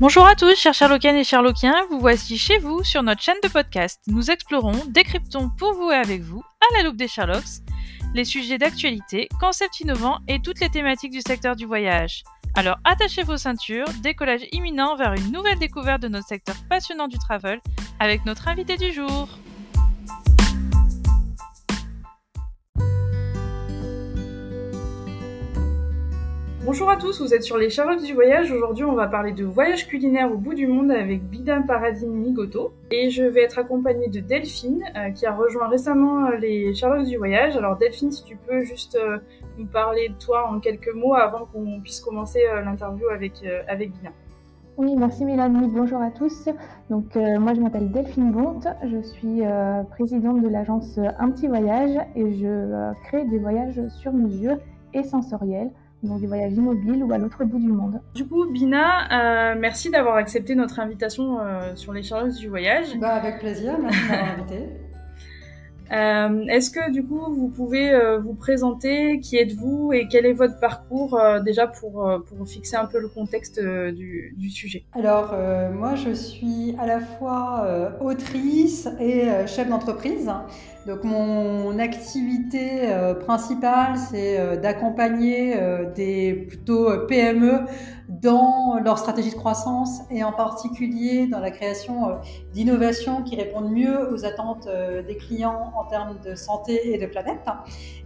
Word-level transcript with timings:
Bonjour 0.00 0.24
à 0.26 0.34
tous, 0.34 0.56
chers 0.56 0.72
Sherlockiennes 0.72 1.18
et 1.18 1.24
Sherlockiens, 1.24 1.84
vous 1.90 2.00
voici 2.00 2.38
chez 2.38 2.56
vous 2.56 2.82
sur 2.82 3.02
notre 3.02 3.20
chaîne 3.20 3.36
de 3.42 3.48
podcast. 3.48 4.00
Nous 4.06 4.30
explorons, 4.30 4.86
décryptons 4.88 5.50
pour 5.58 5.74
vous 5.74 5.90
et 5.90 5.94
avec 5.94 6.22
vous, 6.22 6.40
à 6.40 6.78
la 6.78 6.84
loupe 6.84 6.96
des 6.96 7.06
Sherlocks, 7.06 7.60
les 8.14 8.24
sujets 8.24 8.56
d'actualité, 8.56 9.28
concepts 9.38 9.78
innovants 9.80 10.20
et 10.26 10.40
toutes 10.40 10.60
les 10.60 10.70
thématiques 10.70 11.12
du 11.12 11.20
secteur 11.20 11.54
du 11.54 11.66
voyage. 11.66 12.24
Alors 12.54 12.78
attachez 12.84 13.24
vos 13.24 13.36
ceintures, 13.36 13.84
décollage 14.02 14.46
imminent 14.52 14.96
vers 14.96 15.12
une 15.12 15.32
nouvelle 15.32 15.58
découverte 15.58 16.00
de 16.00 16.08
notre 16.08 16.28
secteur 16.28 16.56
passionnant 16.70 17.06
du 17.06 17.18
travel 17.18 17.60
avec 17.98 18.24
notre 18.24 18.48
invité 18.48 18.78
du 18.78 18.94
jour. 18.94 19.28
Bonjour 26.70 26.88
à 26.88 26.96
tous, 26.96 27.20
vous 27.20 27.34
êtes 27.34 27.42
sur 27.42 27.58
les 27.58 27.68
Charlottes 27.68 28.04
du 28.04 28.14
voyage. 28.14 28.52
Aujourd'hui, 28.52 28.84
on 28.84 28.94
va 28.94 29.08
parler 29.08 29.32
de 29.32 29.44
voyage 29.44 29.88
culinaire 29.88 30.30
au 30.30 30.36
bout 30.36 30.54
du 30.54 30.68
monde 30.68 30.92
avec 30.92 31.20
Bidam 31.24 31.66
Paradis 31.66 32.06
Migoto. 32.06 32.72
Et 32.92 33.10
je 33.10 33.24
vais 33.24 33.42
être 33.42 33.58
accompagnée 33.58 34.06
de 34.06 34.20
Delphine, 34.20 34.84
euh, 34.94 35.10
qui 35.10 35.26
a 35.26 35.34
rejoint 35.34 35.66
récemment 35.66 36.26
euh, 36.26 36.36
les 36.36 36.72
Charlottes 36.72 37.08
du 37.08 37.16
voyage. 37.16 37.56
Alors 37.56 37.76
Delphine, 37.76 38.12
si 38.12 38.22
tu 38.22 38.36
peux 38.36 38.60
juste 38.60 38.94
euh, 38.94 39.18
nous 39.58 39.66
parler 39.66 40.10
de 40.10 40.14
toi 40.14 40.48
en 40.48 40.60
quelques 40.60 40.94
mots 40.94 41.16
avant 41.16 41.44
qu'on 41.46 41.80
puisse 41.80 41.98
commencer 41.98 42.38
l'interview 42.64 43.08
avec, 43.08 43.42
Bidam. 43.42 44.12
Oui, 44.76 44.94
merci 44.96 45.24
Mélanie. 45.24 45.68
Bonjour 45.74 46.00
à 46.00 46.12
tous. 46.12 46.48
Donc 46.88 47.16
moi 47.16 47.52
je 47.52 47.60
m'appelle 47.60 47.90
Delphine 47.90 48.30
Bonte, 48.30 48.68
je 48.84 49.02
suis 49.02 49.42
présidente 49.90 50.40
de 50.40 50.48
l'agence 50.48 51.00
Un 51.18 51.32
petit 51.32 51.48
voyage 51.48 51.98
et 52.14 52.32
je 52.34 52.92
crée 53.08 53.24
des 53.24 53.38
voyages 53.38 53.80
sur 53.88 54.12
mesure 54.12 54.56
et 54.94 55.02
sensoriels 55.02 55.72
donc 56.02 56.20
des 56.20 56.26
voyages 56.26 56.52
immobiles 56.52 57.04
ou 57.04 57.12
à 57.12 57.18
l'autre 57.18 57.44
bout 57.44 57.58
du 57.58 57.72
monde. 57.72 58.00
Du 58.14 58.26
coup, 58.26 58.50
Bina, 58.50 59.52
euh, 59.52 59.54
merci 59.58 59.90
d'avoir 59.90 60.16
accepté 60.16 60.54
notre 60.54 60.80
invitation 60.80 61.40
euh, 61.40 61.74
sur 61.74 61.92
les 61.92 62.02
charges 62.02 62.36
du 62.36 62.48
voyage. 62.48 62.98
Bah, 62.98 63.14
avec 63.14 63.38
plaisir, 63.38 63.78
merci 63.78 64.02
de 64.02 64.08
m'avoir 64.08 64.38
invité. 64.38 64.68
Euh, 65.92 66.44
Est-ce 66.46 66.70
que 66.70 66.92
du 66.92 67.04
coup 67.04 67.20
vous 67.30 67.48
pouvez 67.48 67.90
euh, 67.90 68.18
vous 68.18 68.34
présenter 68.34 69.18
Qui 69.18 69.36
êtes-vous 69.38 69.92
et 69.92 70.06
quel 70.08 70.24
est 70.24 70.32
votre 70.32 70.60
parcours 70.60 71.18
euh, 71.18 71.40
déjà 71.40 71.66
pour, 71.66 72.08
pour 72.26 72.46
fixer 72.46 72.76
un 72.76 72.86
peu 72.86 73.00
le 73.00 73.08
contexte 73.08 73.60
du, 73.60 74.34
du, 74.36 74.50
sujet? 74.50 74.84
Alors 74.92 75.34
moi 75.72 75.96
je 75.96 76.12
suis 76.12 76.76
à 76.78 76.86
la 76.86 77.00
fois 77.00 77.96
autrice 78.00 78.88
et 79.00 79.28
chef 79.46 79.68
d'entreprise. 79.68 80.30
Donc 80.86 81.04
mon 81.04 81.78
activité 81.78 82.90
euh, 82.90 83.14
principale, 83.14 83.98
c'est 83.98 84.40
euh, 84.40 84.56
d'accompagner 84.56 85.54
euh, 85.56 85.90
des 85.92 86.32
plutôt 86.48 87.06
PME 87.06 87.66
dans 88.08 88.80
leur 88.82 88.98
stratégie 88.98 89.30
de 89.30 89.36
croissance 89.36 90.00
et 90.10 90.24
en 90.24 90.32
particulier 90.32 91.26
dans 91.26 91.38
la 91.38 91.52
création 91.52 92.18
d'innovations 92.52 93.22
qui 93.22 93.36
répondent 93.36 93.70
mieux 93.70 94.12
aux 94.12 94.24
attentes 94.24 94.68
des 95.06 95.16
clients 95.16 95.72
en 95.76 95.84
termes 95.84 96.18
de 96.24 96.34
santé 96.34 96.92
et 96.92 96.98
de 96.98 97.06
planète. 97.06 97.46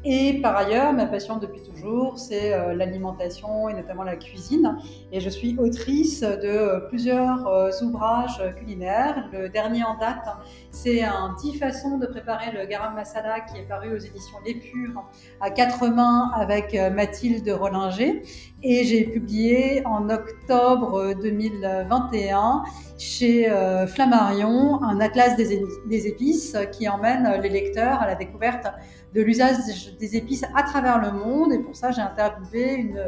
Et 0.05 0.43
par 0.43 0.55
ailleurs, 0.59 0.93
ma 0.93 1.07
passion 1.07 1.39
depuis 1.39 1.63
toujours, 1.63 2.19
c'est 2.19 2.75
l'alimentation 2.75 3.71
et 3.71 3.73
notamment 3.73 4.03
la 4.03 4.17
cuisine. 4.17 4.77
Et 5.11 5.21
je 5.21 5.31
suis 5.31 5.57
autrice 5.59 6.21
de 6.21 6.87
plusieurs 6.89 7.73
ouvrages 7.83 8.43
culinaires. 8.59 9.31
Le 9.33 9.49
dernier 9.49 9.85
en 9.85 9.97
date, 9.97 10.29
c'est 10.71 11.03
un 11.03 11.35
10 11.41 11.55
façons 11.55 11.97
de 11.97 12.07
préparer 12.07 12.53
le 12.53 12.64
garam 12.67 12.95
masala 12.95 13.41
qui 13.41 13.59
est 13.59 13.69
paru 13.69 13.95
aux 13.95 13.99
éditions 13.99 14.39
Les 14.45 14.55
Pures 14.55 15.05
à 15.41 15.51
quatre 15.51 15.89
mains 15.89 16.31
avec 16.35 16.75
euh, 16.75 16.91
Mathilde 16.91 17.49
Rollinger. 17.49 18.23
Et 18.63 18.85
j'ai 18.85 19.05
publié 19.05 19.83
en 19.87 20.09
octobre 20.09 21.15
2021 21.23 22.63
chez 22.99 23.51
euh, 23.51 23.87
Flammarion 23.87 24.83
un 24.83 25.01
atlas 25.01 25.37
des 25.37 26.07
épices 26.07 26.57
qui 26.73 26.89
emmène 26.89 27.41
les 27.43 27.51
lecteurs 27.51 28.01
à 28.01 28.07
la 28.07 28.15
découverte 28.15 28.67
de 29.15 29.23
l'usage 29.23 29.57
des 29.99 30.17
épices 30.17 30.45
à 30.55 30.63
travers 30.63 31.01
le 31.01 31.13
monde. 31.13 31.53
Et 31.53 31.59
pour 31.59 31.77
ça, 31.77 31.93
j'ai 31.93 32.01
interviewé 32.01 32.75
une 32.75 33.01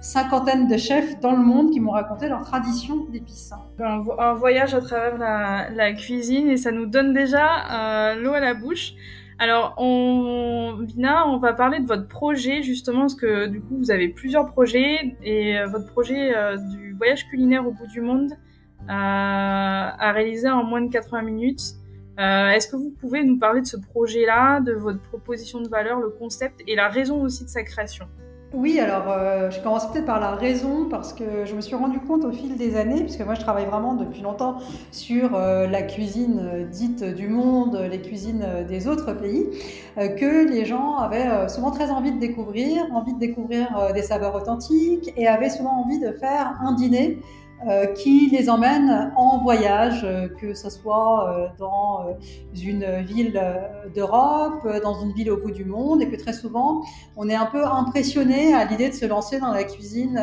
cinquantaine 0.00 0.66
de 0.66 0.76
chefs 0.76 1.20
dans 1.20 1.32
le 1.32 1.42
monde 1.42 1.70
qui 1.70 1.80
m'ont 1.80 1.92
raconté 1.92 2.28
leur 2.28 2.42
tradition 2.42 3.04
d'épices. 3.04 3.52
Un, 3.78 4.32
voyage 4.34 4.74
à 4.74 4.80
travers 4.80 5.18
la, 5.18 5.92
cuisine 5.92 6.48
et 6.48 6.56
ça 6.56 6.72
nous 6.72 6.86
donne 6.86 7.12
déjà 7.12 8.12
euh, 8.12 8.14
l'eau 8.14 8.32
à 8.32 8.40
la 8.40 8.54
bouche. 8.54 8.94
Alors, 9.38 9.74
on, 9.78 10.78
Vina, 10.82 11.26
on 11.28 11.38
va 11.38 11.52
parler 11.54 11.80
de 11.80 11.86
votre 11.86 12.08
projet 12.08 12.62
justement, 12.62 13.00
parce 13.00 13.14
que 13.14 13.46
du 13.46 13.60
coup, 13.60 13.76
vous 13.78 13.90
avez 13.90 14.08
plusieurs 14.08 14.46
projets 14.52 15.16
et 15.22 15.58
euh, 15.58 15.66
votre 15.66 15.86
projet 15.86 16.36
euh, 16.36 16.56
du 16.56 16.92
voyage 16.94 17.26
culinaire 17.28 17.66
au 17.66 17.72
bout 17.72 17.86
du 17.86 18.00
monde 18.00 18.32
à 18.88 20.12
réaliser 20.12 20.48
en 20.50 20.64
moins 20.64 20.80
de 20.80 20.90
80 20.90 21.22
minutes. 21.22 21.79
Euh, 22.20 22.50
est-ce 22.50 22.68
que 22.68 22.76
vous 22.76 22.90
pouvez 23.00 23.24
nous 23.24 23.38
parler 23.38 23.62
de 23.62 23.66
ce 23.66 23.78
projet-là, 23.78 24.60
de 24.60 24.72
votre 24.72 25.00
proposition 25.00 25.60
de 25.60 25.68
valeur, 25.68 26.00
le 26.00 26.10
concept 26.10 26.60
et 26.66 26.76
la 26.76 26.88
raison 26.88 27.22
aussi 27.22 27.44
de 27.44 27.48
sa 27.48 27.62
création? 27.62 28.04
Oui, 28.52 28.78
alors 28.80 29.04
euh, 29.08 29.48
je 29.50 29.60
commence 29.60 29.90
peut-être 29.90 30.06
par 30.06 30.18
la 30.20 30.32
raison 30.32 30.86
parce 30.90 31.14
que 31.14 31.46
je 31.46 31.54
me 31.54 31.60
suis 31.60 31.76
rendu 31.76 32.00
compte 32.00 32.24
au 32.24 32.32
fil 32.32 32.56
des 32.56 32.76
années, 32.76 33.02
puisque 33.02 33.20
moi 33.20 33.34
je 33.34 33.40
travaille 33.40 33.64
vraiment 33.64 33.94
depuis 33.94 34.20
longtemps 34.22 34.58
sur 34.90 35.34
euh, 35.34 35.68
la 35.68 35.82
cuisine 35.82 36.66
dite 36.70 37.04
du 37.04 37.28
monde, 37.28 37.80
les 37.90 38.02
cuisines 38.02 38.44
des 38.68 38.88
autres 38.88 39.12
pays, 39.14 39.46
que 39.96 40.50
les 40.50 40.64
gens 40.64 40.96
avaient 40.96 41.48
souvent 41.48 41.70
très 41.70 41.90
envie 41.90 42.12
de 42.12 42.18
découvrir, 42.18 42.82
envie 42.92 43.14
de 43.14 43.20
découvrir 43.20 43.92
des 43.94 44.02
saveurs 44.02 44.34
authentiques 44.34 45.12
et 45.16 45.28
avaient 45.28 45.48
souvent 45.48 45.84
envie 45.84 46.00
de 46.00 46.10
faire 46.10 46.58
un 46.60 46.72
dîner 46.72 47.20
qui 47.94 48.30
les 48.30 48.48
emmène 48.48 49.12
en 49.16 49.42
voyage, 49.42 50.02
euh, 50.04 50.28
que 50.28 50.54
ce 50.54 50.70
soit 50.70 51.30
euh, 51.30 51.48
dans 51.58 52.16
une 52.54 53.02
ville 53.02 53.40
d'Europe, 53.94 54.66
dans 54.82 55.00
une 55.02 55.12
ville 55.12 55.30
au 55.30 55.36
bout 55.36 55.50
du 55.50 55.64
monde, 55.64 56.02
et 56.02 56.08
que 56.08 56.16
très 56.16 56.32
souvent, 56.32 56.82
on 57.16 57.28
est 57.28 57.34
un 57.34 57.46
peu 57.46 57.64
impressionné 57.64 58.54
à 58.54 58.64
l'idée 58.64 58.88
de 58.88 58.94
se 58.94 59.06
lancer 59.06 59.40
dans 59.40 59.52
la 59.52 59.64
cuisine 59.64 60.22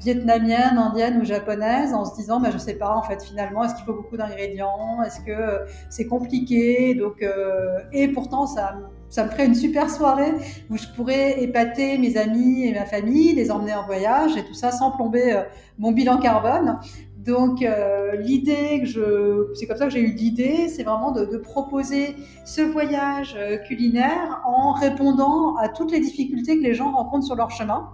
vietnamienne, 0.00 0.78
indienne 0.78 1.20
ou 1.20 1.24
japonaise 1.24 1.92
en 1.92 2.04
se 2.04 2.16
disant, 2.16 2.40
bah, 2.40 2.48
je 2.50 2.58
sais 2.58 2.74
pas, 2.74 2.96
en 2.96 3.02
fait, 3.02 3.22
finalement, 3.22 3.64
est-ce 3.64 3.74
qu'il 3.74 3.84
faut 3.84 3.94
beaucoup 3.94 4.16
d'ingrédients? 4.16 5.02
Est-ce 5.04 5.20
que 5.20 5.70
c'est 5.90 6.06
compliqué? 6.06 6.94
Donc, 6.94 7.24
et 7.92 8.08
pourtant, 8.08 8.46
ça 8.46 8.76
ça 9.10 9.24
me 9.24 9.30
ferait 9.30 9.46
une 9.46 9.54
super 9.54 9.90
soirée 9.90 10.32
où 10.70 10.78
je 10.78 10.86
pourrais 10.96 11.42
épater 11.42 11.98
mes 11.98 12.16
amis 12.16 12.64
et 12.64 12.72
ma 12.72 12.86
famille, 12.86 13.34
les 13.34 13.50
emmener 13.50 13.74
en 13.74 13.84
voyage 13.84 14.36
et 14.36 14.44
tout 14.44 14.54
ça 14.54 14.70
sans 14.70 14.92
plomber 14.92 15.32
euh, 15.32 15.42
mon 15.78 15.92
bilan 15.92 16.18
carbone. 16.18 16.78
Donc 17.18 17.62
euh, 17.62 18.16
l'idée 18.16 18.80
que 18.80 18.86
je, 18.86 19.52
c'est 19.54 19.66
comme 19.66 19.76
ça 19.76 19.86
que 19.86 19.92
j'ai 19.92 20.00
eu 20.00 20.12
l'idée, 20.12 20.68
c'est 20.68 20.84
vraiment 20.84 21.10
de, 21.10 21.36
proposer 21.36 22.14
ce 22.46 22.62
voyage 22.62 23.36
euh, 23.36 23.58
culinaire 23.58 24.40
en 24.46 24.72
répondant 24.72 25.56
à 25.56 25.68
toutes 25.68 25.92
les 25.92 26.00
difficultés 26.00 26.56
que 26.56 26.62
les 26.62 26.74
gens 26.74 26.92
rencontrent 26.92 27.26
sur 27.26 27.36
leur 27.36 27.50
chemin. 27.50 27.90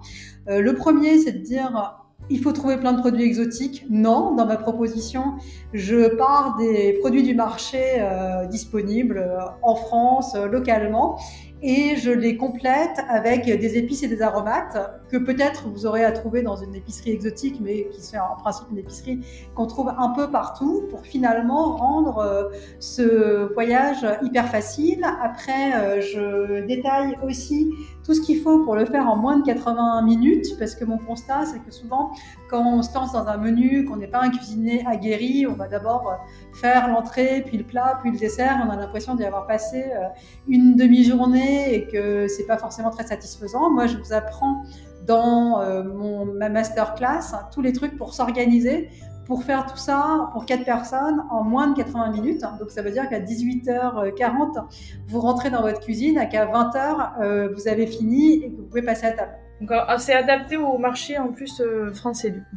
Le 0.49 0.75
premier, 0.75 1.19
c'est 1.19 1.32
de 1.32 1.38
dire 1.38 2.06
il 2.28 2.41
faut 2.41 2.53
trouver 2.53 2.77
plein 2.77 2.93
de 2.93 3.00
produits 3.00 3.25
exotiques. 3.25 3.84
Non, 3.88 4.34
dans 4.34 4.47
ma 4.47 4.56
proposition, 4.56 5.34
je 5.72 6.16
pars 6.16 6.56
des 6.56 6.94
produits 7.00 7.22
du 7.22 7.34
marché 7.34 7.99
euh, 7.99 8.47
disponibles 8.47 9.19
euh, 9.19 9.38
en 9.62 9.77
France, 9.77 10.34
euh, 10.34 10.47
localement, 10.47 11.19
et 11.62 11.97
je 11.97 12.11
les 12.11 12.37
complète 12.37 13.00
avec 13.09 13.47
des 13.47 13.78
épices 13.78 14.03
et 14.03 14.09
des 14.09 14.22
aromates 14.22 14.77
que 15.11 15.17
peut-être 15.17 15.69
vous 15.69 15.87
aurez 15.87 16.05
à 16.05 16.12
trouver 16.12 16.43
dans 16.43 16.56
une 16.56 16.75
épicerie 16.75 17.12
exotique, 17.12 17.59
mais 17.61 17.89
qui 17.93 18.03
sont 18.03 18.19
en 18.19 18.37
principe 18.37 18.67
une 18.71 18.78
épicerie 18.78 19.21
qu'on 19.55 19.67
trouve 19.67 19.89
un 19.97 20.11
peu 20.11 20.31
partout 20.31 20.84
pour 20.91 21.00
finalement 21.00 21.77
rendre 21.77 22.50
ce 22.78 23.53
voyage 23.55 24.06
hyper 24.22 24.49
facile. 24.49 25.05
Après, 25.22 26.00
je 26.00 26.67
détaille 26.67 27.17
aussi 27.25 27.71
tout 28.05 28.15
ce 28.15 28.21
qu'il 28.21 28.41
faut 28.41 28.61
pour 28.65 28.77
le 28.77 28.84
faire 28.84 29.09
en 29.09 29.17
moins 29.17 29.38
de 29.38 29.44
80 29.44 30.02
minutes, 30.02 30.56
parce 30.59 30.75
que 30.75 30.85
mon 30.85 30.99
constat, 30.99 31.47
c'est 31.47 31.59
que 31.59 31.73
souvent, 31.73 32.11
quand 32.48 32.64
on 32.64 32.82
se 32.82 32.94
lance 32.94 33.12
dans 33.12 33.26
un 33.26 33.37
menu, 33.37 33.84
qu'on 33.84 33.96
n'est 33.96 34.06
pas 34.06 34.22
un 34.22 34.31
cuisinier 34.31 34.84
aguerri, 34.87 35.46
on 35.46 35.54
va 35.54 35.69
d'abord 35.69 36.19
faire 36.52 36.88
l'entrée, 36.88 37.43
puis 37.46 37.58
le 37.58 37.64
plat, 37.64 37.98
puis 38.00 38.10
le 38.12 38.19
dessert, 38.19 38.62
on 38.66 38.70
a 38.70 38.76
l'impression 38.76 39.14
d'y 39.14 39.25
avoir 39.25 39.46
passé 39.46 39.84
euh, 39.84 40.06
une 40.48 40.76
demi-journée 40.76 41.75
et 41.75 41.87
que 41.87 42.28
c'est 42.28 42.46
pas 42.46 42.58
forcément 42.58 42.90
très 42.90 43.06
satisfaisant. 43.06 43.70
Moi, 43.70 43.87
je 43.87 43.96
vous 43.96 44.12
apprends 44.12 44.62
dans 45.06 45.60
euh, 45.60 45.82
mon, 45.82 46.25
ma 46.26 46.48
masterclass 46.48 47.34
tous 47.52 47.62
les 47.62 47.72
trucs 47.72 47.96
pour 47.96 48.14
s'organiser, 48.14 48.90
pour 49.26 49.42
faire 49.42 49.66
tout 49.66 49.76
ça 49.76 50.31
pour 50.32 50.46
quatre 50.46 50.64
personnes 50.64 51.22
en 51.31 51.42
moins 51.42 51.69
de 51.69 51.76
80 51.76 52.10
minutes. 52.12 52.42
Donc 52.58 52.70
ça 52.70 52.82
veut 52.82 52.92
dire 52.92 53.08
qu'à 53.08 53.20
18h40, 53.20 54.64
vous 55.08 55.20
rentrez 55.20 55.50
dans 55.50 55.62
votre 55.62 55.81
cuisine 55.81 56.19
et 56.19 56.28
qu'à 56.28 56.46
20h, 56.46 57.20
euh, 57.20 57.49
vous 57.54 57.69
avez 57.69 57.87
fini 57.87 58.44
et 58.44 58.50
que 58.50 58.56
vous 58.56 58.66
pouvez 58.66 58.82
passer 58.82 59.06
à 59.06 59.12
table. 59.12 59.32
Donc 59.61 59.70
euh, 59.70 59.81
c'est 59.99 60.14
adapté 60.14 60.56
au 60.56 60.79
marché 60.79 61.19
en 61.19 61.29
plus 61.29 61.61
euh, 61.61 61.93
français 61.93 62.31
du 62.31 62.41
coup. 62.41 62.56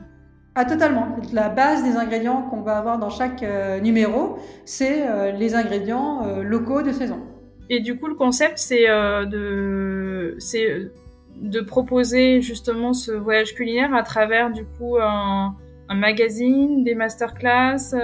Ah 0.56 0.66
totalement. 0.66 1.18
La 1.32 1.50
base 1.50 1.84
des 1.84 1.96
ingrédients 1.96 2.42
qu'on 2.44 2.62
va 2.62 2.78
avoir 2.78 3.00
dans 3.00 3.10
chaque 3.10 3.46
numéro, 3.82 4.40
c'est 4.66 5.32
les 5.32 5.56
ingrédients 5.56 6.42
locaux 6.42 6.82
de 6.82 6.92
saison. 6.92 7.22
Et 7.70 7.80
du 7.80 7.98
coup, 7.98 8.08
le 8.08 8.16
concept, 8.16 8.58
c'est 8.58 8.88
de, 8.88 10.36
c'est 10.38 10.92
de 11.38 11.62
proposer 11.62 12.42
justement 12.42 12.92
ce 12.92 13.12
voyage 13.12 13.54
culinaire 13.54 13.94
à 13.94 14.04
travers 14.04 14.52
du 14.52 14.66
coup 14.66 14.98
un, 14.98 15.56
un 15.88 15.96
magazine, 15.96 16.84
des 16.84 16.96
masterclass 16.96 17.96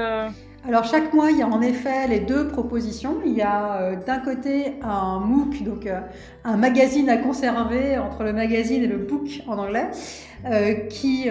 alors 0.68 0.84
chaque 0.84 1.14
mois, 1.14 1.30
il 1.30 1.38
y 1.38 1.44
a 1.44 1.48
en 1.48 1.62
effet 1.62 2.08
les 2.08 2.20
deux 2.20 2.48
propositions. 2.48 3.18
Il 3.24 3.34
y 3.34 3.44
a 3.44 3.82
euh, 3.82 3.96
d'un 3.96 4.18
côté 4.18 4.80
un 4.82 5.20
MOOC, 5.20 5.62
donc 5.64 5.86
euh, 5.86 6.00
un 6.44 6.58
magazine 6.58 7.08
à 7.08 7.18
conserver 7.18 8.00
entre 8.00 8.24
le 8.24 8.34
magazine 8.34 8.82
et 8.82 8.88
le 8.88 8.98
book 8.98 9.44
en 9.48 9.60
anglais, 9.60 9.92
euh, 10.46 10.74
qui 10.90 11.30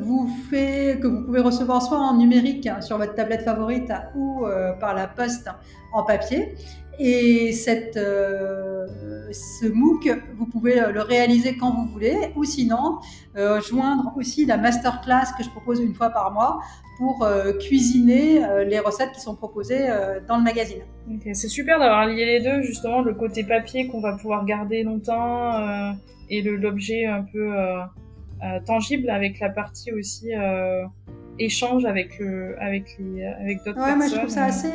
vous 0.00 0.28
fait 0.50 0.98
que 1.00 1.06
vous 1.08 1.24
pouvez 1.24 1.40
recevoir 1.40 1.82
soit 1.82 1.98
en 1.98 2.16
numérique 2.16 2.66
hein, 2.66 2.80
sur 2.80 2.98
votre 2.98 3.14
tablette 3.14 3.42
favorite 3.42 3.90
ou 4.14 4.44
par 4.80 4.94
la 4.94 5.06
poste 5.06 5.48
en 5.92 6.02
papier. 6.02 6.54
Et 6.98 7.52
cette, 7.52 7.94
ce 7.96 9.66
MOOC, 9.66 10.08
vous 10.36 10.46
pouvez 10.46 10.80
le 10.92 11.02
réaliser 11.02 11.56
quand 11.56 11.70
vous 11.72 11.86
voulez, 11.92 12.32
ou 12.36 12.44
sinon 12.44 12.98
joindre 13.34 14.12
aussi 14.16 14.46
la 14.46 14.56
masterclass 14.56 15.34
que 15.36 15.44
je 15.44 15.50
propose 15.50 15.80
une 15.80 15.94
fois 15.94 16.10
par 16.10 16.32
mois 16.32 16.60
pour 16.96 17.22
euh, 17.22 17.52
cuisiner 17.52 18.44
euh, 18.44 18.64
les 18.64 18.78
recettes 18.78 19.12
qui 19.12 19.20
sont 19.20 19.34
proposées 19.34 19.88
euh, 19.88 20.20
dans 20.26 20.38
le 20.38 20.42
magazine. 20.42 20.82
C'est 21.34 21.48
super 21.48 21.78
d'avoir 21.78 22.06
lié 22.06 22.24
les 22.24 22.40
deux, 22.40 22.62
justement, 22.62 23.02
le 23.02 23.14
côté 23.14 23.44
papier 23.44 23.86
qu'on 23.86 24.00
va 24.00 24.16
pouvoir 24.16 24.44
garder 24.44 24.82
longtemps 24.82 25.94
et 26.28 26.42
l'objet 26.42 27.06
un 27.06 27.22
peu 27.22 27.52
tangible 28.66 29.08
avec 29.08 29.38
la 29.38 29.50
partie 29.50 29.92
aussi 29.92 30.30
échange 31.38 31.84
avec 31.84 32.18
le, 32.18 32.60
avec 32.60 32.96
les, 32.98 33.24
avec 33.24 33.64
d'autres 33.64 33.80
ouais, 33.80 33.96
Moi, 33.96 34.06
je 34.08 34.16
trouve 34.16 34.28
ça 34.28 34.44
assez 34.44 34.72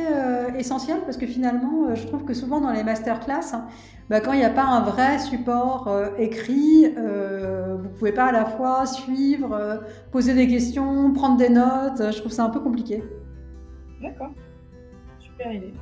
essentiel 0.57 0.99
parce 1.05 1.17
que 1.17 1.27
finalement, 1.27 1.93
je 1.95 2.05
trouve 2.07 2.23
que 2.23 2.33
souvent 2.33 2.61
dans 2.61 2.71
les 2.71 2.83
masterclass, 2.83 3.53
hein, 3.53 3.67
bah, 4.11 4.19
quand 4.19 4.33
il 4.33 4.39
n'y 4.39 4.45
a 4.45 4.49
pas 4.49 4.65
un 4.65 4.81
vrai 4.81 5.19
support 5.19 5.87
euh, 5.87 6.07
écrit, 6.17 6.93
euh, 6.97 7.77
vous 7.77 7.87
ne 7.87 7.93
pouvez 7.93 8.11
pas 8.11 8.25
à 8.25 8.31
la 8.33 8.43
fois 8.43 8.85
suivre, 8.85 9.53
euh, 9.53 9.77
poser 10.11 10.33
des 10.33 10.49
questions, 10.49 11.13
prendre 11.13 11.37
des 11.37 11.47
notes. 11.47 12.11
Je 12.11 12.19
trouve 12.19 12.33
ça 12.33 12.43
un 12.43 12.49
peu 12.49 12.59
compliqué. 12.59 13.01
D'accord. 14.01 14.31
Super 15.17 15.53
idée. 15.53 15.73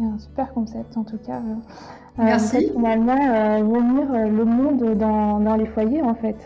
Un 0.00 0.16
super 0.18 0.52
concept 0.52 0.96
en 0.96 1.02
tout 1.02 1.18
cas. 1.18 1.42
Merci. 2.16 2.70
finalement, 2.72 3.60
venir 3.60 4.28
le 4.28 4.44
monde 4.44 4.96
dans, 4.96 5.40
dans, 5.40 5.56
les 5.56 5.66
foyers 5.66 6.02
en 6.02 6.14
fait. 6.14 6.36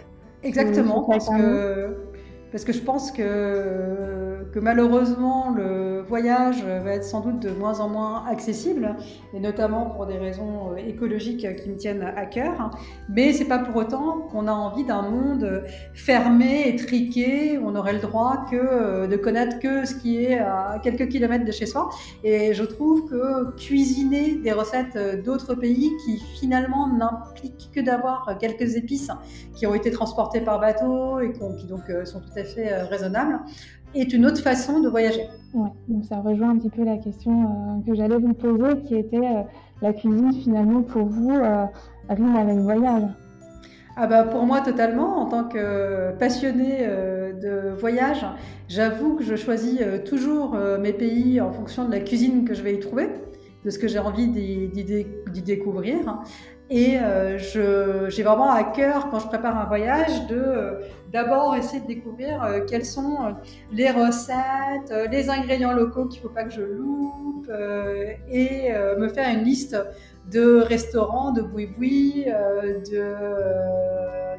Exactement, 0.42 1.02
parce 1.02 1.28
que 1.28 2.07
parce 2.50 2.64
que 2.64 2.72
je 2.72 2.80
pense 2.80 3.12
que, 3.12 4.36
malheureusement 4.60 5.54
le 5.56 6.00
voyage 6.00 6.64
va 6.64 6.94
être 6.94 7.04
sans 7.04 7.20
doute 7.20 7.38
de 7.38 7.50
moins 7.50 7.78
en 7.78 7.88
moins 7.88 8.24
accessible, 8.26 8.96
et 9.32 9.38
notamment 9.38 9.86
pour 9.86 10.06
des 10.06 10.18
raisons 10.18 10.72
euh, 10.72 10.76
écologiques 10.76 11.46
qui 11.62 11.68
me 11.70 11.76
tiennent 11.76 12.02
à 12.02 12.26
cœur. 12.26 12.70
Mais 13.08 13.32
c'est 13.32 13.44
pas 13.44 13.60
pour 13.60 13.76
autant 13.76 14.22
qu'on 14.32 14.48
a 14.48 14.52
envie 14.52 14.84
d'un 14.84 15.02
monde 15.02 15.62
fermé, 15.94 16.68
étriqué, 16.68 17.56
où 17.58 17.68
on 17.68 17.76
aurait 17.76 17.92
le 17.92 18.00
droit 18.00 18.46
que 18.50 18.56
euh, 18.56 19.06
de 19.06 19.16
connaître 19.16 19.60
que 19.60 19.86
ce 19.86 19.94
qui 19.94 20.24
est 20.24 20.38
à 20.38 20.80
quelques 20.82 21.08
kilomètres 21.08 21.44
de 21.44 21.52
chez 21.52 21.66
soi. 21.66 21.90
Et 22.24 22.52
je 22.52 22.64
trouve 22.64 23.08
que 23.08 23.54
cuisiner 23.56 24.36
des 24.36 24.52
recettes 24.52 24.98
d'autres 25.24 25.54
pays 25.54 25.92
qui 26.04 26.18
finalement 26.40 26.88
n'impliquent 26.88 27.70
que 27.72 27.80
d'avoir 27.80 28.36
quelques 28.40 28.74
épices 28.74 29.10
qui 29.54 29.66
ont 29.66 29.74
été 29.74 29.90
transportées 29.90 30.40
par 30.40 30.60
bateau 30.60 31.20
et 31.20 31.32
qui 31.32 31.66
donc 31.66 31.90
euh, 31.90 32.04
sont 32.04 32.20
tout 32.20 32.37
fait 32.44 32.72
euh, 32.72 32.84
raisonnable, 32.84 33.40
est 33.94 34.12
une 34.12 34.26
autre 34.26 34.40
façon 34.40 34.80
de 34.80 34.88
voyager. 34.88 35.26
Donc 35.54 36.04
ça 36.04 36.16
rejoint 36.20 36.50
un 36.50 36.58
petit 36.58 36.70
peu 36.70 36.84
la 36.84 36.98
question 36.98 37.32
euh, 37.32 37.86
que 37.86 37.94
j'allais 37.94 38.18
vous 38.18 38.34
poser, 38.34 38.80
qui 38.86 38.96
était 38.96 39.16
euh, 39.16 39.42
la 39.82 39.92
cuisine 39.92 40.32
finalement 40.32 40.82
pour 40.82 41.06
vous 41.06 41.32
rime 42.08 42.36
avec 42.36 42.56
le 42.56 42.62
voyage. 42.62 43.04
Ah 43.96 44.06
bah 44.06 44.22
pour 44.24 44.44
moi 44.44 44.60
totalement, 44.60 45.18
en 45.18 45.26
tant 45.26 45.44
que 45.44 46.12
passionné 46.18 46.86
de 46.86 47.74
voyage, 47.78 48.24
j'avoue 48.68 49.16
que 49.16 49.24
je 49.24 49.34
choisis 49.34 49.80
toujours 50.04 50.56
mes 50.80 50.92
pays 50.92 51.40
en 51.40 51.50
fonction 51.50 51.84
de 51.84 51.90
la 51.90 52.00
cuisine 52.00 52.44
que 52.44 52.54
je 52.54 52.62
vais 52.62 52.74
y 52.74 52.78
trouver, 52.78 53.08
de 53.64 53.70
ce 53.70 53.78
que 53.78 53.88
j'ai 53.88 53.98
envie 53.98 54.28
d'y 54.28 55.42
découvrir. 55.42 56.22
Et 56.70 56.98
euh, 56.98 57.38
j'ai 57.38 58.22
vraiment 58.22 58.50
à 58.50 58.62
cœur, 58.62 59.08
quand 59.10 59.20
je 59.20 59.26
prépare 59.26 59.58
un 59.58 59.64
voyage, 59.64 60.26
de 60.26 60.36
euh, 60.36 60.80
d'abord 61.10 61.56
essayer 61.56 61.80
de 61.80 61.86
découvrir 61.86 62.42
euh, 62.42 62.60
quelles 62.68 62.84
sont 62.84 63.16
euh, 63.24 63.30
les 63.72 63.90
recettes, 63.90 64.92
les 65.10 65.30
ingrédients 65.30 65.72
locaux 65.72 66.04
qu'il 66.04 66.20
ne 66.20 66.28
faut 66.28 66.34
pas 66.34 66.44
que 66.44 66.50
je 66.50 66.60
loupe, 66.60 67.50
et 68.30 68.70
me 68.98 69.08
faire 69.08 69.30
une 69.30 69.44
liste 69.44 69.74
de 70.30 70.60
restaurants, 70.60 71.32
de 71.32 71.40
boui-boui, 71.40 72.26
de, 72.26 73.04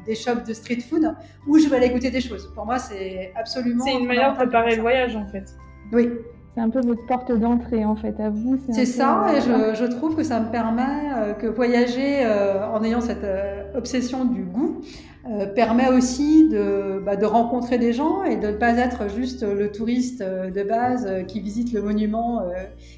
des 0.06 0.14
shops 0.14 0.44
de 0.46 0.54
street 0.54 0.78
food, 0.88 1.12
où 1.48 1.58
je 1.58 1.68
vais 1.68 1.78
aller 1.78 1.90
goûter 1.90 2.12
des 2.12 2.20
choses. 2.20 2.52
Pour 2.54 2.64
moi, 2.64 2.78
c'est 2.78 3.32
absolument... 3.34 3.84
C'est 3.84 3.94
une 3.94 4.06
manière 4.06 4.30
de 4.30 4.36
préparer 4.36 4.76
le 4.76 4.82
voyage, 4.82 5.16
en 5.16 5.26
fait. 5.26 5.56
Oui. 5.92 6.12
C'est 6.54 6.60
un 6.60 6.70
peu 6.70 6.80
votre 6.80 7.06
porte 7.06 7.30
d'entrée 7.32 7.84
en 7.84 7.94
fait 7.94 8.18
à 8.18 8.28
vous. 8.28 8.58
C'est 8.72 8.84
ça, 8.84 9.28
et 9.32 9.40
je, 9.40 9.74
je, 9.74 9.84
trouve 9.84 10.16
que 10.16 10.24
ça 10.24 10.40
me 10.40 10.50
permet 10.50 11.34
que 11.38 11.46
voyager 11.46 12.26
en 12.74 12.82
ayant 12.82 13.00
cette 13.00 13.26
obsession 13.74 14.24
du 14.24 14.42
goût, 14.42 14.80
euh, 15.26 15.44
permet 15.44 15.88
aussi 15.88 16.48
de, 16.48 16.98
bah, 17.04 17.14
de, 17.14 17.26
rencontrer 17.26 17.76
des 17.76 17.92
gens 17.92 18.24
et 18.24 18.36
de 18.36 18.46
ne 18.46 18.56
pas 18.56 18.78
être 18.78 19.10
juste 19.10 19.42
le 19.42 19.70
touriste 19.70 20.22
euh, 20.22 20.50
de 20.50 20.62
base 20.62 21.06
euh, 21.06 21.24
qui 21.24 21.40
visite 21.40 21.74
le 21.74 21.82
monument 21.82 22.42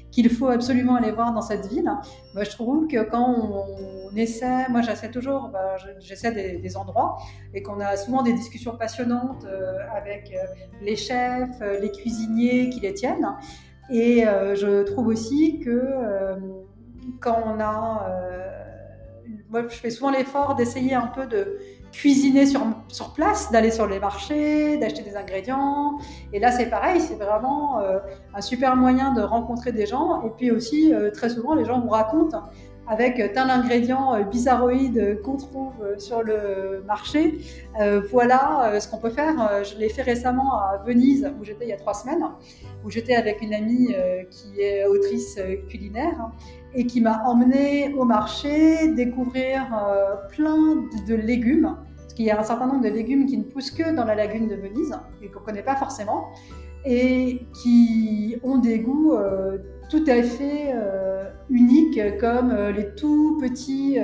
qu'il 0.09 0.29
faut 0.29 0.47
absolument 0.47 0.95
aller 0.95 1.11
voir 1.11 1.33
dans 1.33 1.41
cette 1.41 1.65
ville. 1.65 1.91
Bah, 2.33 2.45
je 2.45 2.49
trouve 2.51 2.87
que 2.87 3.03
quand 3.03 3.27
on, 3.27 4.15
essaie, 4.15 4.69
moi 4.69 4.81
j'essaie 4.81 5.09
toujours, 5.09 5.49
bah, 5.51 5.75
j'essaie 5.99 6.31
des, 6.31 6.77
endroits 6.77 7.17
et 7.53 7.61
qu'on 7.61 7.79
a 7.81 7.97
souvent 7.97 8.21
des 8.21 8.33
discussions 8.33 8.77
passionnantes 8.77 9.45
avec 9.93 10.31
les 10.81 10.95
chefs, 10.95 11.59
les 11.81 11.91
cuisiniers 11.91 12.69
qui 12.69 12.79
les 12.79 12.93
tiennent. 12.93 13.35
Et 13.89 14.23
je 14.23 14.83
trouve 14.83 15.07
aussi 15.07 15.59
que 15.59 15.81
quand 17.19 17.41
on 17.47 17.59
a 17.59 18.07
moi, 19.53 19.61
je 19.69 19.75
fais 19.75 19.91
souvent 19.91 20.09
l'effort 20.09 20.55
d'essayer 20.55 20.95
un 20.95 21.05
peu 21.05 21.27
de 21.27 21.59
cuisiner 21.93 22.45
sur, 22.45 22.61
sur 22.89 23.13
place, 23.13 23.51
d'aller 23.51 23.71
sur 23.71 23.87
les 23.87 23.99
marchés, 23.99 24.77
d'acheter 24.77 25.03
des 25.03 25.15
ingrédients. 25.15 25.99
Et 26.33 26.39
là, 26.39 26.51
c'est 26.51 26.65
pareil, 26.65 26.99
c'est 26.99 27.15
vraiment 27.15 27.79
euh, 27.79 27.99
un 28.33 28.41
super 28.41 28.75
moyen 28.75 29.13
de 29.13 29.21
rencontrer 29.21 29.71
des 29.71 29.85
gens. 29.85 30.23
Et 30.25 30.31
puis 30.35 30.51
aussi, 30.51 30.93
euh, 30.93 31.11
très 31.11 31.29
souvent, 31.29 31.53
les 31.53 31.63
gens 31.63 31.79
vous 31.79 31.89
racontent 31.89 32.41
avec 32.85 33.15
tel 33.15 33.49
ingrédient 33.49 34.13
euh, 34.13 34.23
bizarroïde 34.23 35.21
qu'on 35.23 35.37
trouve 35.37 35.73
sur 35.99 36.23
le 36.23 36.83
marché. 36.85 37.39
voilà 38.11 38.79
ce 38.79 38.87
qu'on 38.89 38.97
peut 38.97 39.11
faire. 39.11 39.63
Je 39.63 39.77
l'ai 39.77 39.89
fait 39.89 40.01
récemment 40.01 40.57
à 40.57 40.81
Venise, 40.85 41.31
où 41.39 41.45
j'étais 41.45 41.65
il 41.65 41.69
y 41.69 41.73
a 41.73 41.77
trois 41.77 41.93
semaines, 41.93 42.25
où 42.83 42.89
j'étais 42.89 43.15
avec 43.15 43.41
une 43.41 43.53
amie 43.53 43.95
qui 44.29 44.59
est 44.59 44.85
autrice 44.85 45.39
culinaire 45.69 46.31
et 46.75 46.85
qui 46.85 46.99
m'a 47.01 47.23
emmené 47.25 47.93
au 47.93 48.03
marché 48.03 48.89
découvrir 48.93 49.61
plein 50.35 50.87
de 51.07 51.15
légumes, 51.15 51.77
parce 52.03 52.13
qu'il 52.13 52.25
y 52.25 52.31
a 52.31 52.39
un 52.39 52.43
certain 52.43 52.67
nombre 52.67 52.83
de 52.83 52.89
légumes 52.89 53.25
qui 53.25 53.37
ne 53.37 53.43
poussent 53.43 53.71
que 53.71 53.95
dans 53.95 54.05
la 54.05 54.15
lagune 54.15 54.47
de 54.47 54.55
Venise 54.55 54.95
et 55.21 55.29
qu'on 55.29 55.39
ne 55.39 55.45
connaît 55.45 55.63
pas 55.63 55.75
forcément, 55.75 56.29
et 56.85 57.45
qui 57.61 58.37
ont 58.43 58.57
des 58.57 58.79
goûts 58.79 59.13
euh, 59.13 59.57
tout 59.89 60.03
à 60.07 60.21
fait 60.21 60.73
euh, 60.73 61.29
uniques, 61.49 61.99
comme 62.19 62.53
les 62.75 62.93
tout 62.95 63.37
petits 63.41 63.97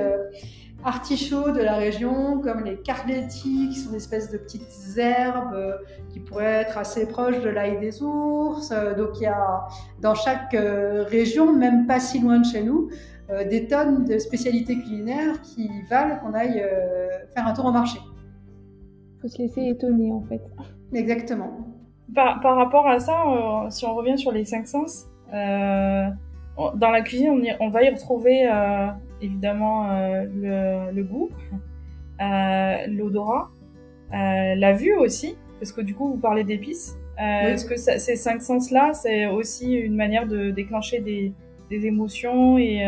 artichauts 0.84 1.50
de 1.50 1.60
la 1.60 1.76
région, 1.76 2.40
comme 2.40 2.64
les 2.64 2.76
carletti, 2.76 3.68
qui 3.70 3.78
sont 3.78 3.90
des 3.90 3.96
espèces 3.96 4.30
de 4.30 4.38
petites 4.38 4.96
herbes 4.96 5.54
euh, 5.54 5.76
qui 6.12 6.20
pourraient 6.20 6.62
être 6.62 6.78
assez 6.78 7.06
proches 7.06 7.40
de 7.40 7.48
l'ail 7.48 7.78
des 7.80 8.02
ours. 8.02 8.70
Euh, 8.72 8.94
donc 8.94 9.10
il 9.16 9.24
y 9.24 9.26
a 9.26 9.66
dans 10.00 10.14
chaque 10.14 10.54
euh, 10.54 11.04
région, 11.04 11.54
même 11.54 11.86
pas 11.86 12.00
si 12.00 12.20
loin 12.20 12.38
de 12.38 12.46
chez 12.46 12.62
nous, 12.62 12.90
des 13.48 13.66
tonnes 13.66 14.04
de 14.04 14.18
spécialités 14.18 14.76
culinaires 14.78 15.40
qui 15.42 15.68
valent 15.88 16.16
qu'on 16.16 16.34
aille 16.34 16.64
faire 17.34 17.46
un 17.46 17.52
tour 17.52 17.66
au 17.66 17.72
marché. 17.72 17.98
Il 19.16 19.20
faut 19.22 19.28
se 19.28 19.38
laisser 19.38 19.68
étonner 19.68 20.10
en 20.12 20.22
fait. 20.22 20.40
Exactement. 20.92 21.50
Par, 22.14 22.40
par 22.40 22.56
rapport 22.56 22.88
à 22.88 22.98
ça, 22.98 23.14
si 23.70 23.84
on 23.84 23.94
revient 23.94 24.18
sur 24.18 24.32
les 24.32 24.44
cinq 24.44 24.66
sens, 24.66 25.06
dans 25.30 26.90
la 26.90 27.00
cuisine, 27.02 27.30
on, 27.60 27.66
on 27.66 27.70
va 27.70 27.84
y 27.84 27.90
retrouver 27.90 28.48
évidemment 29.22 29.90
euh, 29.90 30.24
le, 30.34 30.94
le, 30.94 31.04
goût, 31.04 31.30
euh, 32.20 32.86
l'odorat, 32.88 33.50
euh, 34.12 34.54
la 34.54 34.72
vue 34.72 34.94
aussi, 34.94 35.36
parce 35.58 35.72
que 35.72 35.80
du 35.80 35.94
coup 35.94 36.08
vous 36.08 36.18
parlez 36.18 36.44
d'épices. 36.44 36.96
Est-ce 37.18 37.66
que 37.66 37.76
ces 37.76 38.16
cinq 38.16 38.40
sens-là, 38.40 38.94
c'est 38.94 39.26
aussi 39.26 39.74
une 39.74 39.94
manière 39.94 40.26
de 40.26 40.50
déclencher 40.50 41.00
des, 41.00 41.34
des 41.70 41.86
émotions 41.86 42.58
et, 42.58 42.84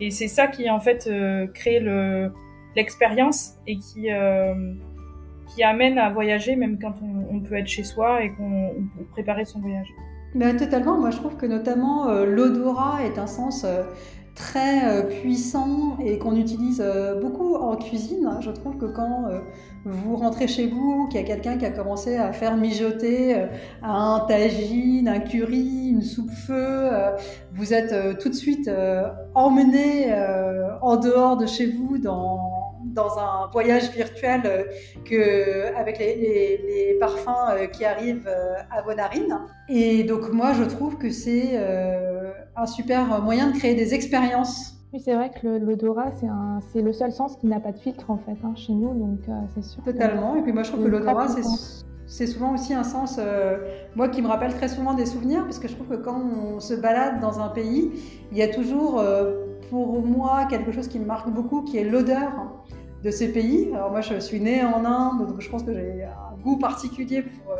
et 0.00 0.10
c'est 0.10 0.28
ça 0.28 0.48
qui 0.48 0.68
en 0.68 0.80
fait 0.80 1.08
crée 1.54 1.80
le 1.80 2.32
l'expérience 2.76 3.54
et 3.66 3.76
qui 3.76 4.08
qui 5.54 5.62
amène 5.62 5.98
à 5.98 6.10
voyager 6.10 6.56
même 6.56 6.78
quand 6.78 6.94
on, 7.02 7.36
on 7.36 7.40
peut 7.40 7.54
être 7.54 7.68
chez 7.68 7.84
soi 7.84 8.22
et 8.22 8.30
qu'on 8.32 8.74
peut 8.96 9.04
préparer 9.12 9.44
son 9.44 9.60
voyage. 9.60 9.88
Ben, 10.34 10.56
totalement. 10.56 10.98
Moi, 10.98 11.10
je 11.10 11.16
trouve 11.16 11.36
que 11.36 11.46
notamment 11.46 12.10
l'odorat 12.10 13.04
est 13.04 13.18
un 13.18 13.26
sens 13.26 13.64
très 14.38 15.06
puissant 15.20 15.96
et 15.98 16.18
qu'on 16.18 16.36
utilise 16.36 16.82
beaucoup 17.20 17.56
en 17.56 17.76
cuisine. 17.76 18.30
Je 18.40 18.50
trouve 18.50 18.76
que 18.76 18.86
quand 18.86 19.28
vous 19.84 20.16
rentrez 20.16 20.46
chez 20.46 20.68
vous, 20.68 21.08
qu'il 21.08 21.20
y 21.20 21.24
a 21.24 21.26
quelqu'un 21.26 21.58
qui 21.58 21.66
a 21.66 21.70
commencé 21.70 22.16
à 22.16 22.32
faire 22.32 22.56
mijoter 22.56 23.46
un 23.82 24.24
tagine, 24.28 25.08
un 25.08 25.20
curry, 25.20 25.88
une 25.90 26.02
soupe-feu, 26.02 26.90
vous 27.52 27.74
êtes 27.74 28.18
tout 28.20 28.28
de 28.28 28.34
suite 28.34 28.70
emmené 29.34 30.14
en 30.82 30.96
dehors 30.96 31.36
de 31.36 31.46
chez 31.46 31.66
vous 31.66 31.98
dans 31.98 32.58
dans 32.98 33.18
un 33.18 33.48
voyage 33.52 33.90
virtuel 33.90 34.42
euh, 35.12 35.70
avec 35.76 35.98
les, 35.98 36.96
parfums 37.00 37.50
euh, 37.50 37.66
qui 37.66 37.84
arrivent 37.84 38.28
euh, 38.28 38.54
à 38.70 38.82
vos 38.82 38.94
narines. 38.94 39.38
Et 39.68 40.04
donc 40.04 40.32
moi, 40.32 40.52
je 40.52 40.64
trouve 40.64 40.96
que 40.96 41.10
c'est 41.10 41.58
un 42.56 42.66
super 42.66 43.22
moyen 43.22 43.50
de 43.50 43.56
créer 43.56 43.74
des 43.74 43.94
expériences. 43.94 44.74
Oui, 44.92 45.00
c'est 45.04 45.14
vrai 45.14 45.30
que 45.30 45.46
l'odorat, 45.46 46.12
c'est 46.72 46.80
le 46.80 46.92
seul 46.92 47.12
sens 47.12 47.36
qui 47.36 47.46
n'a 47.46 47.60
pas 47.60 47.72
de 47.72 47.78
filtre 47.78 48.10
en 48.10 48.16
fait 48.18 48.36
hein, 48.42 48.54
chez 48.56 48.72
nous, 48.72 48.94
donc 48.94 49.20
c'est 49.54 49.62
sûr. 49.62 49.82
Totalement. 49.82 50.36
Et 50.36 50.42
puis 50.42 50.52
moi, 50.52 50.62
je 50.62 50.72
trouve 50.72 50.84
que 50.84 50.88
l'odorat, 50.88 51.26
c'est 52.06 52.26
souvent 52.26 52.54
aussi 52.54 52.72
un 52.72 52.84
sens, 52.84 53.20
moi, 53.96 54.08
qui 54.08 54.22
me 54.22 54.28
rappelle 54.28 54.54
très 54.54 54.68
souvent 54.68 54.94
des 54.94 55.04
souvenirs, 55.04 55.44
parce 55.44 55.58
que 55.58 55.68
je 55.68 55.74
trouve 55.74 55.88
que 55.88 56.02
quand 56.02 56.18
on 56.18 56.58
se 56.58 56.72
balade 56.72 57.20
dans 57.20 57.40
un 57.40 57.48
pays, 57.48 57.92
il 58.32 58.38
y 58.38 58.42
a 58.42 58.48
toujours, 58.48 59.04
pour 59.68 60.00
moi, 60.06 60.46
quelque 60.48 60.72
chose 60.72 60.88
qui 60.88 60.98
me 60.98 61.04
marque 61.04 61.28
beaucoup, 61.28 61.62
qui 61.62 61.76
est 61.76 61.84
l'odeur 61.84 62.32
de 63.02 63.10
ces 63.10 63.32
pays. 63.32 63.70
Alors 63.74 63.90
moi, 63.90 64.00
je 64.00 64.18
suis 64.18 64.40
née 64.40 64.64
en 64.64 64.84
Inde, 64.84 65.26
donc 65.26 65.40
je 65.40 65.48
pense 65.48 65.62
que 65.62 65.72
j'ai 65.72 66.04
un 66.04 66.42
goût 66.42 66.56
particulier 66.56 67.22
pour 67.22 67.52
euh, 67.52 67.56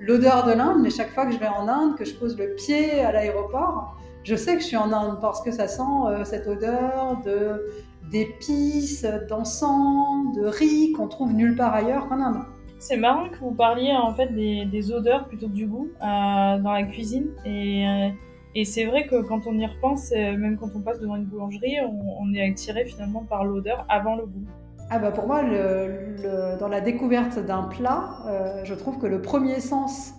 l'odeur 0.00 0.44
de 0.46 0.52
l'Inde, 0.52 0.78
mais 0.82 0.90
chaque 0.90 1.10
fois 1.10 1.26
que 1.26 1.32
je 1.32 1.38
vais 1.38 1.48
en 1.48 1.68
Inde, 1.68 1.96
que 1.96 2.04
je 2.04 2.14
pose 2.14 2.36
le 2.36 2.54
pied 2.54 3.00
à 3.00 3.12
l'aéroport, 3.12 3.96
je 4.24 4.34
sais 4.34 4.54
que 4.54 4.60
je 4.60 4.66
suis 4.66 4.76
en 4.76 4.92
Inde 4.92 5.18
parce 5.20 5.42
que 5.42 5.50
ça 5.50 5.68
sent 5.68 5.82
euh, 6.06 6.24
cette 6.24 6.46
odeur 6.46 7.20
de 7.24 7.66
d'épices, 8.10 9.06
d'encens, 9.28 10.34
de 10.36 10.46
riz 10.46 10.92
qu'on 10.92 11.06
trouve 11.06 11.32
nulle 11.32 11.54
part 11.54 11.74
ailleurs 11.74 12.08
qu'en 12.08 12.20
Inde. 12.20 12.42
C'est 12.78 12.96
marrant 12.96 13.28
que 13.28 13.38
vous 13.38 13.52
parliez 13.52 13.92
en 13.92 14.14
fait 14.14 14.28
des, 14.28 14.92
odeurs 14.92 15.28
plutôt 15.28 15.46
que 15.46 15.52
du 15.52 15.66
goût 15.66 15.90
euh, 16.02 16.58
dans 16.58 16.72
la 16.72 16.82
cuisine 16.84 17.28
et 17.44 18.10
et 18.56 18.64
c'est 18.64 18.84
vrai 18.84 19.06
que 19.06 19.22
quand 19.22 19.46
on 19.46 19.56
y 19.56 19.64
repense, 19.64 20.10
même 20.10 20.56
quand 20.58 20.70
on 20.74 20.80
passe 20.80 20.98
devant 20.98 21.14
une 21.14 21.26
boulangerie, 21.26 21.76
on, 21.82 22.20
on 22.20 22.34
est 22.34 22.50
attiré 22.50 22.84
finalement 22.84 23.22
par 23.22 23.44
l'odeur 23.44 23.86
avant 23.88 24.16
le 24.16 24.26
goût. 24.26 24.44
Ah 24.92 24.98
bah 24.98 25.12
pour 25.12 25.28
moi, 25.28 25.42
le, 25.42 26.58
dans 26.58 26.66
la 26.66 26.80
découverte 26.80 27.38
d'un 27.38 27.62
plat, 27.62 28.08
euh, 28.26 28.64
je 28.64 28.74
trouve 28.74 28.98
que 28.98 29.06
le 29.06 29.22
premier 29.22 29.60
sens 29.60 30.14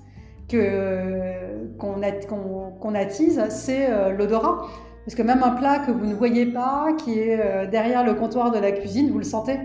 qu'on 1.81 2.95
attise, 2.95 3.43
c'est 3.49 3.89
euh, 3.89 4.11
l'odorat. 4.11 4.67
Parce 5.05 5.15
que 5.15 5.23
même 5.23 5.41
un 5.43 5.51
plat 5.51 5.79
que 5.79 5.91
vous 5.91 6.05
ne 6.05 6.13
voyez 6.13 6.45
pas, 6.45 6.93
qui 6.97 7.17
est 7.17 7.39
euh, 7.39 7.67
derrière 7.67 8.05
le 8.05 8.13
comptoir 8.13 8.51
de 8.51 8.59
la 8.59 8.71
cuisine, 8.71 9.09
vous 9.09 9.17
le 9.17 9.23
sentez. 9.23 9.57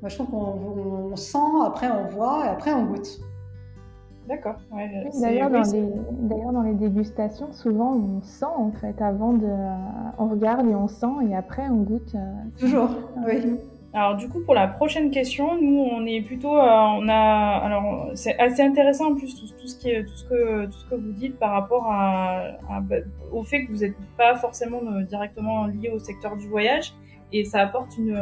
Moi, 0.00 0.08
je 0.08 0.16
trouve 0.16 0.30
qu'on 0.30 1.16
sent, 1.16 1.38
après 1.66 1.88
on 1.90 2.08
voit 2.08 2.44
et 2.46 2.48
après 2.48 2.72
on 2.72 2.86
goûte. 2.86 3.20
D'accord. 4.28 4.54
D'ailleurs, 5.20 5.50
dans, 5.50 5.62
les, 5.62 6.52
dans 6.52 6.62
les 6.62 6.74
dégustations, 6.74 7.52
souvent 7.52 7.94
on 7.94 8.22
sent 8.22 8.44
en 8.44 8.70
fait 8.70 9.02
avant 9.02 9.32
de, 9.32 9.48
on 10.18 10.28
regarde 10.28 10.66
et 10.68 10.74
on 10.76 10.86
sent 10.86 11.28
et 11.28 11.34
après 11.34 11.68
on 11.68 11.82
goûte. 11.82 12.14
Euh, 12.14 12.20
Toujours. 12.58 12.90
Oui. 13.26 13.58
Alors 13.94 14.16
du 14.16 14.28
coup 14.28 14.40
pour 14.40 14.54
la 14.54 14.68
prochaine 14.68 15.10
question, 15.10 15.60
nous 15.60 15.86
on 15.92 16.06
est 16.06 16.22
plutôt, 16.22 16.56
euh, 16.56 16.60
on 16.60 17.08
a, 17.08 17.60
alors 17.62 18.10
c'est 18.14 18.38
assez 18.38 18.62
intéressant 18.62 19.10
en 19.12 19.14
plus 19.14 19.34
tout, 19.34 19.66
ce 19.66 19.76
qui 19.76 19.90
est, 19.90 20.04
tout 20.04 20.16
ce 20.16 20.24
que 20.24 20.64
tout 20.64 20.72
ce 20.78 20.84
que 20.86 20.94
vous 20.94 21.12
dites 21.12 21.38
par 21.38 21.50
rapport 21.52 21.86
à, 21.90 22.56
bah, 22.82 22.96
au 23.32 23.42
fait 23.42 23.66
que 23.66 23.72
vous 23.72 23.78
n'êtes 23.78 23.96
pas 24.16 24.34
forcément 24.36 24.80
euh, 24.86 25.02
directement 25.02 25.66
lié 25.66 25.90
au 25.90 25.98
secteur 25.98 26.36
du 26.36 26.48
voyage. 26.48 26.94
Et 27.34 27.44
ça 27.44 27.60
apporte 27.60 27.96
une, 27.96 28.14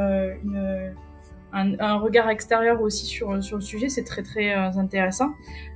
une 0.44 0.94
un, 1.52 1.96
regard 1.96 2.28
extérieur 2.28 2.80
aussi 2.80 3.06
sur, 3.06 3.42
sur 3.42 3.56
le 3.56 3.62
sujet, 3.62 3.88
c'est 3.88 4.04
très 4.04 4.22
très 4.22 4.54
euh, 4.54 4.70
intéressant. 4.78 5.30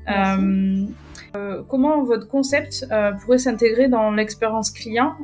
Euh, 0.08 0.86
euh, 1.36 1.62
comment 1.68 2.04
votre 2.04 2.28
concept 2.28 2.86
pourrait 3.20 3.38
s'intégrer 3.38 3.88
dans 3.88 4.10
l'expérience 4.12 4.70
client 4.70 5.16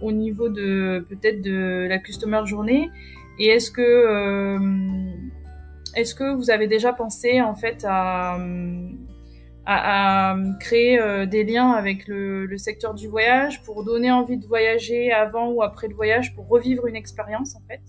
au 0.00 0.12
niveau 0.12 0.48
de 0.48 1.04
peut-être 1.08 1.42
de 1.42 1.86
la 1.88 1.98
customer 1.98 2.42
journée 2.44 2.90
et 3.38 3.48
est-ce 3.48 3.70
que 3.70 4.58
est-ce 5.94 6.14
que 6.14 6.34
vous 6.34 6.50
avez 6.50 6.66
déjà 6.66 6.92
pensé 6.92 7.40
en 7.40 7.54
fait 7.54 7.84
à, 7.86 8.38
créer 10.60 11.26
des 11.26 11.44
liens 11.44 11.70
avec 11.72 12.08
le, 12.08 12.56
secteur 12.56 12.94
du 12.94 13.08
voyage 13.08 13.62
pour 13.62 13.84
donner 13.84 14.10
envie 14.10 14.36
de 14.36 14.46
voyager 14.46 15.12
avant 15.12 15.50
ou 15.50 15.62
après 15.62 15.88
le 15.88 15.94
voyage 15.94 16.34
pour 16.34 16.48
revivre 16.48 16.86
une 16.86 16.96
expérience 16.96 17.54
en 17.56 17.62
fait 17.68 17.80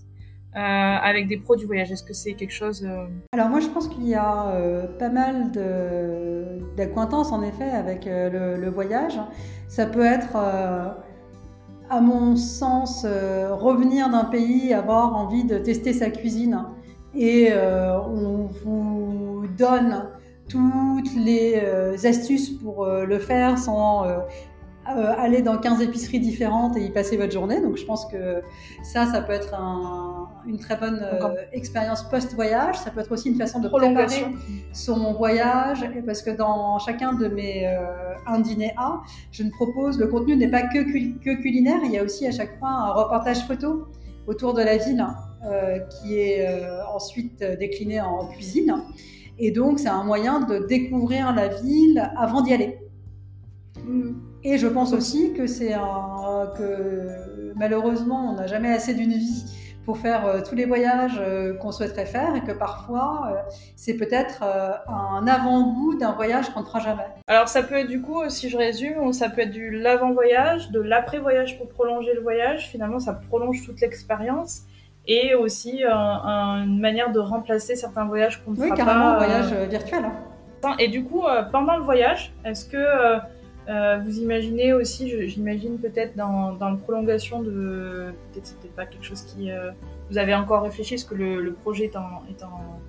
euh, 0.56 0.60
avec 0.60 1.26
des 1.26 1.36
pros 1.36 1.56
du 1.56 1.66
voyage? 1.66 1.90
Est-ce 1.90 2.04
que 2.04 2.12
c'est 2.12 2.34
quelque 2.34 2.52
chose 2.52 2.84
euh, 2.84 3.06
Alors 3.32 3.48
moi 3.48 3.58
je 3.58 3.66
pense 3.66 3.88
qu'il 3.88 4.06
y 4.06 4.14
a 4.14 4.50
euh, 4.50 4.86
pas 4.86 5.08
mal 5.08 5.50
d'acquaintances 6.76 7.32
en 7.32 7.42
effet 7.42 7.68
avec 7.68 8.04
le, 8.06 8.68
voyage. 8.70 9.18
Ça 9.66 9.86
peut 9.86 10.04
être, 10.04 10.36
à 11.90 12.00
mon 12.00 12.36
sens, 12.36 13.04
revenir 13.04 14.08
d'un 14.10 14.24
pays, 14.24 14.72
avoir 14.72 15.16
envie 15.16 15.44
de 15.44 15.58
tester 15.58 15.92
sa 15.92 16.10
cuisine. 16.10 16.64
Et 17.14 17.52
on 17.54 18.48
vous 18.64 19.44
donne 19.56 20.08
toutes 20.48 21.14
les 21.16 21.60
astuces 22.04 22.50
pour 22.50 22.86
le 22.86 23.18
faire 23.18 23.58
sans 23.58 24.04
aller 24.86 25.42
dans 25.42 25.58
15 25.58 25.80
épiceries 25.82 26.20
différentes 26.20 26.76
et 26.76 26.84
y 26.84 26.90
passer 26.90 27.16
votre 27.16 27.32
journée. 27.32 27.60
Donc 27.60 27.76
je 27.76 27.84
pense 27.84 28.06
que 28.06 28.42
ça, 28.82 29.06
ça 29.06 29.22
peut 29.22 29.32
être 29.32 29.54
une 30.46 30.58
très 30.58 30.76
bonne 30.76 31.00
euh, 31.02 31.34
expérience 31.52 32.02
post-voyage. 32.08 32.76
Ça 32.76 32.90
peut 32.90 33.00
être 33.00 33.12
aussi 33.12 33.28
une 33.28 33.36
façon 33.36 33.60
de 33.60 33.68
préparer 33.68 34.26
son 34.72 35.12
voyage. 35.14 35.84
Parce 36.06 36.22
que 36.22 36.30
dans 36.30 36.78
chacun 36.78 37.14
de 37.14 37.28
mes 37.28 37.66
euh, 37.66 38.14
un 38.26 38.40
dîner 38.40 38.72
A, 38.76 39.00
je 39.32 39.42
ne 39.42 39.50
propose, 39.50 39.98
le 39.98 40.06
contenu 40.06 40.36
n'est 40.36 40.50
pas 40.50 40.62
que, 40.62 40.82
que, 41.18 41.42
culinaire, 41.42 41.80
il 41.84 41.92
y 41.92 41.98
a 41.98 42.02
aussi 42.02 42.26
à 42.26 42.32
chaque 42.32 42.58
fois 42.58 42.68
un 42.68 42.92
reportage 42.92 43.46
photo 43.46 43.88
autour 44.26 44.54
de 44.54 44.62
la 44.62 44.76
ville 44.76 45.04
euh, 45.44 45.78
qui 45.80 46.18
est 46.18 46.46
ensuite 46.92 47.42
décliné 47.58 48.00
en 48.00 48.26
cuisine. 48.26 48.74
Et 49.38 49.50
donc 49.50 49.80
c'est 49.80 49.88
un 49.88 50.04
moyen 50.04 50.40
de 50.40 50.66
découvrir 50.66 51.34
la 51.34 51.48
ville 51.48 52.10
avant 52.16 52.42
d'y 52.42 52.52
aller. 52.52 52.78
Mm. 53.84 54.33
Et 54.44 54.58
je 54.58 54.66
pense 54.66 54.92
aussi 54.92 55.32
que 55.32 55.46
c'est 55.46 55.72
un 55.72 56.52
que 56.56 57.52
malheureusement 57.56 58.30
on 58.30 58.34
n'a 58.34 58.46
jamais 58.46 58.72
assez 58.72 58.92
d'une 58.94 59.12
vie 59.12 59.44
pour 59.84 59.98
faire 59.98 60.26
euh, 60.26 60.40
tous 60.46 60.54
les 60.54 60.64
voyages 60.64 61.18
euh, 61.18 61.54
qu'on 61.54 61.70
souhaiterait 61.70 62.06
faire 62.06 62.34
et 62.36 62.40
que 62.40 62.52
parfois 62.52 63.28
euh, 63.28 63.52
c'est 63.76 63.94
peut-être 63.94 64.42
un 64.42 65.26
avant-goût 65.26 65.96
d'un 65.98 66.12
voyage 66.12 66.50
qu'on 66.50 66.60
ne 66.60 66.64
fera 66.64 66.80
jamais. 66.80 67.06
Alors 67.26 67.48
ça 67.48 67.62
peut 67.62 67.76
être 67.76 67.88
du 67.88 68.02
coup, 68.02 68.28
si 68.28 68.48
je 68.48 68.56
résume, 68.56 69.12
ça 69.12 69.28
peut 69.28 69.42
être 69.42 69.50
du 69.50 69.70
l'avant-voyage, 69.70 70.70
de 70.70 70.80
l'après-voyage 70.80 71.58
pour 71.58 71.68
prolonger 71.68 72.14
le 72.14 72.20
voyage. 72.20 72.68
Finalement, 72.68 72.98
ça 72.98 73.14
prolonge 73.14 73.64
toute 73.64 73.80
l'expérience 73.80 74.62
et 75.06 75.34
aussi 75.34 75.84
une 75.84 76.80
manière 76.80 77.12
de 77.12 77.20
remplacer 77.20 77.76
certains 77.76 78.06
voyages 78.06 78.42
qu'on 78.42 78.52
ne 78.52 78.56
fera 78.56 78.68
pas. 78.68 78.74
Oui, 78.74 78.78
carrément, 78.78 79.06
un 79.06 79.16
voyage 79.16 79.52
virtuel. 79.68 80.04
Hein. 80.64 80.76
Et 80.78 80.88
du 80.88 81.04
coup, 81.04 81.24
pendant 81.52 81.76
le 81.76 81.82
voyage, 81.82 82.32
est-ce 82.44 82.64
que 82.64 82.78
euh, 83.68 83.98
vous 84.04 84.18
imaginez 84.18 84.72
aussi, 84.72 85.28
j'imagine 85.28 85.78
peut-être 85.78 86.16
dans, 86.16 86.52
dans 86.52 86.70
la 86.70 86.76
prolongation 86.76 87.42
de, 87.42 88.12
peut-être 88.32 88.46
c'est 88.46 88.58
peut-être 88.58 88.74
pas 88.74 88.86
quelque 88.86 89.04
chose 89.04 89.22
qui, 89.22 89.50
euh, 89.50 89.70
vous 90.10 90.18
avez 90.18 90.34
encore 90.34 90.62
réfléchi, 90.62 90.94
parce 90.94 91.04
que 91.04 91.14
le, 91.14 91.52
projet 91.52 91.84
est 91.84 91.96
en, 91.96 92.22
est 92.28 92.42
en, 92.42 92.80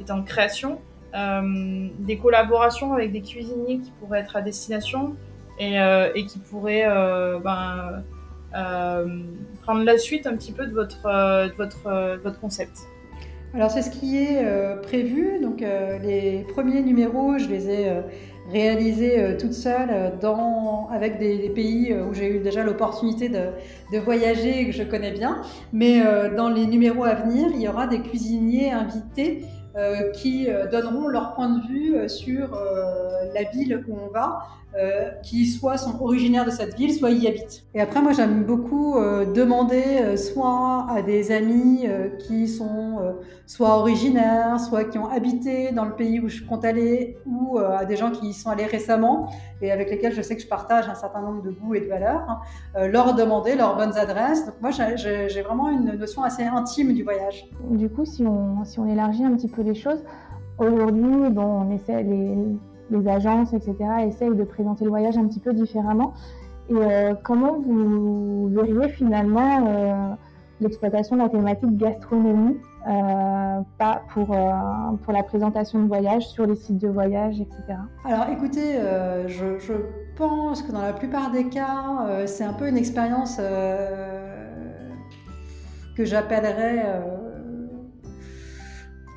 est 0.00 0.10
en 0.10 0.22
création, 0.22 0.80
euh, 1.14 1.88
des 1.98 2.16
collaborations 2.16 2.94
avec 2.94 3.12
des 3.12 3.20
cuisiniers 3.20 3.78
qui 3.80 3.92
pourraient 4.00 4.20
être 4.20 4.36
à 4.36 4.42
destination 4.42 5.16
et, 5.58 5.76
et 6.14 6.24
qui 6.24 6.38
pourraient 6.38 6.88
ben, 7.44 8.02
prendre 9.62 9.84
la 9.84 9.98
suite 9.98 10.26
un 10.26 10.34
petit 10.34 10.52
peu 10.52 10.66
de 10.66 10.72
votre, 10.72 11.02
de 11.02 11.54
votre, 11.56 12.18
votre 12.22 12.40
concept. 12.40 12.78
Alors 13.54 13.70
c'est 13.70 13.82
ce 13.82 13.90
qui 13.90 14.16
est 14.16 14.42
prévu. 14.82 15.38
Donc 15.40 15.60
les 15.60 16.46
premiers 16.54 16.80
numéros, 16.80 17.36
je 17.38 17.48
les 17.48 17.68
ai 17.68 17.92
réalisée 18.50 19.20
euh, 19.20 19.36
toute 19.38 19.52
seule 19.52 19.90
euh, 19.90 20.10
dans, 20.20 20.88
avec 20.90 21.18
des, 21.18 21.48
pays 21.50 21.92
euh, 21.92 22.06
où 22.06 22.14
j'ai 22.14 22.36
eu 22.36 22.40
déjà 22.40 22.64
l'opportunité 22.64 23.28
de 23.28 23.98
voyager 23.98 24.66
que 24.66 24.72
je 24.72 24.82
connais 24.82 25.12
bien. 25.12 25.42
Mais 25.72 26.02
dans 26.36 26.48
les 26.48 26.66
numéros 26.66 27.04
à 27.04 27.14
venir, 27.14 27.48
il 27.54 27.60
y 27.60 27.68
aura 27.68 27.86
des 27.86 28.00
cuisiniers 28.00 28.70
invités 28.70 29.44
qui 30.14 30.48
donneront 30.70 31.08
leur 31.08 31.34
point 31.34 31.48
de 31.48 31.66
vue 31.66 32.08
sur 32.08 32.58
la 33.34 33.42
ville 33.50 33.84
où 33.88 33.96
on 34.06 34.10
va, 34.12 34.42
euh, 34.74 35.10
qui 35.22 35.44
soit 35.44 35.76
sont 35.76 36.00
originaires 36.00 36.46
de 36.46 36.50
cette 36.50 36.74
ville, 36.76 36.94
soit 36.94 37.10
y 37.10 37.26
habitent. 37.26 37.66
Et 37.74 37.80
après, 37.82 38.00
moi, 38.00 38.12
j'aime 38.12 38.44
beaucoup 38.44 38.96
euh, 38.96 39.26
demander 39.26 39.84
euh, 40.00 40.16
soit 40.16 40.86
à 40.88 41.02
des 41.02 41.30
amis 41.30 41.86
qui 42.26 42.48
sont 42.48 43.14
soit 43.46 43.76
originaires, 43.76 44.58
soit 44.58 44.84
qui 44.84 44.96
ont 44.96 45.08
habité 45.08 45.72
dans 45.72 45.84
le 45.84 45.94
pays 45.94 46.20
où 46.20 46.28
je 46.28 46.42
compte 46.42 46.64
aller, 46.64 47.18
ou 47.26 47.58
à 47.58 47.84
des 47.84 47.96
gens 47.96 48.10
qui 48.10 48.28
y 48.28 48.32
sont 48.32 48.48
allés 48.48 48.64
récemment 48.64 49.30
et 49.60 49.70
avec 49.70 49.90
lesquels 49.90 50.14
je 50.14 50.22
sais 50.22 50.36
que 50.36 50.42
je 50.42 50.46
partage 50.46 50.88
un 50.88 50.94
certain 50.94 51.20
nombre 51.20 51.42
de 51.42 51.50
goûts 51.50 51.74
et 51.74 51.80
de 51.80 51.86
valeurs, 51.86 52.22
hein, 52.28 52.86
leur 52.86 53.14
demander 53.14 53.54
leurs 53.54 53.76
bonnes 53.76 53.96
adresses. 53.96 54.46
Donc 54.46 54.54
moi, 54.62 54.70
j'ai 54.70 55.42
vraiment 55.42 55.68
une 55.68 55.96
notion 55.98 56.22
assez 56.22 56.44
intime 56.44 56.94
du 56.94 57.02
voyage. 57.02 57.46
Du 57.70 57.90
coup, 57.90 58.04
si 58.04 58.24
on, 58.24 58.64
si 58.64 58.78
on 58.78 58.86
élargit 58.86 59.24
un 59.24 59.34
petit 59.34 59.48
peu 59.48 59.62
les 59.62 59.74
choses, 59.74 60.02
aujourd'hui, 60.58 61.30
bon, 61.30 61.66
on 61.66 61.70
essaie 61.70 62.02
les 62.02 62.36
les 62.92 63.08
agences, 63.08 63.52
etc., 63.52 63.74
essayent 64.06 64.34
de 64.34 64.44
présenter 64.44 64.84
le 64.84 64.90
voyage 64.90 65.16
un 65.16 65.26
petit 65.26 65.40
peu 65.40 65.52
différemment. 65.52 66.14
Et 66.68 66.74
euh, 66.74 67.14
comment 67.22 67.58
vous 67.58 68.48
verriez 68.48 68.88
finalement 68.90 69.66
euh, 69.66 70.14
l'exploitation 70.60 71.16
de 71.16 71.22
la 71.22 71.28
thématique 71.28 71.76
gastronomie 71.76 72.56
euh, 72.88 73.60
pas 73.78 74.02
pour, 74.12 74.36
pour 75.04 75.12
la 75.12 75.22
présentation 75.22 75.82
de 75.82 75.86
voyage 75.86 76.26
sur 76.28 76.46
les 76.46 76.56
sites 76.56 76.78
de 76.78 76.88
voyage, 76.88 77.40
etc. 77.40 77.78
Alors 78.04 78.28
écoutez, 78.32 78.78
je, 79.26 79.58
je, 79.58 79.72
pense 80.16 80.62
que 80.62 80.72
dans 80.72 80.82
la 80.82 80.92
plupart 80.92 81.30
des 81.30 81.48
cas, 81.48 82.26
c'est 82.26 82.44
un 82.44 82.52
peu 82.52 82.68
une 82.68 82.76
expérience 82.76 83.38
que 85.96 86.04
j'appellerais 86.04 86.84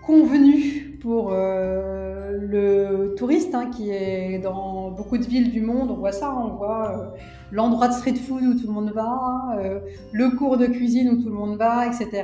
convenue 0.05 0.84
pour 1.05 1.29
le 1.29 3.13
touriste 3.15 3.53
hein, 3.53 3.69
qui 3.69 3.91
est 3.91 4.39
dans 4.39 4.89
beaucoup 4.89 5.19
de 5.19 5.23
villes 5.23 5.51
du 5.51 5.61
monde, 5.61 5.91
on 5.91 5.95
voit 5.95 6.11
ça, 6.11 6.35
on 6.35 6.55
voit 6.55 6.91
euh, 6.91 7.17
l'endroit 7.51 7.87
de 7.87 7.93
street 7.93 8.15
food 8.15 8.43
où 8.43 8.53
tout 8.59 8.67
le 8.67 8.73
monde 8.73 8.91
va, 8.91 9.57
euh, 9.57 9.79
le 10.11 10.29
cours 10.31 10.57
de 10.57 10.65
cuisine 10.65 11.09
où 11.09 11.21
tout 11.21 11.29
le 11.29 11.35
monde 11.35 11.57
va, 11.57 11.85
etc. 11.87 12.23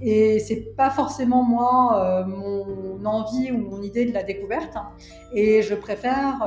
Et 0.00 0.38
c'est 0.38 0.74
pas 0.76 0.90
forcément 0.90 1.42
moi 1.42 2.02
euh, 2.04 2.24
mon 2.24 3.04
envie 3.04 3.50
ou 3.50 3.58
mon 3.58 3.82
idée 3.82 4.04
de 4.04 4.12
la 4.12 4.22
découverte. 4.22 4.76
Et 5.34 5.62
je 5.62 5.74
préfère 5.74 6.46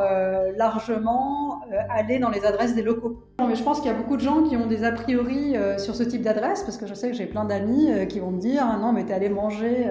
largement 0.56 1.62
aller 1.90 2.20
dans 2.20 2.30
les 2.30 2.46
adresses 2.46 2.76
des 2.76 2.82
locaux. 2.82 3.20
mais 3.40 3.56
je 3.56 3.64
pense 3.64 3.82
qu'il 3.82 3.92
y 3.92 3.94
a 3.94 3.98
beaucoup 3.98 4.16
de 4.16 4.22
gens 4.22 4.44
qui 4.44 4.56
ont 4.56 4.68
des 4.68 4.84
a 4.84 4.92
priori 4.92 5.56
sur 5.78 5.96
ce 5.96 6.04
type 6.04 6.22
d'adresse, 6.22 6.64
parce 6.64 6.78
que 6.78 6.86
je 6.86 6.94
sais 6.94 7.10
que 7.10 7.16
j'ai 7.16 7.26
plein 7.26 7.46
d'amis 7.46 7.90
qui 8.08 8.20
vont 8.20 8.32
me 8.32 8.40
dire 8.40 8.66
non 8.80 8.94
mais 8.94 9.04
t'es 9.06 9.14
allé 9.14 9.30
manger 9.30 9.90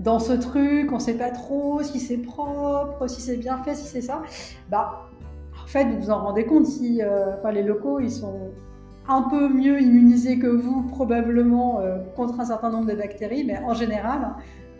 dans 0.00 0.18
ce 0.18 0.32
truc, 0.32 0.92
on 0.92 0.98
sait 0.98 1.14
pas 1.14 1.30
trop 1.30 1.82
si 1.82 2.00
c'est 2.00 2.18
propre, 2.18 3.06
si 3.06 3.20
c'est 3.20 3.36
bien 3.36 3.58
fait, 3.58 3.74
si 3.74 3.86
c'est 3.86 4.02
ça. 4.02 4.22
Bah 4.70 5.11
en 5.72 5.78
fait, 5.78 5.84
vous 5.86 6.00
vous 6.00 6.10
en 6.10 6.18
rendez 6.18 6.44
compte 6.44 6.66
si 6.66 7.00
euh, 7.00 7.50
les 7.50 7.62
locaux, 7.62 7.98
ils 7.98 8.10
sont 8.10 8.50
un 9.08 9.22
peu 9.22 9.48
mieux 9.48 9.80
immunisés 9.80 10.38
que 10.38 10.46
vous, 10.46 10.82
probablement, 10.82 11.80
euh, 11.80 11.96
contre 12.14 12.38
un 12.40 12.44
certain 12.44 12.68
nombre 12.68 12.90
de 12.90 12.94
bactéries, 12.94 13.42
mais 13.44 13.56
en 13.56 13.72
général, 13.72 14.34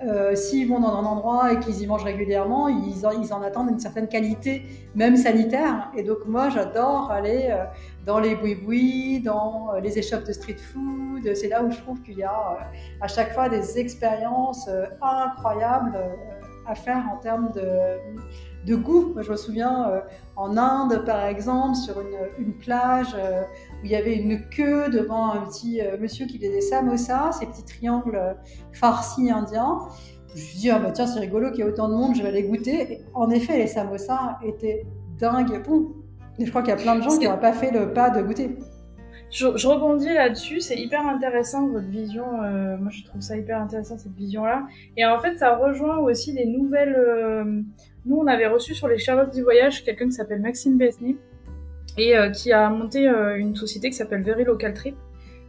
euh, 0.07 0.35
s'ils 0.35 0.69
vont 0.69 0.81
dans 0.81 0.95
un 0.95 1.05
endroit 1.07 1.51
et 1.51 1.61
qu'ils 1.61 1.81
y 1.81 1.87
mangent 1.87 2.05
régulièrement, 2.05 2.69
ils 2.69 3.07
en, 3.07 3.43
attendent 3.43 3.71
une 3.71 3.79
certaine 3.79 4.07
qualité, 4.07 4.65
même 4.95 5.17
sanitaire. 5.17 5.91
Et 5.97 6.03
donc 6.03 6.27
moi, 6.27 6.51
j'adore 6.51 7.11
aller 7.11 7.57
dans 8.05 8.21
les 8.21 8.35
boui-boui, 8.35 9.23
dans 9.23 9.71
les 9.83 9.99
échoppes 9.99 10.27
de 10.27 10.33
street 10.35 10.59
food. 10.59 11.35
C'est 11.35 11.49
là 11.49 11.65
où 11.65 11.71
je 11.71 11.79
trouve 11.79 12.03
qu'il 12.03 12.19
y 12.19 12.23
a 12.23 12.59
à 13.01 13.09
chaque 13.09 13.33
fois 13.33 13.49
des 13.49 13.79
expériences 13.79 14.69
incroyables 15.01 15.97
à 16.67 16.75
faire 16.75 17.05
en 17.11 17.17
termes 17.17 17.51
de 17.53 17.63
de 18.67 18.77
goût. 18.77 19.13
Moi, 19.15 19.23
je 19.23 19.31
me 19.31 19.37
souviens 19.37 19.89
euh, 19.91 20.01
en 20.37 20.57
Inde, 20.57 21.05
par 21.05 21.27
exemple, 21.27 21.77
sur 21.77 22.01
une, 22.01 22.53
plage 22.55 23.15
euh, 23.17 23.43
où 23.43 23.85
il 23.85 23.91
y 23.91 23.97
avait 23.97 24.17
une 24.17 24.41
queue 24.49 24.89
devant 24.91 25.33
un 25.33 25.47
petit 25.47 25.81
euh, 25.81 25.97
monsieur 25.99 26.27
qui 26.27 26.39
faisait 26.39 26.53
des 26.53 26.61
samosas, 26.61 27.33
ces 27.33 27.47
petits 27.47 27.65
triangles 27.65 28.37
farcis 28.73 29.31
indiens. 29.31 29.79
Je 30.29 30.35
me 30.35 30.39
suis 30.39 30.59
dit, 30.59 30.71
ah 30.71 30.79
bah 30.79 30.93
tiens, 30.93 31.07
c'est 31.07 31.21
rigolo 31.21 31.51
qu'il 31.51 31.61
y 31.61 31.63
ait 31.63 31.71
autant 31.71 31.89
de 31.89 31.95
monde, 31.95 32.15
je 32.15 32.23
vais 32.23 32.33
les 32.33 32.45
goûter. 32.45 32.93
Et 32.93 33.01
en 33.15 33.31
effet, 33.31 33.59
les 33.59 33.67
samosas 33.67 34.39
étaient 34.45 34.87
dingues 35.19 35.63
bon. 35.67 35.93
Et 36.39 36.47
je 36.47 36.51
crois 36.51 36.63
qu'il 36.63 36.71
y 36.71 36.79
a 36.79 36.81
plein 36.81 36.97
de 36.97 37.03
gens 37.03 37.19
qui 37.19 37.25
n'auraient 37.25 37.41
pas 37.41 37.53
fait 37.53 37.71
le 37.71 37.93
pas 37.93 38.11
de 38.11 38.23
goûter. 38.23 38.57
Je, 39.31 39.47
rebondis 39.47 40.13
là-dessus, 40.13 40.61
c'est 40.61 40.77
hyper 40.77 41.07
intéressant 41.07 41.67
votre 41.67 41.87
vision. 41.87 42.25
moi, 42.33 42.91
je 42.91 43.05
trouve 43.05 43.21
ça 43.21 43.37
hyper 43.37 43.61
intéressant 43.61 43.99
cette 43.99 44.15
vision-là. 44.15 44.67
Et 44.97 45.05
en 45.07 45.19
fait, 45.19 45.37
ça 45.37 45.57
rejoint 45.57 45.99
aussi 45.99 46.35
des 46.35 46.47
nouvelles, 46.47 46.97
nous, 48.05 48.17
on 48.17 48.27
avait 48.27 48.47
reçu 48.47 48.75
sur 48.75 48.89
les 48.89 48.99
Charlottes 48.99 49.33
du 49.33 49.43
voyage 49.43 49.85
quelqu'un 49.85 50.07
qui 50.07 50.13
s'appelle 50.13 50.41
Maxime 50.41 50.77
Besny 50.77 51.17
et 51.97 52.17
euh, 52.17 52.31
qui 52.31 52.53
a 52.53 52.69
monté 52.71 53.09
euh, 53.09 53.37
une 53.37 53.55
société 53.55 53.91
qui 53.91 53.97
s'appelle 53.97 54.23
Very 54.23 54.45
Local 54.45 54.75
Trip 54.75 54.97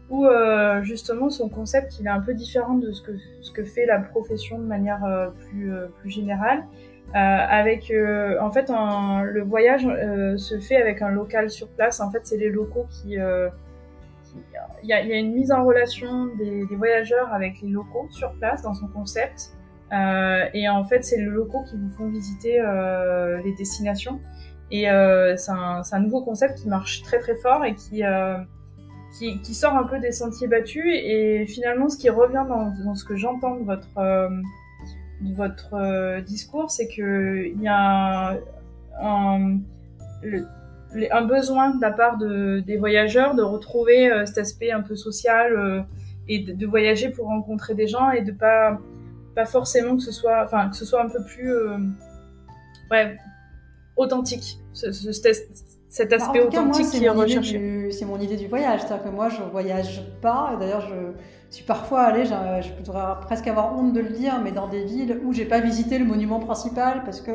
où 0.10 0.26
euh, 0.26 0.84
justement 0.84 1.30
son 1.30 1.50
concept 1.50 2.00
il 2.00 2.06
est 2.06 2.10
un 2.10 2.20
peu 2.20 2.34
différent 2.34 2.76
de 2.76 2.92
ce 2.92 3.02
que, 3.02 3.12
ce 3.42 3.52
que 3.52 3.64
fait 3.64 3.86
la 3.86 4.00
profession 4.00 4.60
de 4.60 4.66
manière 4.66 5.32
plus, 5.40 5.72
plus 6.00 6.10
générale. 6.10 6.66
avec 7.14 7.92
en 8.40 8.52
fait 8.52 8.70
le 8.70 9.42
voyage 9.42 9.88
se 10.38 10.60
fait 10.60 10.76
avec 10.76 11.02
un 11.02 11.10
local 11.10 11.50
sur 11.50 11.70
place. 11.70 12.02
En 12.02 12.12
fait, 12.12 12.20
c'est 12.24 12.38
les 12.38 12.50
locaux 12.50 12.86
qui 12.90 13.18
il 14.84 14.90
y, 14.90 14.94
a, 14.94 15.02
une 15.02 15.34
mise 15.34 15.52
en 15.52 15.64
relation 15.64 16.28
des, 16.36 16.66
voyageurs 16.76 17.32
avec 17.34 17.62
les 17.62 17.70
locaux 17.70 18.08
sur 18.12 18.34
place 18.34 18.62
dans 18.62 18.74
son 18.74 18.88
concept. 18.88 19.54
Euh, 19.94 20.46
et 20.54 20.68
en 20.70 20.84
fait, 20.84 21.04
c'est 21.04 21.18
les 21.18 21.26
locaux 21.26 21.64
qui 21.64 21.78
vous 21.78 21.90
font 21.90 22.10
visiter 22.10 22.60
euh, 22.60 23.42
les 23.44 23.54
destinations. 23.54 24.20
Et 24.72 24.90
euh, 24.90 25.36
c'est 25.38 25.52
un, 25.52 26.00
nouveau 26.00 26.24
concept 26.24 26.60
qui 26.60 26.68
marche 26.68 27.04
très 27.04 27.20
très 27.20 27.36
fort 27.36 27.64
et 27.64 27.76
qui, 27.76 28.02
qui, 29.44 29.54
sort 29.54 29.76
un 29.76 29.84
peu 29.84 30.00
des 30.00 30.12
sentiers 30.12 30.48
battus. 30.48 30.86
Et 30.88 31.46
finalement, 31.46 31.90
ce 31.90 31.98
qui 31.98 32.10
revient 32.10 32.46
dans, 32.48 32.96
ce 32.96 33.06
que 33.06 33.16
j'entends 33.16 33.56
de 33.58 33.66
votre, 33.66 34.30
de 35.22 35.34
votre 35.36 36.22
discours, 36.22 36.72
c'est 36.72 36.88
qu'il 36.88 37.62
y 37.62 37.68
a 37.68 38.36
un, 39.00 39.60
le, 40.24 40.48
un 41.12 41.22
besoin 41.22 41.76
de 41.76 41.82
la 41.82 41.92
part 41.92 42.18
de, 42.18 42.62
des 42.62 42.78
voyageurs 42.78 43.36
de 43.36 43.44
retrouver 43.44 44.10
cet 44.26 44.40
aspect 44.40 44.72
un 44.72 44.82
peu 44.82 44.96
social 44.96 45.86
et 46.28 46.40
de, 46.40 46.54
de, 46.54 46.66
voyager 46.66 47.10
pour 47.10 47.28
rencontrer 47.28 47.76
des 47.76 47.86
gens 47.86 48.10
et 48.10 48.22
de 48.22 48.32
pas 48.32 48.80
pas 49.36 49.46
forcément 49.46 49.96
que 49.96 50.04
ce 50.04 50.12
soit, 50.12 50.44
enfin, 50.44 50.70
que 50.70 50.76
ce 50.76 50.86
soit 50.86 51.02
un 51.02 51.10
peu 51.10 51.24
plus, 51.24 51.52
euh, 51.52 51.78
ouais, 52.92 53.18
authentique, 53.96 54.60
ce, 54.74 54.92
cet 55.94 56.10
bah, 56.10 56.16
aspect 56.16 56.42
authentique 56.42 56.90
qui 56.90 57.06
est 57.06 57.10
recherché. 57.10 57.92
C'est 57.92 58.06
mon 58.06 58.20
idée 58.20 58.36
du 58.36 58.48
voyage, 58.48 58.82
c'est-à-dire 58.82 59.04
que 59.04 59.10
moi 59.10 59.30
je 59.30 59.44
voyage 59.44 60.02
pas, 60.24 60.56
d'ailleurs 60.60 60.82
je 60.82 61.56
suis 61.56 61.66
parfois 61.66 62.02
allée, 62.02 62.26
je, 62.26 62.34
je 62.62 62.84
pourrais 62.84 63.04
presque 63.22 63.46
avoir 63.48 63.78
honte 63.78 63.94
de 63.94 64.00
le 64.00 64.10
dire, 64.10 64.42
mais 64.44 64.52
dans 64.52 64.68
des 64.68 64.84
villes 64.86 65.20
où 65.24 65.34
j'ai 65.34 65.46
pas 65.46 65.60
visité 65.60 66.00
le 66.00 66.06
monument 66.06 66.40
principal 66.40 67.04
parce 67.06 67.22
que 67.22 67.32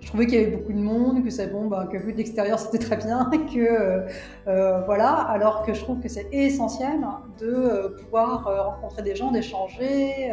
je 0.00 0.08
trouvais 0.08 0.26
qu'il 0.26 0.40
y 0.40 0.44
avait 0.44 0.56
beaucoup 0.56 0.72
de 0.72 0.78
monde, 0.78 1.22
que 1.22 1.30
c'est 1.30 1.46
bon, 1.46 1.66
bah, 1.66 1.88
que 1.90 1.96
vu 1.96 2.12
de 2.12 2.18
l'extérieur 2.18 2.58
c'était 2.60 2.78
très 2.78 2.96
bien, 2.96 3.30
que 3.30 3.58
euh, 3.58 4.00
euh, 4.48 4.80
voilà, 4.80 5.12
alors 5.12 5.62
que 5.64 5.72
je 5.72 5.80
trouve 5.80 6.00
que 6.00 6.08
c'est 6.08 6.26
essentiel 6.32 6.98
de 7.38 7.94
pouvoir 8.02 8.44
rencontrer 8.72 9.02
des 9.02 9.14
gens, 9.14 9.30
d'échanger, 9.30 10.32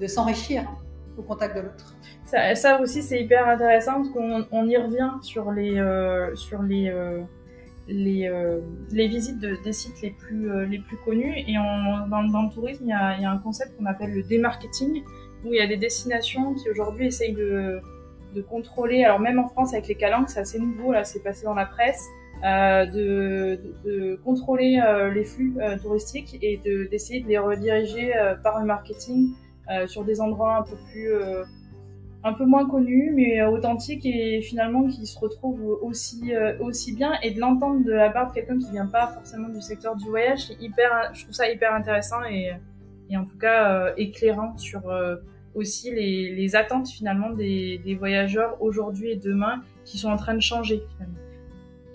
de 0.00 0.06
s'enrichir 0.06 0.64
au 1.16 1.22
contact 1.22 1.56
de 1.56 1.62
l'autre. 1.62 1.96
Ça, 2.24 2.80
aussi 2.80 3.02
c'est 3.02 3.20
hyper 3.20 3.48
intéressant 3.48 3.94
parce 3.94 4.10
qu'on 4.10 4.46
on 4.52 4.68
y 4.68 4.76
revient 4.76 5.10
sur 5.22 5.50
les 5.50 5.82
sur 6.34 6.62
les 6.62 6.92
les, 7.88 8.30
les 8.92 9.08
visites 9.08 9.40
de, 9.40 9.56
des 9.64 9.72
sites 9.72 10.02
les 10.02 10.10
plus, 10.10 10.66
les 10.66 10.78
plus 10.78 10.98
connus. 10.98 11.34
Et 11.38 11.54
dans, 11.54 12.22
le 12.22 12.54
tourisme, 12.54 12.84
il 12.84 12.90
y 12.90 12.92
a, 12.92 13.18
y 13.18 13.24
a 13.24 13.30
un 13.30 13.38
concept 13.38 13.76
qu'on 13.78 13.86
appelle 13.86 14.12
le 14.12 14.22
démarketing, 14.22 15.02
où 15.44 15.54
il 15.54 15.56
y 15.56 15.60
a 15.60 15.66
des 15.66 15.78
destinations 15.78 16.54
qui 16.54 16.68
aujourd'hui 16.68 17.06
essayent 17.06 17.32
de, 17.32 17.80
de 18.34 18.42
contrôler, 18.42 19.04
alors 19.04 19.20
même 19.20 19.38
en 19.38 19.48
France 19.48 19.72
avec 19.72 19.88
les 19.88 19.94
calanques, 19.94 20.30
c'est 20.30 20.40
assez 20.40 20.58
nouveau, 20.58 20.92
là 20.92 21.04
c'est 21.04 21.22
passé 21.22 21.44
dans 21.44 21.54
la 21.54 21.66
presse, 21.66 22.04
euh, 22.44 22.86
de, 22.86 23.60
de, 23.84 24.16
contrôler 24.24 24.80
euh, 24.84 25.12
les 25.12 25.24
flux 25.24 25.56
euh, 25.60 25.76
touristiques 25.78 26.38
et 26.40 26.56
d'essayer 26.90 27.20
de, 27.20 27.28
les 27.28 27.38
rediriger 27.38 28.16
euh, 28.16 28.36
par 28.36 28.60
le 28.60 28.66
marketing 28.66 29.32
sur 29.86 30.04
des 30.04 30.20
endroits 30.20 30.58
un 30.58 30.62
peu 30.62 30.76
plus 30.90 31.12
un 32.24 32.32
peu 32.32 32.44
moins 32.44 32.68
connus 32.68 33.12
mais 33.14 33.42
authentiques 33.42 34.04
et 34.04 34.40
finalement 34.40 34.86
qui 34.88 35.06
se 35.06 35.18
retrouvent 35.18 35.78
aussi 35.82 36.32
aussi 36.60 36.94
bien. 36.94 37.12
Et 37.22 37.32
de 37.32 37.40
l'entendre 37.40 37.84
de 37.84 37.92
la 37.92 38.10
part 38.10 38.28
de 38.28 38.32
quelqu'un 38.34 38.58
qui 38.58 38.70
vient 38.70 38.86
pas 38.86 39.08
forcément 39.08 39.48
du 39.48 39.60
secteur 39.60 39.96
du 39.96 40.08
voyage 40.08 40.52
hyper 40.60 41.10
je 41.12 41.22
trouve 41.22 41.34
ça 41.34 41.50
hyper 41.50 41.74
intéressant 41.74 42.24
et, 42.24 42.52
et 43.10 43.16
en 43.16 43.24
tout 43.24 43.38
cas 43.38 43.92
éclairant 43.96 44.56
sur 44.56 44.82
aussi 45.54 45.90
les, 45.90 46.56
attentes 46.56 46.88
finalement 46.88 47.30
des, 47.30 47.96
voyageurs 47.98 48.56
aujourd'hui 48.60 49.10
et 49.10 49.16
demain 49.16 49.62
qui 49.84 49.98
sont 49.98 50.08
en 50.08 50.16
train 50.16 50.34
de 50.34 50.40
changer 50.40 50.82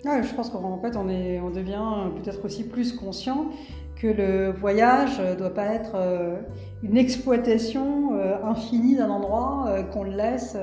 je 0.04 0.34
pense 0.34 0.50
qu'en 0.50 0.78
fait, 0.80 0.96
on 0.96 1.04
devient 1.50 2.10
peut-être 2.22 2.44
aussi 2.44 2.68
plus 2.68 2.92
conscient 2.92 3.50
que 3.96 4.06
le 4.06 4.50
voyage 4.50 5.20
ne 5.20 5.34
doit 5.34 5.54
pas 5.54 5.66
être 5.66 5.94
euh, 5.94 6.36
une 6.82 6.96
exploitation 6.96 8.16
euh, 8.18 8.36
infinie 8.44 8.96
d'un 8.96 9.10
endroit 9.10 9.66
euh, 9.68 9.82
qu'on 9.82 10.04
laisse 10.04 10.56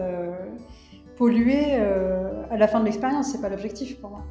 polluer 1.18 1.76
à 1.76 2.58
la 2.58 2.68
fin 2.68 2.80
de 2.80 2.86
l'expérience. 2.86 3.32
C'est 3.32 3.42
pas 3.42 3.50
l'objectif 3.50 4.00
pour 4.00 4.10
moi. 4.10 4.24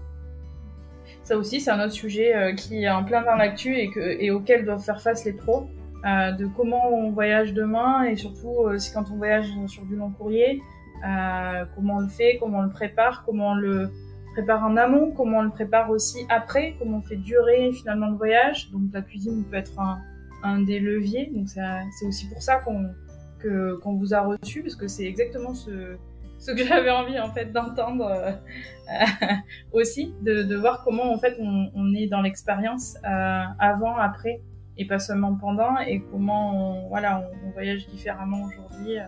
Ça 1.22 1.36
aussi, 1.36 1.60
c'est 1.60 1.70
un 1.70 1.84
autre 1.84 1.92
sujet 1.92 2.54
qui 2.56 2.82
est 2.82 2.90
en 2.90 3.04
plein 3.04 3.22
dans 3.22 3.36
l'actu 3.36 3.76
et, 3.76 3.90
et 4.18 4.30
auquel 4.32 4.64
doivent 4.64 4.82
faire 4.82 5.00
face 5.00 5.24
les 5.24 5.32
pros. 5.32 5.68
de 6.04 6.46
comment 6.56 6.92
on 6.92 7.12
voyage 7.12 7.54
demain 7.54 8.02
et 8.02 8.16
surtout 8.16 8.66
si 8.78 8.92
quand 8.92 9.04
on 9.12 9.16
voyage 9.18 9.46
sur 9.68 9.84
du 9.84 9.94
long 9.94 10.10
courrier, 10.10 10.60
comment 11.76 11.98
on 11.98 12.00
le 12.00 12.08
fait, 12.08 12.38
comment 12.40 12.58
on 12.58 12.62
le 12.62 12.70
prépare, 12.70 13.22
comment 13.24 13.50
on 13.50 13.54
le 13.54 13.92
prépare 14.40 14.64
en 14.64 14.76
amont, 14.78 15.10
comment 15.10 15.38
on 15.38 15.42
le 15.42 15.50
prépare 15.50 15.90
aussi 15.90 16.24
après, 16.30 16.74
comment 16.78 16.98
on 16.98 17.02
fait 17.02 17.16
durer 17.16 17.72
finalement 17.72 18.08
le 18.08 18.16
voyage. 18.16 18.70
Donc 18.70 18.84
la 18.92 19.02
cuisine 19.02 19.44
peut 19.44 19.56
être 19.56 19.78
un, 20.42 20.62
des 20.62 20.80
leviers. 20.80 21.30
Donc 21.34 21.48
c'est 21.48 22.06
aussi 22.06 22.26
pour 22.28 22.40
ça 22.40 22.58
qu'on 22.58 23.96
vous 23.96 24.14
a 24.14 24.20
reçu, 24.22 24.62
parce 24.62 24.76
que 24.76 24.88
c'est 24.88 25.04
exactement 25.04 25.52
ce, 25.52 25.96
que 26.46 26.64
j'avais 26.66 26.90
envie 26.90 27.20
en 27.20 27.30
fait 27.32 27.52
d'entendre 27.52 28.06
euh, 28.06 28.32
aussi, 29.72 30.14
de, 30.22 30.56
voir 30.56 30.84
comment 30.84 31.12
en 31.12 31.18
fait 31.18 31.36
on, 31.38 31.94
est 31.94 32.06
dans 32.06 32.22
l'expérience 32.22 32.96
euh, 33.04 33.42
avant, 33.58 33.96
après 33.96 34.40
et 34.78 34.86
pas 34.86 34.98
seulement 34.98 35.36
pendant, 35.36 35.76
et 35.80 36.00
comment 36.10 36.84
on, 36.84 36.88
voilà 36.88 37.28
on, 37.44 37.50
voyage 37.50 37.86
différemment 37.88 38.44
aujourd'hui 38.44 38.98
euh, 38.98 39.02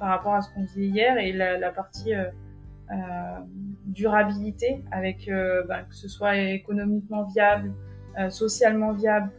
par 0.00 0.08
rapport 0.08 0.32
à 0.32 0.40
ce 0.40 0.48
qu'on 0.54 0.66
faisait 0.66 0.86
hier 0.86 1.18
et 1.18 1.32
la, 1.32 1.70
partie 1.72 2.14
durabilité, 3.88 4.82
avec 4.90 5.28
euh, 5.28 5.62
bah, 5.68 5.82
que 5.88 5.94
ce 5.94 6.08
soit 6.08 6.36
économiquement 6.36 7.24
viable, 7.24 7.72
euh, 8.18 8.30
socialement 8.30 8.92
viable 8.92 9.30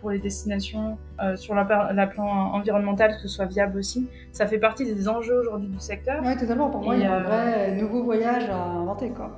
pour 0.00 0.10
les 0.10 0.18
destinations, 0.18 0.96
sur 1.34 1.54
la, 1.54 1.64
plan 2.06 2.26
environnemental, 2.54 3.12
que 3.12 3.20
ce 3.20 3.28
soit 3.28 3.46
viable 3.46 3.78
aussi. 3.78 4.08
Ça 4.32 4.46
fait 4.46 4.58
partie 4.58 4.84
des 4.84 5.08
enjeux 5.08 5.40
aujourd'hui 5.40 5.68
du 5.68 5.80
secteur. 5.80 6.22
Oui, 6.24 6.36
totalement. 6.36 6.70
Pour 6.70 6.82
moi, 6.82 6.96
il 6.96 7.02
y 7.02 7.06
a 7.06 7.14
un 7.14 7.22
vrai 7.22 7.76
nouveau 7.76 8.04
voyage 8.04 8.48
à 8.48 8.56
inventer. 8.56 9.10
Quoi. 9.10 9.30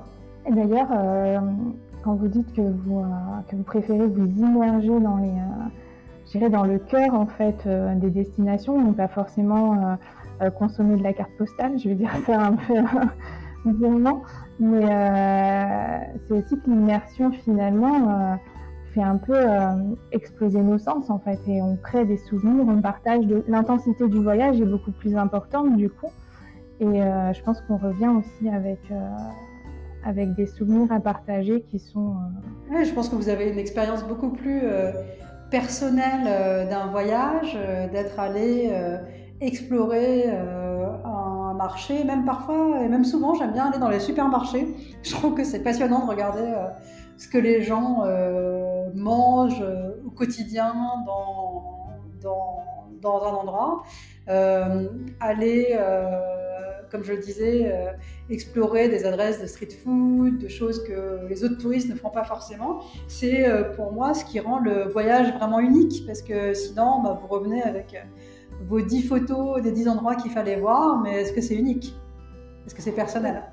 Et 0.47 0.53
d'ailleurs, 0.53 0.87
quand 2.03 2.15
vous 2.15 2.27
dites 2.27 2.53
que 2.53 2.61
vous, 2.61 3.03
que 3.49 3.55
vous 3.55 3.63
préférez 3.63 4.07
vous 4.07 4.27
immerger 4.27 4.99
dans 4.99 5.17
les, 5.17 6.49
dans 6.49 6.63
le 6.63 6.79
cœur 6.79 7.13
en 7.13 7.25
fait 7.25 7.67
des 7.95 8.09
destinations, 8.09 8.81
donc 8.81 8.95
pas 8.95 9.09
forcément 9.09 9.97
euh, 10.41 10.49
consommer 10.49 10.95
de 10.95 11.03
la 11.03 11.13
carte 11.13 11.31
postale, 11.37 11.77
je 11.77 11.89
vais 11.89 11.95
dire 11.95 12.11
ça 12.25 12.47
un 12.47 12.53
peu 12.53 12.73
mais 14.59 14.85
euh, 14.85 15.97
c'est 16.27 16.33
aussi 16.33 16.59
que 16.59 16.69
l'immersion 16.69 17.31
finalement 17.31 18.09
euh, 18.09 18.35
fait 18.93 19.03
un 19.03 19.17
peu 19.17 19.37
exploser 20.11 20.61
nos 20.61 20.77
sens 20.77 21.09
en 21.09 21.19
fait 21.19 21.39
et 21.47 21.61
on 21.61 21.77
crée 21.77 22.05
des 22.05 22.17
souvenirs, 22.17 22.65
on 22.67 22.81
partage 22.81 23.25
de 23.25 23.43
l'intensité 23.47 24.07
du 24.07 24.21
voyage 24.21 24.59
est 24.59 24.65
beaucoup 24.65 24.91
plus 24.91 25.15
importante 25.15 25.77
du 25.77 25.89
coup 25.89 26.11
et 26.79 26.85
je 26.85 27.43
pense 27.43 27.61
qu'on 27.61 27.77
revient 27.77 28.09
aussi 28.09 28.49
avec 28.49 28.79
avec 30.03 30.35
des 30.35 30.47
souvenirs 30.47 30.91
à 30.91 30.99
partager 30.99 31.61
qui 31.61 31.79
sont. 31.79 32.15
Je 32.69 32.91
pense 32.91 33.07
que 33.07 33.15
vous 33.15 33.29
avez 33.29 33.49
une 33.49 33.59
expérience 33.59 34.03
beaucoup 34.03 34.31
plus 34.31 34.63
personnelle 35.51 36.67
d'un 36.69 36.87
voyage, 36.87 37.57
d'être 37.93 38.19
allé 38.19 38.71
explorer 39.41 40.25
euh, 40.27 40.80
marché, 41.61 42.03
même 42.03 42.25
parfois, 42.25 42.81
et 42.81 42.87
même 42.87 43.05
souvent, 43.05 43.35
j'aime 43.35 43.53
bien 43.53 43.65
aller 43.65 43.79
dans 43.79 43.89
les 43.89 43.99
supermarchés. 43.99 44.67
Je 45.03 45.11
trouve 45.11 45.35
que 45.35 45.43
c'est 45.43 45.63
passionnant 45.63 46.05
de 46.05 46.09
regarder 46.09 46.41
euh, 46.41 46.67
ce 47.17 47.27
que 47.27 47.37
les 47.37 47.61
gens 47.61 48.03
euh, 48.05 48.89
mangent 48.95 49.63
au 50.05 50.09
quotidien 50.09 50.73
dans, 51.05 51.89
dans, 52.21 52.63
dans 53.01 53.23
un 53.23 53.33
endroit. 53.41 53.83
aller, 55.19 55.77
comme 56.91 57.03
je 57.03 57.13
le 57.13 57.19
disais, 57.19 57.57
explorer 58.29 58.89
des 58.89 59.05
adresses 59.05 59.41
de 59.41 59.47
street 59.47 59.73
food, 59.83 60.39
de 60.39 60.47
choses 60.47 60.83
que 60.83 61.27
les 61.29 61.43
autres 61.43 61.57
touristes 61.57 61.89
ne 61.89 61.95
font 61.95 62.09
pas 62.09 62.25
forcément, 62.25 62.81
c'est 63.07 63.45
pour 63.75 63.91
moi 63.93 64.13
ce 64.13 64.25
qui 64.25 64.39
rend 64.39 64.59
le 64.59 64.87
voyage 64.89 65.33
vraiment 65.33 65.59
unique, 65.59 66.05
parce 66.05 66.21
que 66.21 66.53
sinon, 66.53 67.01
bah, 67.03 67.17
vous 67.21 67.27
revenez 67.27 67.61
avec 67.63 67.95
vos 68.67 68.81
10 68.81 69.03
photos 69.03 69.61
des 69.61 69.71
10 69.71 69.89
endroits 69.89 70.15
qu'il 70.15 70.31
fallait 70.31 70.59
voir, 70.59 71.01
mais 71.01 71.21
est-ce 71.21 71.33
que 71.33 71.41
c'est 71.41 71.55
unique? 71.55 71.95
Est-ce 72.65 72.75
que 72.75 72.81
c'est 72.81 72.91
personnel? 72.91 73.43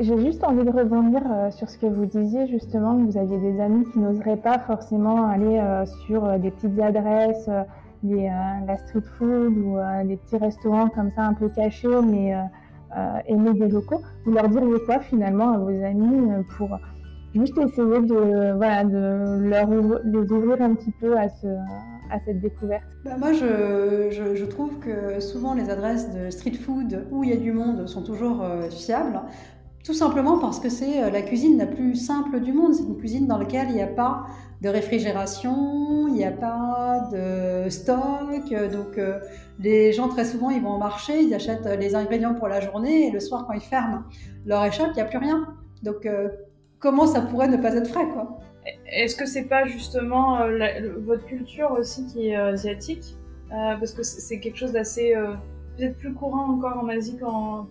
J'ai 0.00 0.18
juste 0.18 0.42
envie 0.42 0.64
de 0.64 0.70
rebondir 0.70 1.22
euh, 1.30 1.50
sur 1.52 1.70
ce 1.70 1.78
que 1.78 1.86
vous 1.86 2.04
disiez 2.04 2.48
justement, 2.48 2.96
que 2.96 3.12
vous 3.12 3.16
aviez 3.16 3.38
des 3.38 3.60
amis 3.60 3.84
qui 3.92 4.00
n'oseraient 4.00 4.36
pas 4.36 4.58
forcément 4.58 5.26
aller 5.26 5.58
euh, 5.58 5.86
sur 6.06 6.24
euh, 6.24 6.38
des 6.38 6.50
petites 6.50 6.78
adresses, 6.80 7.48
des, 8.02 8.28
la 8.66 8.76
street 8.78 9.04
food 9.16 9.56
ou 9.58 9.76
des 10.06 10.16
petits 10.16 10.38
restaurants 10.38 10.88
comme 10.88 11.10
ça 11.10 11.22
un 11.22 11.34
peu 11.34 11.50
cachés, 11.50 12.00
mais 12.02 12.34
aimer 13.26 13.52
des 13.52 13.68
locaux. 13.68 14.00
Vous 14.24 14.32
leur 14.32 14.48
diriez 14.48 14.80
quoi 14.86 15.00
finalement 15.00 15.52
à 15.52 15.58
vos 15.58 15.84
amis 15.84 16.28
pour 16.56 16.78
juste 17.34 17.58
essayer 17.58 18.00
de, 18.00 18.56
voilà, 18.56 18.84
de 18.84 19.50
leur, 19.50 19.68
les 20.02 20.32
ouvrir 20.32 20.62
un 20.62 20.74
petit 20.74 20.92
peu 20.98 21.18
à 21.18 21.28
ce, 21.28 21.46
à 22.10 22.18
cette 22.24 22.40
découverte 22.40 22.84
bah, 23.04 23.16
Moi, 23.18 23.32
je, 23.32 24.44
trouve 24.44 24.78
que 24.78 25.20
souvent 25.20 25.54
les 25.54 25.70
adresses 25.70 26.12
de 26.12 26.30
street 26.30 26.54
food 26.54 27.06
où 27.10 27.24
il 27.24 27.30
y 27.30 27.32
a 27.32 27.36
du 27.36 27.52
monde 27.52 27.86
sont 27.88 28.02
toujours 28.02 28.42
euh, 28.42 28.68
fiables. 28.70 29.20
Tout 29.84 29.94
simplement 29.94 30.38
parce 30.38 30.60
que 30.60 30.68
c'est 30.68 31.02
euh, 31.02 31.10
la 31.10 31.22
cuisine 31.22 31.56
la 31.56 31.66
plus 31.66 31.94
simple 31.94 32.40
du 32.40 32.52
monde. 32.52 32.74
C'est 32.74 32.82
une 32.82 32.96
cuisine 32.96 33.26
dans 33.26 33.38
laquelle 33.38 33.68
il 33.70 33.74
n'y 33.74 33.82
a 33.82 33.86
pas 33.86 34.26
de 34.60 34.68
réfrigération, 34.68 36.08
il 36.08 36.14
n'y 36.14 36.24
a 36.24 36.32
pas 36.32 37.08
de 37.12 37.68
stock. 37.70 38.52
Donc, 38.72 38.98
euh, 38.98 39.18
les 39.58 39.92
gens, 39.92 40.08
très 40.08 40.24
souvent, 40.24 40.50
ils 40.50 40.62
vont 40.62 40.74
au 40.74 40.78
marché, 40.78 41.22
ils 41.22 41.32
achètent 41.34 41.66
les 41.78 41.94
ingrédients 41.94 42.34
pour 42.34 42.48
la 42.48 42.60
journée 42.60 43.08
et 43.08 43.10
le 43.10 43.20
soir, 43.20 43.46
quand 43.46 43.54
ils 43.54 43.60
ferment 43.60 44.02
leur 44.44 44.64
échoppe, 44.64 44.90
il 44.92 44.96
n'y 44.96 45.02
a 45.02 45.06
plus 45.06 45.18
rien. 45.18 45.46
Donc, 45.82 46.06
comment 46.78 47.06
ça 47.06 47.22
pourrait 47.22 47.48
ne 47.48 47.56
pas 47.56 47.74
être 47.74 47.88
frais, 47.88 48.08
quoi? 48.12 48.38
Est-ce 48.92 49.16
que 49.16 49.26
c'est 49.26 49.44
pas 49.44 49.66
justement 49.66 50.40
euh, 50.40 50.94
votre 51.04 51.24
culture 51.26 51.72
aussi 51.78 52.06
qui 52.06 52.28
est 52.28 52.36
euh, 52.36 52.52
asiatique 52.52 53.16
euh, 53.52 53.76
Parce 53.78 53.92
que 53.92 54.02
c'est 54.02 54.40
quelque 54.40 54.56
chose 54.56 54.72
d'assez 54.72 55.14
peut-être 55.76 55.96
plus 55.96 56.12
courant 56.12 56.50
encore 56.50 56.78
en 56.82 56.88
Asie 56.88 57.16
qu'en 57.18 57.66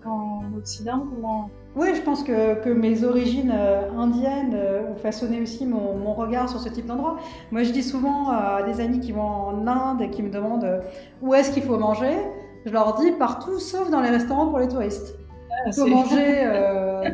Occident. 0.57 1.05
Comment? 1.13 1.49
Oui, 1.75 1.89
je 1.93 2.01
pense 2.01 2.23
que, 2.23 2.61
que 2.63 2.69
mes 2.69 3.03
origines 3.03 3.51
indiennes 3.51 4.57
ont 4.89 4.97
façonné 4.97 5.39
aussi 5.39 5.65
mon, 5.65 5.95
mon 5.95 6.13
regard 6.13 6.49
sur 6.49 6.59
ce 6.59 6.69
type 6.69 6.87
d'endroit. 6.87 7.17
Moi, 7.51 7.63
je 7.63 7.71
dis 7.71 7.83
souvent 7.83 8.29
à 8.29 8.63
des 8.63 8.81
amis 8.81 8.99
qui 8.99 9.11
vont 9.11 9.21
en 9.21 9.67
Inde 9.67 10.01
et 10.01 10.09
qui 10.09 10.23
me 10.23 10.31
demandent 10.31 10.81
où 11.21 11.33
est-ce 11.35 11.51
qu'il 11.51 11.63
faut 11.63 11.77
manger. 11.77 12.17
Je 12.65 12.71
leur 12.71 12.99
dis 12.99 13.11
partout 13.11 13.59
sauf 13.59 13.91
dans 13.91 14.01
les 14.01 14.09
restaurants 14.09 14.47
pour 14.47 14.59
les 14.59 14.67
touristes. 14.67 15.15
Ah, 15.51 15.67
il 15.67 15.73
faut 15.73 15.87
manger 15.87 16.43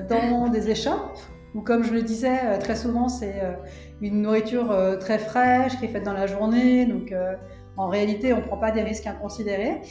dans 0.09 0.47
des 0.47 0.69
échoppes 0.69 1.19
ou 1.55 1.61
comme 1.61 1.83
je 1.83 1.93
le 1.93 2.01
disais, 2.01 2.39
euh, 2.43 2.57
très 2.59 2.75
souvent 2.75 3.07
c'est 3.07 3.39
euh, 3.41 3.53
une 4.01 4.21
nourriture 4.21 4.71
euh, 4.71 4.97
très 4.97 5.17
fraîche 5.17 5.77
qui 5.79 5.85
est 5.85 5.87
faite 5.87 6.03
dans 6.03 6.13
la 6.13 6.27
journée, 6.27 6.85
donc 6.85 7.13
en 7.77 7.87
réalité 7.87 8.33
on 8.33 8.37
ne 8.37 8.41
prend 8.41 8.57
pas 8.57 8.71
des 8.71 8.83
risques 8.83 9.07
inconsidérés. 9.07 9.81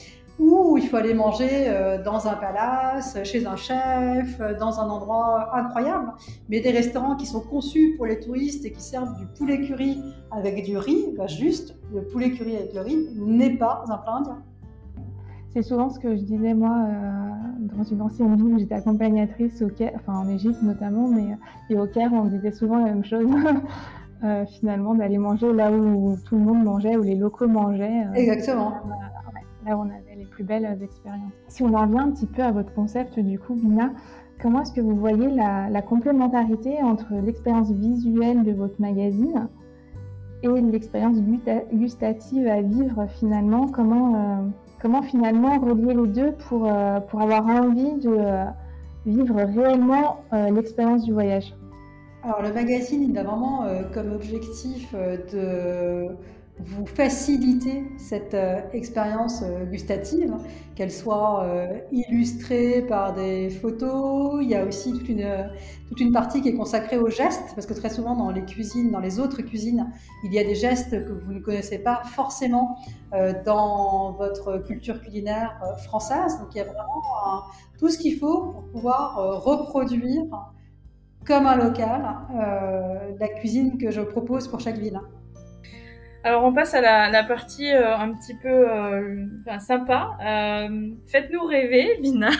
Ou 0.40 0.76
il 0.78 0.88
faut 0.88 0.96
aller 0.96 1.14
manger 1.14 1.72
dans 2.04 2.26
un 2.26 2.34
palace, 2.34 3.16
chez 3.22 3.46
un 3.46 3.54
chef, 3.54 4.40
dans 4.58 4.80
un 4.80 4.88
endroit 4.90 5.56
incroyable. 5.56 6.12
Mais 6.48 6.58
des 6.58 6.72
restaurants 6.72 7.14
qui 7.14 7.24
sont 7.24 7.40
conçus 7.40 7.94
pour 7.96 8.06
les 8.06 8.18
touristes 8.18 8.64
et 8.64 8.72
qui 8.72 8.82
servent 8.82 9.16
du 9.16 9.26
poulet 9.38 9.60
curry 9.60 10.02
avec 10.32 10.64
du 10.64 10.76
riz, 10.76 11.14
bah 11.16 11.28
juste 11.28 11.76
le 11.94 12.02
poulet 12.02 12.32
curry 12.32 12.56
avec 12.56 12.74
le 12.74 12.80
riz 12.80 13.08
n'est 13.14 13.56
pas 13.56 13.84
un 13.88 13.96
plat 13.96 14.14
indien. 14.14 14.42
C'est 15.54 15.62
souvent 15.62 15.88
ce 15.88 16.00
que 16.00 16.16
je 16.16 16.22
disais 16.22 16.52
moi 16.52 16.76
euh, 16.88 17.76
dans 17.76 17.84
une 17.84 18.02
ancienne 18.02 18.34
vie 18.34 18.42
où 18.42 18.58
j'étais 18.58 18.74
accompagnatrice 18.74 19.62
au 19.62 19.68
Caire, 19.68 19.92
enfin 19.94 20.18
en 20.18 20.28
Égypte 20.28 20.60
notamment, 20.62 21.06
mais 21.06 21.32
euh, 21.32 21.36
et 21.70 21.78
au 21.78 21.86
Caire 21.86 22.12
on 22.12 22.24
disait 22.24 22.50
souvent 22.50 22.78
la 22.78 22.86
même 22.86 23.04
chose. 23.04 23.24
euh, 24.24 24.44
finalement 24.46 24.94
d'aller 24.94 25.18
manger 25.18 25.52
là 25.52 25.70
où 25.70 26.16
tout 26.26 26.34
le 26.34 26.40
monde 26.40 26.64
mangeait, 26.64 26.96
où 26.96 27.02
les 27.02 27.14
locaux 27.14 27.46
mangeaient. 27.46 28.04
Exactement. 28.14 28.72
Là, 29.64 29.76
où 29.76 29.80
on 29.80 29.84
avait 29.84 30.16
les 30.16 30.24
plus 30.24 30.42
belles 30.42 30.78
expériences. 30.82 31.32
Si 31.48 31.62
on 31.62 31.72
en 31.72 31.82
revient 31.82 32.00
un 32.00 32.10
petit 32.10 32.26
peu 32.26 32.42
à 32.42 32.50
votre 32.50 32.72
concept 32.74 33.20
du 33.20 33.38
coup, 33.38 33.54
Bina, 33.54 33.92
comment 34.42 34.62
est-ce 34.62 34.72
que 34.72 34.80
vous 34.80 34.96
voyez 34.96 35.28
la, 35.28 35.70
la 35.70 35.82
complémentarité 35.82 36.82
entre 36.82 37.14
l'expérience 37.24 37.70
visuelle 37.70 38.42
de 38.42 38.52
votre 38.52 38.80
magazine 38.80 39.48
et 40.42 40.48
l'expérience 40.48 41.18
gustative 41.72 42.48
à 42.48 42.60
vivre 42.60 43.06
finalement? 43.08 43.68
Comment 43.68 44.52
comment 44.84 45.00
finalement 45.00 45.58
relier 45.58 45.94
les 45.94 46.08
deux 46.08 46.32
pour, 46.32 46.70
euh, 46.70 47.00
pour 47.00 47.22
avoir 47.22 47.46
envie 47.46 47.94
de 47.94 48.10
euh, 48.10 48.44
vivre 49.06 49.36
réellement 49.36 50.20
euh, 50.34 50.50
l'expérience 50.50 51.04
du 51.04 51.12
voyage? 51.14 51.54
Alors 52.22 52.42
le 52.42 52.52
magazine, 52.52 53.02
il 53.08 53.16
a 53.16 53.22
vraiment 53.22 53.66
comme 53.94 54.12
objectif 54.12 54.94
de 54.94 56.06
vous 56.60 56.86
faciliter 56.86 57.84
cette 57.98 58.34
euh, 58.34 58.60
expérience 58.72 59.42
euh, 59.42 59.64
gustative, 59.64 60.32
qu'elle 60.76 60.92
soit 60.92 61.42
euh, 61.42 61.78
illustrée 61.90 62.82
par 62.88 63.12
des 63.12 63.50
photos. 63.50 64.38
Il 64.40 64.48
y 64.48 64.54
a 64.54 64.64
aussi 64.64 64.92
toute 64.92 65.08
une, 65.08 65.50
toute 65.88 66.00
une 66.00 66.12
partie 66.12 66.42
qui 66.42 66.50
est 66.50 66.54
consacrée 66.54 66.96
aux 66.96 67.10
gestes, 67.10 67.54
parce 67.56 67.66
que 67.66 67.74
très 67.74 67.90
souvent 67.90 68.14
dans 68.14 68.30
les 68.30 68.44
cuisines, 68.44 68.92
dans 68.92 69.00
les 69.00 69.18
autres 69.18 69.42
cuisines, 69.42 69.90
il 70.22 70.32
y 70.32 70.38
a 70.38 70.44
des 70.44 70.54
gestes 70.54 70.90
que 70.90 71.12
vous 71.12 71.32
ne 71.32 71.40
connaissez 71.40 71.78
pas 71.78 72.02
forcément 72.04 72.76
dans 73.44 74.12
votre 74.12 74.58
culture 74.58 75.00
culinaire 75.00 75.60
française. 75.84 76.38
Donc 76.38 76.48
il 76.54 76.58
y 76.58 76.60
a 76.60 76.64
vraiment 76.64 77.02
tout 77.78 77.88
ce 77.88 77.98
qu'il 77.98 78.18
faut 78.18 78.46
pour 78.46 78.64
pouvoir 78.64 79.42
reproduire 79.44 80.24
comme 81.24 81.46
un 81.46 81.56
local 81.56 82.16
la 83.20 83.28
cuisine 83.28 83.78
que 83.78 83.90
je 83.90 84.00
propose 84.00 84.48
pour 84.48 84.60
chaque 84.60 84.78
ville. 84.78 85.00
Alors 86.24 86.42
on 86.42 86.54
passe 86.54 86.72
à 86.72 86.80
la, 86.80 87.22
partie 87.22 87.70
euh, 87.70 87.94
un 87.94 88.14
petit 88.14 88.34
peu 88.34 88.48
euh, 88.48 89.26
sympa. 89.58 90.16
Euh, 90.24 90.88
faites-nous 91.06 91.44
rêver, 91.44 91.98
Bina. 92.00 92.30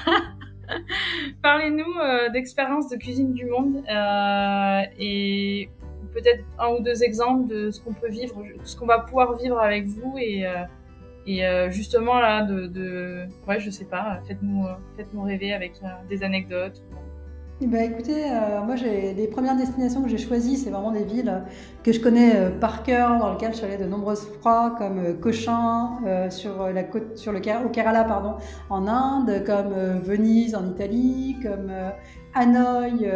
Parlez-nous 1.43 2.33
d'expériences 2.33 2.89
de 2.89 2.97
cuisine 2.97 3.35
du 3.35 3.45
monde 3.45 3.85
et 4.99 5.69
peut-être 6.15 6.43
un 6.59 6.69
ou 6.71 6.81
deux 6.81 7.05
exemples 7.05 7.47
de 7.47 7.71
ce 7.71 7.83
qu'on 7.83 7.93
peut 7.93 8.09
vivre, 8.09 8.43
ce 8.63 8.75
qu'on 8.75 8.87
va 8.87 9.01
pouvoir 9.01 9.37
vivre 9.37 9.59
avec 9.61 9.85
vous 9.85 10.17
et, 10.19 10.47
et 11.27 11.43
justement 11.69 12.19
là 12.19 12.43
de, 12.45 12.67
de, 12.67 13.27
ouais 13.47 13.61
je 13.61 13.69
sais 13.69 13.85
pas, 13.85 14.23
faites-nous 14.27 14.65
faites-nous 14.97 15.23
rêver 15.23 15.53
avec 15.53 15.75
des 16.09 16.23
anecdotes. 16.23 16.83
Eh 17.61 17.69
ben, 17.69 17.89
écoutez, 17.89 18.25
euh, 18.33 18.65
moi, 18.65 18.75
les 18.75 19.29
premières 19.29 19.57
destinations 19.57 20.03
que 20.03 20.09
j'ai 20.09 20.19
choisies, 20.19 20.57
c'est 20.57 20.71
vraiment 20.71 20.91
des 20.91 21.05
villes 21.05 21.45
que 21.85 21.93
je 21.93 22.01
connais 22.01 22.35
euh, 22.35 22.51
par 22.51 22.83
cœur, 22.83 23.17
dans 23.21 23.31
lesquelles 23.33 23.53
je 23.53 23.59
suis 23.59 23.65
allée 23.65 23.77
de 23.77 23.85
nombreuses 23.85 24.27
fois, 24.43 24.75
comme 24.77 24.99
euh, 24.99 25.15
Cochin 25.15 26.01
sur 26.31 26.67
le 26.67 27.65
au 27.65 27.69
Kerala, 27.69 28.39
en 28.71 28.89
Inde, 28.89 29.45
comme 29.47 29.73
Venise 30.03 30.57
en 30.57 30.69
Italie, 30.69 31.37
comme 31.45 31.71
Hanoï 32.35 33.09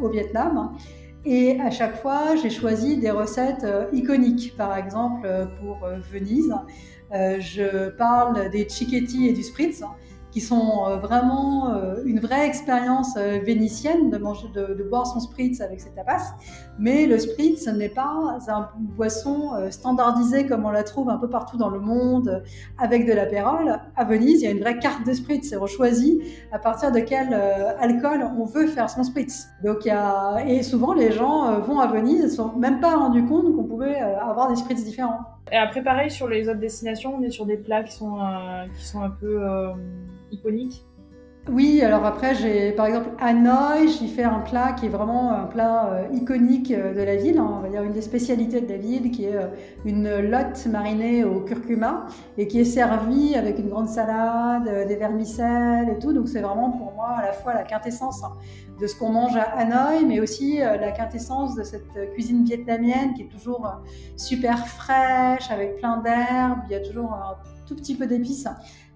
au 0.00 0.08
Vietnam. 0.08 0.76
Et 1.24 1.60
à 1.60 1.70
chaque 1.70 2.00
fois, 2.00 2.36
j'ai 2.40 2.50
choisi 2.50 2.98
des 2.98 3.10
recettes 3.10 3.66
iconiques. 3.92 4.54
Par 4.56 4.76
exemple, 4.76 5.28
pour 5.60 5.88
Venise, 6.12 6.54
je 7.10 7.90
parle 7.90 8.48
des 8.50 8.68
chiquetti 8.68 9.28
et 9.28 9.32
du 9.32 9.42
spritz 9.42 9.82
qui 10.32 10.40
sont 10.40 10.86
euh, 10.86 10.96
vraiment 10.96 11.74
euh, 11.74 12.02
une 12.04 12.18
vraie 12.18 12.46
expérience 12.46 13.16
euh, 13.18 13.38
vénitienne 13.44 14.10
de, 14.10 14.16
manger, 14.16 14.48
de, 14.54 14.82
boire 14.82 15.06
son 15.06 15.20
spritz 15.20 15.60
avec 15.60 15.80
ses 15.80 15.92
tapas. 15.92 16.34
Mais 16.78 17.06
le 17.06 17.18
spritz 17.18 17.66
n'est 17.68 17.88
pas 17.88 18.38
un 18.48 18.68
boisson 18.78 19.50
standardisé 19.70 20.46
comme 20.46 20.64
on 20.64 20.70
la 20.70 20.82
trouve 20.82 21.10
un 21.10 21.18
peu 21.18 21.28
partout 21.28 21.56
dans 21.56 21.68
le 21.68 21.78
monde 21.78 22.42
avec 22.78 23.06
de 23.06 23.12
l'apérole. 23.12 23.78
À 23.94 24.04
Venise, 24.04 24.40
il 24.42 24.44
y 24.44 24.48
a 24.48 24.50
une 24.50 24.60
vraie 24.60 24.78
carte 24.78 25.06
de 25.06 25.12
spritz 25.12 25.52
et 25.52 25.56
on 25.56 25.66
choisit 25.66 26.20
à 26.50 26.58
partir 26.58 26.90
de 26.90 27.00
quel 27.00 27.34
alcool 27.78 28.26
on 28.38 28.44
veut 28.44 28.66
faire 28.66 28.88
son 28.90 29.04
spritz. 29.04 29.48
Donc 29.62 29.84
il 29.84 29.88
y 29.88 29.90
a... 29.90 30.44
Et 30.46 30.62
souvent, 30.62 30.94
les 30.94 31.12
gens 31.12 31.60
vont 31.60 31.78
à 31.78 31.86
Venise 31.86 32.20
et 32.20 32.24
ne 32.24 32.28
sont 32.28 32.52
même 32.56 32.80
pas 32.80 32.96
rendus 32.96 33.24
compte 33.26 33.54
qu'on 33.54 33.64
pouvait 33.64 33.96
avoir 33.96 34.48
des 34.48 34.56
spritz 34.56 34.82
différents. 34.82 35.20
Et 35.52 35.56
après, 35.56 35.82
pareil, 35.82 36.10
sur 36.10 36.28
les 36.28 36.48
autres 36.48 36.60
destinations, 36.60 37.14
on 37.16 37.22
est 37.22 37.30
sur 37.30 37.46
des 37.46 37.58
plats 37.58 37.82
qui 37.82 37.92
sont, 37.92 38.18
qui 38.76 38.84
sont 38.84 39.02
un 39.02 39.10
peu 39.10 39.42
iconique 40.30 40.86
oui, 41.50 41.82
alors 41.82 42.04
après, 42.04 42.36
j'ai 42.36 42.70
par 42.70 42.86
exemple 42.86 43.10
Hanoï, 43.18 43.88
j'y 43.88 44.06
fais 44.06 44.22
un 44.22 44.38
plat 44.38 44.74
qui 44.74 44.86
est 44.86 44.88
vraiment 44.88 45.32
un 45.32 45.46
plat 45.46 45.92
euh, 45.92 46.06
iconique 46.12 46.70
euh, 46.70 46.94
de 46.94 47.02
la 47.02 47.16
ville, 47.16 47.36
hein, 47.36 47.54
on 47.58 47.60
va 47.60 47.68
dire 47.68 47.82
une 47.82 47.92
des 47.92 48.00
spécialités 48.00 48.60
de 48.60 48.68
la 48.68 48.76
ville, 48.76 49.10
qui 49.10 49.24
est 49.24 49.34
euh, 49.34 49.48
une 49.84 50.20
lotte 50.20 50.64
marinée 50.66 51.24
au 51.24 51.40
curcuma 51.40 52.06
et 52.38 52.46
qui 52.46 52.60
est 52.60 52.64
servie 52.64 53.34
avec 53.34 53.58
une 53.58 53.70
grande 53.70 53.88
salade, 53.88 54.86
des 54.86 54.94
vermicelles 54.94 55.88
et 55.88 55.98
tout. 55.98 56.12
Donc 56.12 56.28
c'est 56.28 56.42
vraiment 56.42 56.70
pour 56.70 56.92
moi 56.92 57.08
à 57.18 57.26
la 57.26 57.32
fois 57.32 57.54
la 57.54 57.64
quintessence 57.64 58.22
hein, 58.22 58.34
de 58.80 58.86
ce 58.86 58.94
qu'on 58.94 59.10
mange 59.10 59.34
à 59.36 59.42
Hanoï, 59.58 60.04
mais 60.06 60.20
aussi 60.20 60.58
la 60.58 60.92
quintessence 60.92 61.56
de 61.56 61.64
cette 61.64 62.12
cuisine 62.14 62.44
vietnamienne 62.44 63.14
qui 63.14 63.22
est 63.22 63.28
toujours 63.28 63.68
super 64.16 64.64
fraîche, 64.68 65.50
avec 65.50 65.78
plein 65.78 65.96
d'herbes, 65.96 66.60
il 66.68 66.72
y 66.72 66.76
a 66.76 66.80
toujours 66.80 67.12
un 67.14 67.34
tout 67.66 67.74
petit 67.74 67.96
peu 67.96 68.06
d'épices 68.06 68.46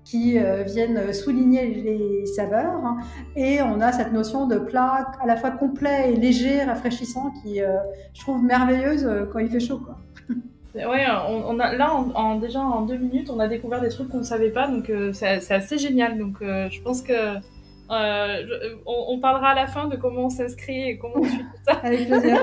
qui 0.07 0.39
euh, 0.39 0.63
viennent 0.63 1.13
souligner 1.13 1.67
les 1.67 2.27
saveurs. 2.27 2.73
Hein. 2.85 2.99
Et 3.35 3.61
on 3.61 3.81
a 3.81 3.91
cette 3.93 4.13
notion 4.13 4.47
de 4.47 4.57
plat 4.57 5.11
à 5.21 5.27
la 5.27 5.37
fois 5.37 5.51
complet 5.51 6.13
et 6.13 6.17
léger, 6.17 6.63
rafraîchissant, 6.63 7.33
qui 7.43 7.61
euh, 7.61 7.77
je 8.15 8.21
trouve 8.21 8.43
merveilleuse 8.43 9.05
euh, 9.05 9.27
quand 9.31 9.41
il 9.41 9.49
fait 9.49 9.61
chaud. 9.61 9.81
Quoi. 9.85 9.99
Ouais, 10.75 11.07
on, 11.27 11.59
a, 11.59 11.75
là, 11.75 11.95
en, 11.95 12.37
déjà 12.39 12.61
en 12.61 12.83
deux 12.83 12.99
minutes, 12.99 13.31
on 13.31 13.41
a 13.41 13.49
découvert 13.49 13.81
des 13.81 13.89
trucs 13.89 14.11
qu'on 14.11 14.19
ne 14.19 14.23
savait 14.23 14.51
pas, 14.51 14.69
donc 14.69 14.93
c'est 15.15 15.51
assez 15.51 15.79
génial. 15.79 16.19
Donc 16.19 16.37
je 16.43 16.83
pense 16.83 17.01
que 17.01 17.39
on, 17.89 19.19
parlera 19.19 19.53
à 19.53 19.55
la 19.55 19.69
fin 19.69 19.89
de 19.89 19.97
comment 19.97 20.27
on 20.27 20.29
s'inscrit 20.29 20.91
et 20.91 20.99
comment 20.99 21.15
on 21.17 21.25
suit 21.25 21.39
tout 21.39 21.63
ça. 21.67 21.81
Avec 21.83 22.07
plaisir. 22.07 22.43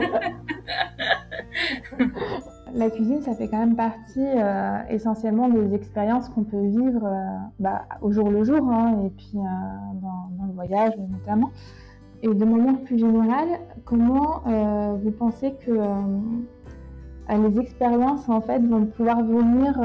la 2.74 2.90
cuisine, 2.90 3.22
ça 3.22 3.36
fait 3.36 3.48
quand 3.48 3.60
même 3.60 3.76
partie 3.76 4.20
euh, 4.20 4.78
essentiellement 4.90 5.50
des 5.50 5.74
expériences 5.76 6.30
qu'on 6.30 6.44
peut 6.44 6.66
vivre 6.66 7.06
euh, 7.06 7.38
bah, 7.60 7.84
au 8.02 8.12
jour 8.12 8.30
le 8.30 8.44
jour, 8.44 8.68
hein, 8.70 9.04
et 9.06 9.10
puis 9.10 9.36
euh, 9.36 10.00
dans, 10.02 10.46
le 10.48 10.54
voyage 10.54 10.94
notamment. 10.98 11.52
Et 12.22 12.28
de 12.28 12.46
manière 12.46 12.80
plus 12.82 12.98
générale, 12.98 13.60
comment 13.84 14.44
vous 15.04 15.12
pensez 15.12 15.56
que 15.66 15.72
les 17.30 17.60
expériences 17.60 18.30
en 18.30 18.40
fait 18.40 18.60
vont 18.60 18.86
pouvoir 18.86 19.22
venir, 19.24 19.78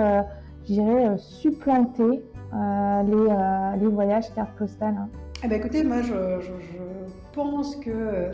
je 0.69 1.17
supplanter 1.17 2.23
les, 2.53 3.87
voyages 3.89 4.33
carte 4.35 4.57
postale 4.57 4.95
eh 5.43 5.49
ben, 5.49 5.59
écoutez, 5.59 5.83
moi 5.83 6.03
je 6.03 6.49
pense 7.33 7.75
que 7.75 8.31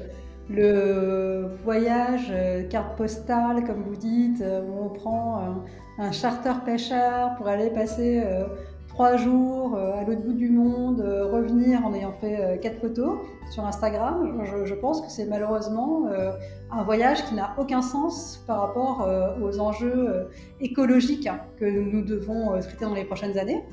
le 0.51 1.49
voyage 1.65 2.29
euh, 2.31 2.65
carte 2.69 2.97
postale, 2.97 3.65
comme 3.65 3.83
vous 3.83 3.97
dites, 3.97 4.41
euh, 4.43 4.63
où 4.63 4.87
on 4.87 4.89
prend 4.91 5.65
un, 5.99 6.13
charter 6.13 6.53
pêcheur 6.65 7.35
pour 7.37 7.49
aller 7.49 7.71
passer 7.71 8.23
euh, 8.25 8.45
trois 8.89 9.17
jours 9.17 9.77
à 9.77 10.05
l'autre 10.05 10.23
bout 10.23 10.35
du 10.35 10.51
monde, 10.51 11.01
revenir 11.01 11.85
en 11.85 11.95
ayant 11.95 12.13
fait 12.21 12.61
quatre 12.63 12.81
photos 12.81 13.19
sur 13.51 13.65
Instagram. 13.65 14.45
Je, 14.65 14.75
pense 14.75 15.01
que 15.01 15.11
c'est 15.11 15.25
malheureusement 15.25 16.07
un 16.71 16.83
voyage 16.85 17.25
qui 17.25 17.35
n'a 17.35 17.55
aucun 17.59 17.83
sens 17.83 18.45
par 18.47 18.61
rapport 18.61 19.09
aux 19.43 19.59
enjeux 19.59 20.29
écologiques 20.61 21.29
que 21.59 21.65
nous 21.65 22.05
devons 22.05 22.57
traiter 22.61 22.85
dans 22.85 22.95
les 22.95 23.05
prochaines 23.05 23.37
années. 23.37 23.65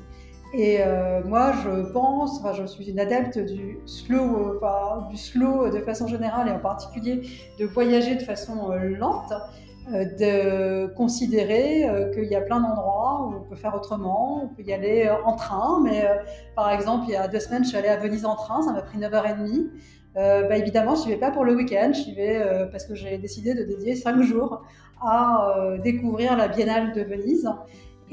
Et 0.54 0.78
euh, 0.80 1.22
moi, 1.24 1.52
je 1.64 1.92
pense, 1.92 2.38
enfin, 2.38 2.52
je 2.52 2.66
suis 2.66 2.90
une 2.90 3.00
adepte 3.00 3.38
du 3.38 3.78
slow, 3.86 4.56
enfin, 4.56 5.08
du 5.10 5.16
slow 5.16 5.70
de 5.70 5.78
façon 5.78 6.06
générale 6.06 6.48
et 6.48 6.50
en 6.50 6.58
particulier 6.58 7.22
de 7.58 7.64
voyager 7.64 8.16
de 8.16 8.22
façon 8.22 8.70
euh, 8.70 8.94
lente, 8.98 9.32
euh, 9.90 10.04
de 10.04 10.94
considérer 10.94 11.88
qu'il 12.12 12.24
y 12.24 12.34
a 12.34 12.42
plein 12.42 12.60
d'endroits 12.60 13.26
où 13.26 13.36
on 13.36 13.48
peut 13.48 13.56
faire 13.56 13.74
autrement, 13.74 14.44
on 14.44 14.48
peut 14.48 14.62
y 14.62 14.74
aller 14.74 15.10
en 15.24 15.36
train. 15.36 15.80
Mais 15.82 16.06
par 16.54 16.70
exemple, 16.70 17.06
il 17.08 17.12
y 17.12 17.16
a 17.16 17.28
deux 17.28 17.40
semaines, 17.40 17.64
je 17.64 17.70
suis 17.70 17.78
allée 17.78 17.88
à 17.88 17.96
Venise 17.96 18.26
en 18.26 18.36
train, 18.36 18.60
ça 18.60 18.72
m'a 18.72 18.82
pris 18.82 18.98
9h30. 18.98 19.70
bah, 20.14 20.56
évidemment, 20.58 20.94
je 20.96 21.06
n'y 21.06 21.14
vais 21.14 21.20
pas 21.20 21.30
pour 21.30 21.44
le 21.44 21.54
week-end, 21.54 21.92
j'y 21.94 22.14
vais 22.14 22.68
parce 22.70 22.84
que 22.84 22.94
j'ai 22.94 23.16
décidé 23.16 23.54
de 23.54 23.64
dédier 23.64 23.96
5 23.96 24.20
jours 24.20 24.62
à 25.00 25.78
découvrir 25.82 26.36
la 26.36 26.48
Biennale 26.48 26.92
de 26.92 27.00
Venise. 27.02 27.48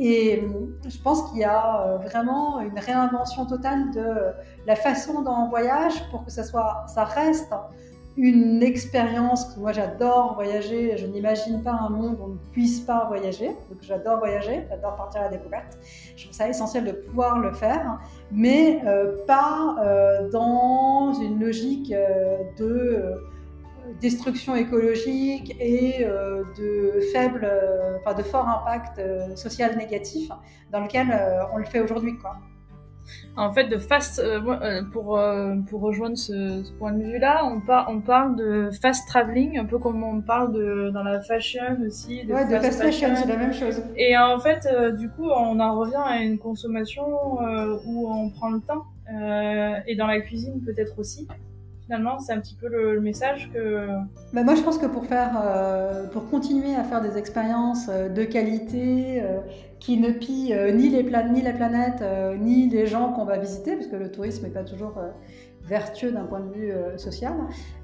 Et 0.02 0.42
je 0.88 0.98
pense 1.04 1.30
qu'il 1.30 1.40
y 1.40 1.44
a 1.44 1.82
euh, 1.82 1.98
vraiment 1.98 2.62
une 2.62 2.80
réinvention 2.80 3.46
totale 3.46 3.92
de 3.92 4.32
la 4.66 4.78
façon 4.78 5.26
on 5.28 5.50
voyage 5.50 6.10
pour 6.10 6.24
que 6.24 6.32
ça, 6.32 6.46
soit, 6.46 6.86
ça 6.88 7.04
reste 7.04 7.54
une 8.16 8.64
expérience. 8.64 9.58
Moi, 9.58 9.74
j'adore 9.74 10.36
voyager. 10.36 10.96
Je 10.98 11.06
n'imagine 11.06 11.62
pas 11.64 11.74
un 11.74 11.90
monde 11.90 12.18
où 12.18 12.24
on 12.24 12.28
ne 12.30 12.38
puisse 12.54 12.80
pas 12.80 13.08
voyager. 13.10 13.48
Donc, 13.70 13.80
j'adore 13.82 14.20
voyager, 14.20 14.66
j'adore 14.70 14.96
partir 14.96 15.20
à 15.20 15.24
la 15.26 15.32
découverte. 15.32 15.78
Je 16.16 16.24
trouve 16.24 16.36
ça 16.36 16.48
essentiel 16.48 16.86
de 16.86 16.94
pouvoir 16.94 17.40
le 17.40 17.52
faire, 17.52 18.00
mais 18.32 18.82
euh, 18.86 19.18
pas 19.28 19.76
euh, 19.84 20.30
dans 20.30 21.12
une 21.12 21.42
logique 21.42 21.94
de 22.58 23.20
destruction 24.00 24.56
écologique 24.56 25.56
et 25.60 26.06
euh, 26.06 26.44
de 26.58 27.00
faible, 27.12 27.42
euh, 27.44 27.98
enfin 28.00 28.18
de 28.18 28.24
fort 28.24 28.48
impact 28.48 29.00
euh, 29.00 29.36
social 29.36 29.78
négatif 29.78 30.30
dans 30.72 30.82
lequel 30.82 31.08
on 31.54 31.58
le 31.58 31.66
fait 31.66 31.80
aujourd'hui, 31.80 32.18
quoi. 32.18 32.38
En 33.36 33.52
fait, 33.52 33.68
de 33.70 33.80
fast, 33.80 34.22
pour, 34.94 35.20
pour 35.68 35.82
rejoindre 35.82 36.16
ce, 36.16 36.72
point 36.78 36.92
de 36.92 37.04
vue-là, 37.04 37.44
on, 37.44 37.60
on 37.88 38.02
parle 38.02 38.36
de 38.36 38.70
fast 38.80 39.08
traveling, 39.08 39.58
un 39.58 39.66
peu 39.66 39.80
comme 39.80 40.04
on 40.04 40.22
parle 40.22 40.54
de, 40.54 40.92
dans 40.94 41.02
la 41.02 41.20
fashion 41.20 41.80
aussi. 41.88 42.24
De 42.26 42.34
ouais, 42.34 42.42
fast 42.42 42.52
de 42.52 42.60
fast 42.60 42.82
fashion, 42.84 43.16
c'est 43.16 43.28
la 43.28 43.38
même 43.38 43.54
chose. 43.54 43.82
Et 43.98 44.16
en 44.16 44.38
fait, 44.38 44.68
du 44.96 45.10
coup, 45.10 45.28
on 45.28 45.60
en 45.60 45.80
revient 45.80 46.04
à 46.06 46.22
une 46.22 46.38
consommation 46.38 47.08
où 47.88 48.12
on 48.12 48.30
prend 48.30 48.52
le 48.52 48.60
temps. 48.60 48.86
et 49.88 49.96
dans 49.96 50.06
la 50.06 50.22
cuisine, 50.22 50.62
peut-être 50.64 51.00
aussi 51.00 51.28
finalement, 51.90 52.20
c'est 52.20 52.34
un 52.34 52.40
petit 52.40 52.54
peu 52.54 52.68
le, 52.68 53.02
message 53.02 53.50
que. 53.52 53.88
Bah 54.32 54.44
moi, 54.44 54.54
je 54.54 54.62
pense 54.62 54.78
que 54.78 54.86
pour 54.86 55.08
faire, 55.08 55.42
euh, 55.44 56.08
pour 56.08 56.30
continuer 56.30 56.76
à 56.76 56.84
faire 56.84 57.02
des 57.02 57.18
expériences 57.18 57.88
euh, 57.90 58.10
de 58.10 58.24
qualité 58.26 59.24
euh, 59.24 59.40
qui 59.80 59.98
ne 59.98 60.12
pillent 60.12 60.56
ni 60.76 60.90
les 60.90 61.02
ni 61.04 61.42
la 61.42 61.54
planète, 61.54 62.04
ni 62.40 62.70
les 62.70 62.86
gens 62.86 63.14
qu'on 63.14 63.26
va 63.26 63.40
visiter, 63.40 63.76
parce 63.76 63.88
que 63.88 63.96
le 63.96 64.12
tourisme 64.12 64.44
n'est 64.44 64.52
pas 64.52 64.64
toujours 64.64 64.96
vertueux 65.64 66.12
d'un 66.12 66.26
point 66.26 66.42
de 66.42 66.52
vue 66.52 66.74
social. 66.98 67.34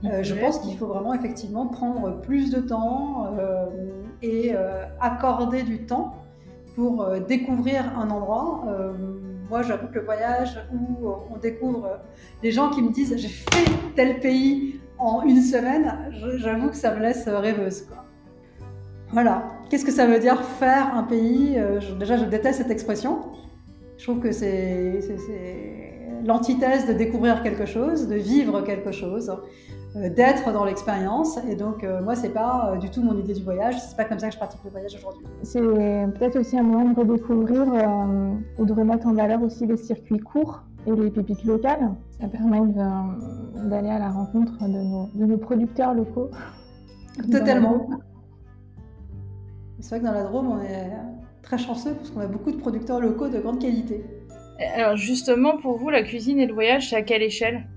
je 0.03 0.33
pense 0.35 0.59
qu'il 0.59 0.77
faut 0.77 0.87
vraiment 0.87 1.13
effectivement 1.13 1.67
prendre 1.67 2.19
plus 2.19 2.51
de 2.51 2.59
temps 2.59 3.31
et 4.21 4.53
accorder 4.99 5.63
du 5.63 5.85
temps 5.85 6.15
pour 6.75 7.07
découvrir 7.29 7.97
un 7.97 8.09
endroit 8.09 8.65
moi, 9.49 9.61
j'avoue 9.61 9.87
que 9.87 9.95
le 9.95 10.05
voyage 10.05 10.59
où 10.73 11.07
on 11.31 11.37
découvre 11.37 11.99
des 12.41 12.51
gens 12.51 12.69
qui 12.69 12.81
me 12.81 12.91
disent 12.91 13.15
j'ai 13.17 13.27
fait 13.27 13.71
tel 13.95 14.19
pays 14.19 14.79
en 14.97 15.21
une 15.23 15.41
semaine, 15.41 16.11
j'avoue 16.37 16.69
que 16.69 16.75
ça 16.75 16.95
me 16.95 17.01
laisse 17.01 17.27
rêveuse. 17.27 17.83
Quoi. 17.83 18.05
Voilà. 19.11 19.51
Qu'est-ce 19.69 19.85
que 19.85 19.91
ça 19.91 20.05
veut 20.05 20.19
dire 20.19 20.41
faire 20.43 20.95
un 20.95 21.03
pays 21.03 21.55
euh, 21.57 21.79
Déjà, 21.99 22.17
je 22.17 22.25
déteste 22.25 22.59
cette 22.59 22.71
expression. 22.71 23.19
Je 23.97 24.03
trouve 24.03 24.19
que 24.19 24.31
c'est 24.31 24.99
l'antithèse 26.25 26.87
de 26.87 26.93
découvrir 26.93 27.43
quelque 27.43 27.65
chose, 27.65 28.07
de 28.07 28.15
vivre 28.15 28.61
quelque 28.61 28.91
chose. 28.91 29.31
Euh, 29.95 30.09
d'être 30.09 30.51
dans 30.51 30.65
l'expérience. 30.65 31.39
Et 31.49 31.55
donc, 31.55 31.83
euh, 31.83 32.01
moi, 32.01 32.15
c'est 32.15 32.33
pas 32.33 32.71
euh, 32.73 32.77
du 32.77 32.89
tout 32.89 33.01
mon 33.01 33.17
idée 33.17 33.33
du 33.33 33.43
voyage. 33.43 33.75
C'est 33.79 33.95
pas 33.95 34.03
comme 34.03 34.19
ça 34.19 34.27
que 34.27 34.33
je 34.33 34.37
pratique 34.37 34.59
le 34.65 34.71
voyage 34.71 34.93
aujourd'hui. 34.95 35.25
C'est 35.43 35.61
peut-être 35.61 36.37
aussi 36.39 36.57
un 36.57 36.63
moyen 36.63 36.91
de 36.91 36.99
redécouvrir 36.99 37.63
ou 38.57 38.65
de 38.65 38.73
remettre 38.73 39.07
en 39.07 39.13
valeur 39.13 39.41
aussi 39.41 39.65
les 39.65 39.77
circuits 39.77 40.19
courts 40.19 40.63
et 40.85 40.91
les 40.91 41.09
pépites 41.09 41.45
locales. 41.45 41.93
Ça 42.19 42.27
permet 42.27 42.59
d'aller 43.69 43.89
à 43.89 43.99
la 43.99 44.09
rencontre 44.09 44.63
de 44.63 44.67
nos, 44.67 45.09
de 45.13 45.25
nos 45.25 45.37
producteurs 45.37 45.93
locaux. 45.93 46.29
Totalement. 47.31 47.87
C'est 49.79 49.89
vrai 49.91 49.99
que 49.99 50.05
dans 50.05 50.13
la 50.13 50.23
Drôme, 50.23 50.51
on 50.51 50.61
est 50.61 50.91
très 51.41 51.57
chanceux 51.57 51.93
parce 51.93 52.09
qu'on 52.09 52.19
a 52.19 52.27
beaucoup 52.27 52.51
de 52.51 52.57
producteurs 52.57 52.99
locaux 52.99 53.29
de 53.29 53.39
grande 53.39 53.59
qualité. 53.59 54.03
Alors 54.75 54.97
justement, 54.97 55.57
pour 55.57 55.77
vous, 55.77 55.89
la 55.89 56.03
cuisine 56.03 56.39
et 56.39 56.47
le 56.47 56.53
voyage, 56.53 56.89
c'est 56.89 56.95
à 56.95 57.01
quelle 57.01 57.23
échelle? 57.23 57.67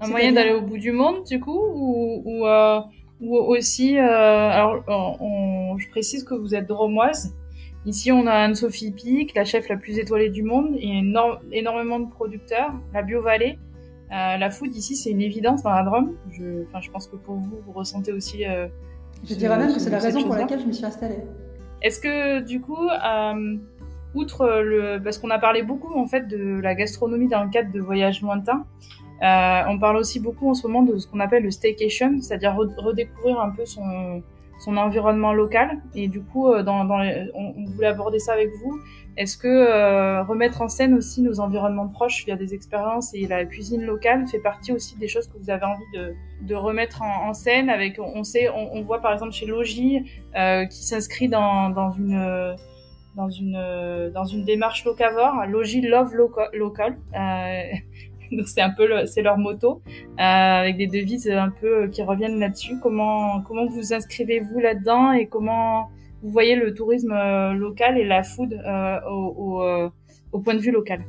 Un 0.00 0.08
moyen 0.08 0.32
d'aller 0.32 0.52
au 0.52 0.60
bout 0.60 0.78
du 0.78 0.92
monde, 0.92 1.24
du 1.24 1.40
coup, 1.40 1.58
ou, 1.74 2.22
ou, 2.24 2.46
euh, 2.46 2.80
ou 3.20 3.36
aussi, 3.36 3.98
euh, 3.98 4.02
alors, 4.02 4.82
on, 5.20 5.78
je 5.78 5.88
précise 5.90 6.24
que 6.24 6.34
vous 6.34 6.54
êtes 6.54 6.66
dromoise. 6.66 7.34
Ici, 7.86 8.10
on 8.12 8.26
a 8.26 8.32
Anne-Sophie 8.32 8.92
Pic, 8.92 9.34
la 9.34 9.44
chef 9.44 9.68
la 9.68 9.76
plus 9.76 9.98
étoilée 9.98 10.30
du 10.30 10.42
monde, 10.42 10.74
et 10.78 11.02
énormément 11.52 12.00
de 12.00 12.08
producteurs, 12.08 12.72
la 12.92 13.02
Bio-Vallée. 13.02 13.58
Euh, 14.12 14.36
la 14.36 14.50
food 14.50 14.74
ici, 14.74 14.96
c'est 14.96 15.10
une 15.10 15.20
évidence 15.20 15.62
dans 15.62 15.70
la 15.70 15.82
Drôme. 15.82 16.14
Je, 16.30 16.64
je 16.80 16.90
pense 16.90 17.06
que 17.06 17.16
pour 17.16 17.34
vous, 17.34 17.58
vous 17.66 17.72
ressentez 17.72 18.12
aussi. 18.12 18.46
Euh, 18.46 18.68
je 19.28 19.34
dirais 19.34 19.58
même 19.58 19.72
que 19.72 19.80
c'est 19.80 19.90
la 19.90 19.98
raison 19.98 20.22
pour 20.22 20.34
laquelle 20.34 20.60
je 20.60 20.66
me 20.66 20.72
suis 20.72 20.84
installée. 20.84 21.18
Est-ce 21.82 22.00
que 22.00 22.40
du 22.40 22.60
coup, 22.60 22.88
euh, 22.88 23.56
outre 24.14 24.46
le, 24.46 24.98
parce 25.02 25.18
qu'on 25.18 25.30
a 25.30 25.38
parlé 25.38 25.62
beaucoup 25.62 25.92
en 25.98 26.06
fait 26.06 26.28
de 26.28 26.60
la 26.60 26.74
gastronomie 26.74 27.28
dans 27.28 27.42
le 27.42 27.50
cadre 27.50 27.72
de 27.72 27.80
voyages 27.80 28.22
lointains, 28.22 28.64
euh, 29.22 29.62
on 29.68 29.78
parle 29.78 29.96
aussi 29.96 30.20
beaucoup 30.20 30.50
en 30.50 30.54
ce 30.54 30.66
moment 30.66 30.82
de 30.82 30.98
ce 30.98 31.06
qu'on 31.06 31.20
appelle 31.20 31.42
le 31.42 31.50
staycation, 31.50 32.20
c'est-à-dire 32.20 32.54
redécouvrir 32.54 33.40
un 33.40 33.50
peu 33.50 33.64
son, 33.64 34.22
son 34.58 34.76
environnement 34.76 35.32
local. 35.32 35.80
Et 35.94 36.08
du 36.08 36.22
coup, 36.22 36.48
euh, 36.48 36.62
dans, 36.62 36.84
dans 36.84 37.00
on, 37.34 37.64
voulait 37.66 37.88
aborder 37.88 38.18
ça 38.18 38.32
avec 38.32 38.50
vous. 38.62 38.80
Est-ce 39.16 39.38
que 39.38 39.46
euh, 39.46 40.24
remettre 40.24 40.60
en 40.60 40.68
scène 40.68 40.94
aussi 40.94 41.22
nos 41.22 41.38
environnements 41.38 41.86
proches 41.86 42.24
via 42.24 42.34
des 42.34 42.52
expériences 42.52 43.14
et 43.14 43.28
la 43.28 43.44
cuisine 43.44 43.82
locale 43.82 44.26
fait 44.26 44.40
partie 44.40 44.72
aussi 44.72 44.96
des 44.98 45.06
choses 45.06 45.28
que 45.28 45.38
vous 45.38 45.50
avez 45.50 45.64
envie 45.64 45.84
de, 45.94 46.14
de 46.42 46.54
remettre 46.56 47.00
en, 47.02 47.32
scène 47.32 47.70
avec, 47.70 48.00
on 48.00 48.24
sait, 48.24 48.48
on, 48.48 48.74
on, 48.74 48.82
voit 48.82 49.00
par 49.00 49.12
exemple 49.12 49.32
chez 49.32 49.46
Logis 49.46 50.02
euh, 50.36 50.64
qui 50.64 50.84
s'inscrit 50.84 51.28
dans, 51.28 51.70
dans 51.70 51.92
une 51.92 52.56
dans 53.14 53.30
une 53.30 54.10
dans 54.12 54.24
une 54.24 54.44
démarche 54.44 54.84
locavore, 54.84 55.46
Logis 55.46 55.82
Love 55.82 56.12
Local. 56.52 56.96
Euh, 57.14 57.62
donc 58.32 58.48
c'est 58.48 58.60
un 58.60 58.70
peu 58.70 59.06
c'est 59.06 59.22
leur 59.22 59.38
moto 59.38 59.80
euh, 59.86 60.22
avec 60.22 60.76
des 60.76 60.86
devises 60.86 61.28
un 61.28 61.50
peu 61.50 61.84
euh, 61.84 61.88
qui 61.88 62.02
reviennent 62.02 62.38
là-dessus. 62.38 62.78
Comment 62.82 63.42
comment 63.42 63.66
vous 63.66 63.92
inscrivez-vous 63.92 64.58
là-dedans 64.58 65.12
et 65.12 65.26
comment 65.26 65.90
vous 66.22 66.30
voyez 66.30 66.56
le 66.56 66.74
tourisme 66.74 67.12
euh, 67.12 67.52
local 67.52 67.98
et 67.98 68.04
la 68.04 68.22
food 68.22 68.54
au, 69.06 70.40
point 70.42 70.54
de 70.54 70.60
vue 70.60 70.72
local? 70.72 71.00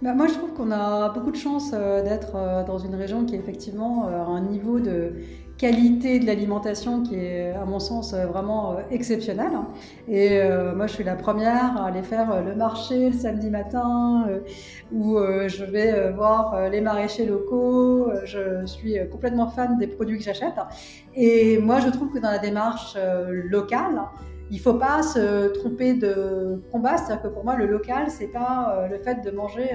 Bah 0.00 0.14
moi, 0.14 0.28
je 0.28 0.34
trouve 0.34 0.52
qu'on 0.52 0.70
a 0.70 1.08
beaucoup 1.10 1.32
de 1.32 1.36
chance 1.36 1.72
d'être 1.72 2.64
dans 2.66 2.78
une 2.78 2.94
région 2.94 3.24
qui 3.24 3.34
est 3.34 3.38
effectivement 3.38 4.06
à 4.06 4.30
un 4.30 4.40
niveau 4.42 4.78
de 4.78 5.12
qualité 5.58 6.20
de 6.20 6.26
l'alimentation 6.26 7.02
qui 7.02 7.16
est, 7.16 7.50
à 7.50 7.64
mon 7.64 7.80
sens, 7.80 8.14
vraiment 8.14 8.72
euh, 8.72 8.80
exceptionnelle. 8.90 9.58
Et 10.06 10.40
euh, 10.40 10.74
moi, 10.74 10.86
je 10.86 10.94
suis 10.94 11.04
la 11.04 11.16
première 11.16 11.76
à 11.76 11.86
aller 11.86 12.02
faire 12.02 12.30
euh, 12.32 12.42
le 12.42 12.54
marché 12.54 13.10
le 13.10 13.16
samedi 13.16 13.50
matin, 13.50 14.26
où 14.92 15.18
je 15.18 15.64
vais 15.64 16.12
voir 16.12 16.70
les 16.70 16.80
maraîchers 16.80 17.26
locaux. 17.26 18.10
Je 18.24 18.64
suis 18.66 18.96
complètement 19.10 19.48
fan 19.48 19.76
des 19.78 19.88
produits 19.88 20.18
que 20.18 20.24
j'achète. 20.24 20.54
Et 21.14 21.58
moi, 21.58 21.80
je 21.80 21.88
trouve 21.88 22.12
que 22.12 22.18
dans 22.18 22.30
la 22.30 22.38
démarche 22.38 22.96
locale, 23.28 24.02
il 24.50 24.60
faut 24.60 24.74
pas 24.74 25.02
se 25.02 25.48
tromper 25.48 25.94
de 25.94 26.62
combat. 26.72 26.96
C'est-à-dire 26.96 27.22
que 27.22 27.28
pour 27.28 27.44
moi, 27.44 27.56
le 27.56 27.66
local, 27.66 28.10
c'est 28.10 28.28
pas 28.28 28.76
euh, 28.76 28.88
le 28.88 28.98
fait 28.98 29.22
de 29.22 29.30
manger 29.30 29.70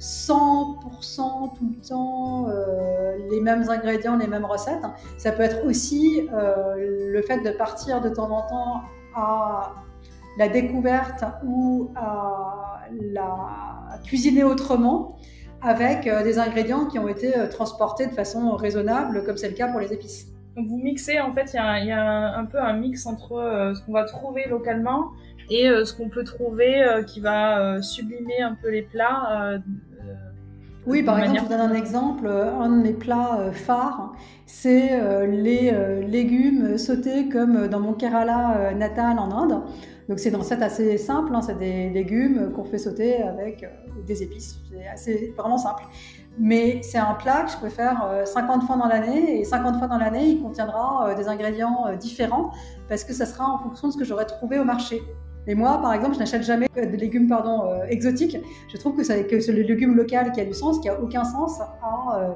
100% 0.00 0.30
euh, 0.30 1.46
tout 1.56 1.68
le 1.68 1.86
temps 1.86 2.48
euh, 2.48 3.16
les 3.30 3.40
mêmes 3.40 3.68
ingrédients, 3.68 4.16
les 4.16 4.26
mêmes 4.26 4.44
recettes. 4.44 4.84
Ça 5.18 5.32
peut 5.32 5.42
être 5.42 5.66
aussi 5.66 6.28
le 6.32 7.22
fait 7.22 7.40
de 7.40 7.50
partir 7.50 8.00
de 8.00 8.08
temps 8.08 8.30
en 8.30 8.48
temps 8.48 8.80
à 9.14 9.74
la 10.38 10.48
découverte 10.48 11.24
ou 11.44 11.90
à 11.94 12.80
la 13.12 13.98
cuisiner 14.04 14.42
autrement 14.42 15.16
avec 15.62 16.04
des 16.04 16.38
ingrédients 16.38 16.86
qui 16.86 16.98
ont 16.98 17.08
été 17.08 17.32
transportés 17.50 18.06
de 18.06 18.12
façon 18.12 18.54
raisonnable, 18.56 19.24
comme 19.24 19.36
c'est 19.36 19.48
le 19.48 19.54
cas 19.54 19.68
pour 19.68 19.80
les 19.80 19.92
épices. 19.92 20.33
Donc 20.56 20.68
vous 20.68 20.78
mixez, 20.78 21.18
en 21.20 21.32
fait, 21.32 21.50
il 21.52 21.56
y 21.56 21.92
a, 21.92 22.38
un, 22.38 22.44
peu 22.44 22.58
un 22.58 22.74
mix 22.74 23.06
entre 23.06 23.32
euh, 23.32 23.74
ce 23.74 23.82
qu'on 23.82 23.92
va 23.92 24.04
trouver 24.04 24.46
localement 24.48 25.10
et 25.50 25.68
euh, 25.68 25.84
ce 25.84 25.94
qu'on 25.94 26.08
peut 26.08 26.22
trouver 26.22 26.82
euh, 26.82 27.02
qui 27.02 27.20
va 27.20 27.82
sublimer 27.82 28.40
un 28.40 28.54
peu 28.54 28.70
les 28.70 28.82
plats. 28.82 29.58
oui, 30.86 31.02
par 31.02 31.18
exemple, 31.18 31.38
je 31.38 31.44
vous 31.44 31.50
donne 31.50 31.72
un 31.72 31.74
exemple. 31.74 32.28
Un 32.28 32.68
de 32.68 32.82
mes 32.82 32.92
plats 32.92 33.50
phares, 33.52 34.12
c'est 34.46 35.26
les 35.26 35.72
légumes 36.06 36.78
sautés 36.78 37.28
comme 37.28 37.66
dans 37.66 37.80
mon 37.80 37.94
Kerala 37.94 38.74
natal 38.74 39.18
en 39.18 39.30
Inde. 39.32 39.62
Donc 40.08 40.18
c'est 40.18 40.30
dans 40.30 40.42
cette 40.42 40.60
assez 40.60 40.98
simple, 40.98 41.34
hein, 41.34 41.40
c'est 41.40 41.58
des 41.58 41.88
légumes 41.88 42.52
qu'on 42.54 42.64
fait 42.64 42.76
sauter 42.76 43.22
avec 43.22 43.66
des 44.06 44.22
épices. 44.22 44.60
C'est 44.70 44.86
assez 44.86 45.34
vraiment 45.36 45.56
simple. 45.56 45.84
Mais 46.38 46.82
c'est 46.82 46.98
un 46.98 47.14
plat 47.14 47.44
que 47.44 47.52
je 47.52 47.56
peux 47.58 47.68
faire 47.68 48.22
50 48.24 48.62
euh, 48.62 48.66
fois 48.66 48.76
dans 48.76 48.86
l'année 48.88 49.40
et 49.40 49.44
50 49.44 49.78
fois 49.78 49.86
dans 49.86 49.98
l'année, 49.98 50.30
il 50.30 50.42
contiendra 50.42 51.08
euh, 51.08 51.14
des 51.14 51.28
ingrédients 51.28 51.86
euh, 51.86 51.96
différents 51.96 52.50
parce 52.88 53.04
que 53.04 53.12
ça 53.12 53.24
sera 53.24 53.48
en 53.48 53.58
fonction 53.58 53.88
de 53.88 53.92
ce 53.92 53.98
que 53.98 54.04
j'aurais 54.04 54.26
trouvé 54.26 54.58
au 54.58 54.64
marché. 54.64 55.00
Et 55.46 55.54
moi, 55.54 55.80
par 55.80 55.92
exemple, 55.92 56.14
je 56.14 56.20
n'achète 56.20 56.42
jamais 56.42 56.66
de 56.74 56.96
légumes 56.96 57.28
pardon, 57.28 57.68
exotiques. 57.88 58.38
Je 58.66 58.76
trouve 58.78 58.96
que 58.96 59.04
c'est 59.04 59.26
que 59.26 59.36
le 59.52 59.62
légume 59.62 59.94
local 59.94 60.32
qui 60.32 60.40
a 60.40 60.44
du 60.44 60.54
sens, 60.54 60.80
qui 60.80 60.88
a 60.88 60.98
aucun 60.98 61.22
sens 61.22 61.60
à, 61.60 62.34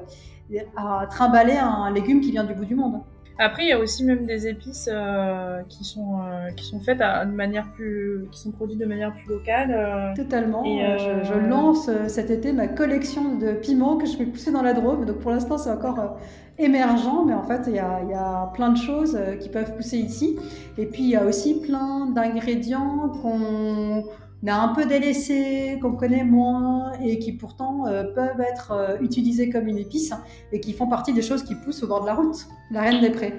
à 0.77 1.07
trimballer 1.07 1.57
un 1.57 1.91
légume 1.91 2.21
qui 2.21 2.29
vient 2.29 2.43
du 2.43 2.53
bout 2.53 2.65
du 2.65 2.75
monde. 2.75 3.01
Après, 3.41 3.63
il 3.63 3.69
y 3.69 3.71
a 3.71 3.79
aussi 3.79 4.03
même 4.03 4.25
des 4.25 4.47
épices 4.47 4.89
euh, 4.91 5.61
qui 5.69 5.85
sont 5.85 6.19
euh, 6.19 6.51
qui 6.57 6.65
sont 6.65 6.81
faites 6.81 6.97
de 6.97 7.31
manière 7.31 7.71
plus, 7.71 8.27
qui 8.33 8.39
sont 8.41 8.51
produites 8.51 8.79
de 8.79 8.85
manière 8.85 9.13
plus 9.13 9.29
locale. 9.29 9.71
Euh. 9.71 10.13
Totalement. 10.13 10.65
Et, 10.65 10.97
je, 11.23 11.39
lance 11.47 11.89
cet 12.07 12.31
été 12.31 12.51
ma 12.51 12.67
collection 12.67 13.37
de 13.37 13.53
piments 13.53 13.95
que 13.95 14.05
je 14.05 14.17
vais 14.17 14.25
pousser 14.25 14.51
dans 14.51 14.61
la 14.61 14.73
Drôme. 14.73 15.05
Donc 15.05 15.19
pour 15.19 15.31
l'instant, 15.31 15.57
c'est 15.57 15.71
encore 15.71 16.17
émergent, 16.57 17.23
mais 17.25 17.33
en 17.33 17.43
fait, 17.43 17.61
il 17.67 17.75
y, 17.75 17.79
a, 17.79 18.01
il 18.03 18.09
y 18.09 18.13
a 18.13 18.51
plein 18.53 18.71
de 18.71 18.77
choses 18.77 19.17
qui 19.39 19.47
peuvent 19.47 19.73
pousser 19.73 19.97
ici. 19.97 20.37
Et 20.77 20.85
puis 20.85 21.03
il 21.03 21.09
y 21.09 21.15
a 21.15 21.23
aussi 21.23 21.61
plein 21.61 22.07
d'ingrédients 22.07 23.09
qu'on 23.21 24.03
a 24.47 24.57
un 24.57 24.73
peu 24.73 24.85
délaissés, 24.85 25.77
qu'on 25.81 25.93
connaît 25.93 26.23
moins 26.23 26.93
et 27.03 27.19
qui 27.19 27.33
pourtant 27.33 27.85
euh, 27.87 28.03
peuvent 28.03 28.39
être 28.39 28.71
euh, 28.71 28.97
utilisés 29.01 29.49
comme 29.49 29.67
une 29.67 29.77
épice 29.77 30.13
et 30.51 30.59
qui 30.59 30.73
font 30.73 30.87
partie 30.87 31.13
des 31.13 31.21
choses 31.21 31.43
qui 31.43 31.55
poussent 31.55 31.83
au 31.83 31.87
bord 31.87 32.01
de 32.01 32.07
la 32.07 32.13
route. 32.13 32.47
La 32.71 32.81
reine 32.81 33.01
des 33.01 33.09
prés. 33.09 33.33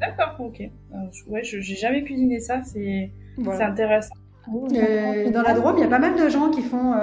D'accord, 0.00 0.36
ok. 0.38 0.60
Euh, 0.60 0.96
ouais, 1.28 1.42
je 1.42 1.56
n'ai 1.56 1.62
jamais 1.62 2.04
cuisiné 2.04 2.38
ça, 2.38 2.62
c'est 2.62 3.10
intéressant. 3.38 4.14
dans 4.46 5.42
la 5.42 5.54
Drôme, 5.54 5.76
il 5.78 5.80
y 5.80 5.84
a 5.84 5.88
pas 5.88 5.98
mal 5.98 6.14
de 6.14 6.28
gens 6.28 6.50
qui 6.50 6.62
font, 6.62 6.94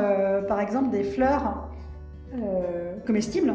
par 0.47 0.61
exemple, 0.61 0.89
des 0.91 1.03
fleurs 1.03 1.69
comestibles 3.05 3.53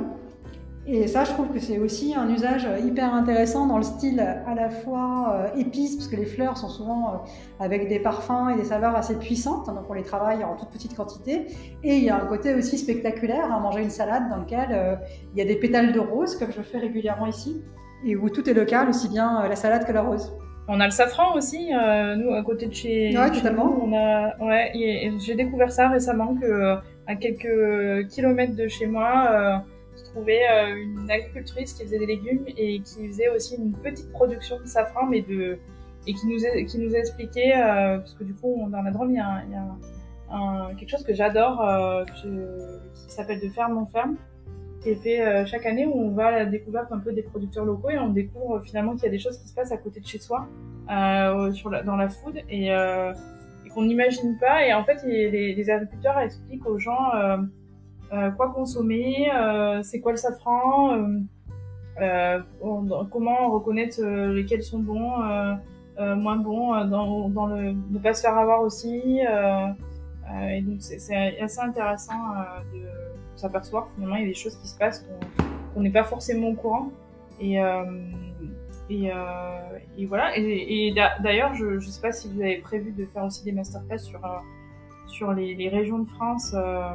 Et 0.90 1.06
ça, 1.06 1.24
je 1.24 1.32
trouve 1.32 1.48
que 1.52 1.58
c'est 1.58 1.78
aussi 1.78 2.14
un 2.14 2.30
usage 2.30 2.66
hyper 2.82 3.12
intéressant 3.12 3.66
dans 3.66 3.76
le 3.76 3.82
style 3.82 4.20
à 4.20 4.54
la 4.54 4.70
fois 4.70 5.34
euh, 5.34 5.60
épice, 5.60 5.96
parce 5.96 6.08
que 6.08 6.16
les 6.16 6.24
fleurs 6.24 6.56
sont 6.56 6.70
souvent 6.70 7.08
euh, 7.08 7.16
avec 7.60 7.88
des 7.88 7.98
parfums 7.98 8.48
et 8.54 8.56
des 8.56 8.64
saveurs 8.64 8.96
assez 8.96 9.18
puissantes, 9.18 9.68
hein, 9.68 9.74
donc 9.74 9.84
on 9.90 9.92
les 9.92 10.02
travaille 10.02 10.42
en 10.44 10.56
toute 10.56 10.70
petite 10.70 10.96
quantité. 10.96 11.46
Et 11.84 11.96
il 11.96 12.04
y 12.04 12.08
a 12.08 12.16
un 12.16 12.24
côté 12.24 12.54
aussi 12.54 12.78
spectaculaire 12.78 13.52
à 13.52 13.60
manger 13.60 13.82
une 13.82 13.90
salade 13.90 14.30
dans 14.30 14.38
lequel 14.38 14.68
euh, 14.72 14.96
il 15.34 15.38
y 15.38 15.42
a 15.42 15.44
des 15.44 15.56
pétales 15.56 15.92
de 15.92 16.00
rose, 16.00 16.36
comme 16.36 16.52
je 16.52 16.62
fais 16.62 16.78
régulièrement 16.78 17.26
ici, 17.26 17.60
et 18.06 18.16
où 18.16 18.30
tout 18.30 18.48
est 18.48 18.54
local, 18.54 18.88
aussi 18.88 19.10
bien 19.10 19.46
la 19.46 19.56
salade 19.56 19.86
que 19.86 19.92
la 19.92 20.00
rose. 20.00 20.32
On 20.68 20.80
a 20.80 20.86
le 20.86 20.90
safran 20.90 21.34
aussi, 21.34 21.70
nous 21.70 22.32
à 22.32 22.42
côté 22.44 22.66
de 22.66 22.74
chez. 22.74 23.16
Ouais, 23.16 23.30
totalement. 23.30 23.78
on 23.82 23.92
a, 23.94 24.36
ouais, 24.38 25.10
j'ai 25.18 25.34
découvert 25.34 25.72
ça 25.72 25.88
récemment 25.88 26.34
que 26.34 26.76
à 27.06 27.14
quelques 27.16 28.08
kilomètres 28.08 28.54
de 28.54 28.68
chez 28.68 28.86
moi 28.86 29.62
euh, 30.26 30.76
une 30.76 31.10
agricultrice 31.10 31.72
qui 31.72 31.84
faisait 31.84 31.98
des 31.98 32.06
légumes 32.06 32.44
et 32.46 32.80
qui 32.80 33.08
faisait 33.08 33.28
aussi 33.28 33.56
une 33.56 33.72
petite 33.72 34.10
production 34.12 34.58
de 34.60 34.66
safran, 34.66 35.06
mais 35.06 35.22
de 35.22 35.58
et 36.06 36.14
qui 36.14 36.26
nous 36.26 36.44
a, 36.44 36.62
qui 36.62 36.78
nous 36.78 36.94
a 36.94 36.98
expliqué 36.98 37.54
euh, 37.54 37.98
parce 37.98 38.14
que 38.14 38.24
du 38.24 38.34
coup 38.34 38.66
dans 38.70 38.82
la 38.82 38.90
Drôme 38.90 39.10
il 39.10 39.16
y 39.16 39.20
a, 39.20 40.74
quelque 40.78 40.88
chose 40.88 41.04
que 41.04 41.12
j'adore 41.12 41.60
euh, 41.60 42.04
qui 42.04 43.12
s'appelle 43.12 43.40
de 43.40 43.48
ferme 43.48 43.76
en 43.76 43.86
ferme 43.86 44.16
qui 44.80 44.90
est 44.90 44.94
fait 44.94 45.46
chaque 45.46 45.66
année 45.66 45.86
où 45.86 45.92
on 45.92 46.12
va 46.12 46.26
à 46.26 46.30
la 46.30 46.46
découverte 46.46 46.92
un 46.92 46.98
peu 46.98 47.12
des 47.12 47.22
producteurs 47.22 47.64
locaux 47.64 47.90
et 47.90 47.98
on 47.98 48.10
découvre 48.10 48.60
finalement 48.60 48.94
qu'il 48.94 49.04
y 49.04 49.08
a 49.08 49.10
des 49.10 49.18
choses 49.18 49.38
qui 49.38 49.48
se 49.48 49.54
passent 49.54 49.72
à 49.72 49.76
côté 49.76 50.00
de 50.00 50.06
chez 50.06 50.18
soi 50.18 50.46
dans 50.86 51.96
la 51.96 52.08
food 52.08 52.40
et, 52.48 52.70
qu'on 53.74 53.82
n'imagine 53.82 54.38
pas. 54.38 54.66
Et 54.66 54.72
en 54.72 54.84
fait 54.84 55.02
les, 55.04 55.70
agriculteurs 55.70 56.18
expliquent 56.20 56.66
aux 56.66 56.78
gens 56.78 57.10
quoi 58.36 58.52
consommer, 58.54 59.30
euh, 59.34 59.82
c'est 59.82 60.00
quoi 60.00 60.12
le 60.12 60.18
safran, 60.18 60.96
euh, 62.00 62.40
comment 63.10 63.50
reconnaître 63.50 64.02
lesquels 64.02 64.62
sont 64.62 64.78
bons, 64.78 65.16
moins 65.98 66.36
bons, 66.36 66.84
dans, 66.86 67.28
dans, 67.28 67.46
le 67.46 67.72
ne 67.72 67.98
pas 67.98 68.14
se 68.14 68.22
faire 68.22 68.38
avoir 68.38 68.62
aussi. 68.62 69.20
et 69.20 70.62
donc 70.62 70.76
c'est 70.80 71.40
assez 71.40 71.60
intéressant 71.60 72.20
de 72.72 72.80
s'apercevoir 73.36 73.88
finalement 73.94 74.16
il 74.16 74.22
y 74.22 74.24
a 74.24 74.28
des 74.28 74.34
choses 74.34 74.56
qui 74.56 74.68
se 74.68 74.76
passent 74.76 75.06
qu'on 75.74 75.80
n'est 75.80 75.90
pas 75.90 76.04
forcément 76.04 76.48
au 76.48 76.54
courant. 76.54 76.90
Et, 77.40 77.60
euh, 77.60 77.84
et, 78.90 79.10
euh, 79.12 79.78
et, 79.96 80.06
voilà. 80.06 80.36
Et, 80.36 80.88
et 80.88 80.94
d'ailleurs, 80.94 81.54
je 81.54 81.66
ne 81.66 81.80
sais 81.80 82.00
pas 82.00 82.12
si 82.12 82.28
vous 82.32 82.40
avez 82.40 82.58
prévu 82.58 82.92
de 82.92 83.06
faire 83.06 83.24
aussi 83.24 83.44
des 83.44 83.52
masterclass 83.52 83.98
sur, 83.98 84.20
sur 85.08 85.32
les, 85.32 85.54
les 85.54 85.68
régions 85.68 85.98
de 85.98 86.08
France. 86.08 86.54
Euh, 86.54 86.90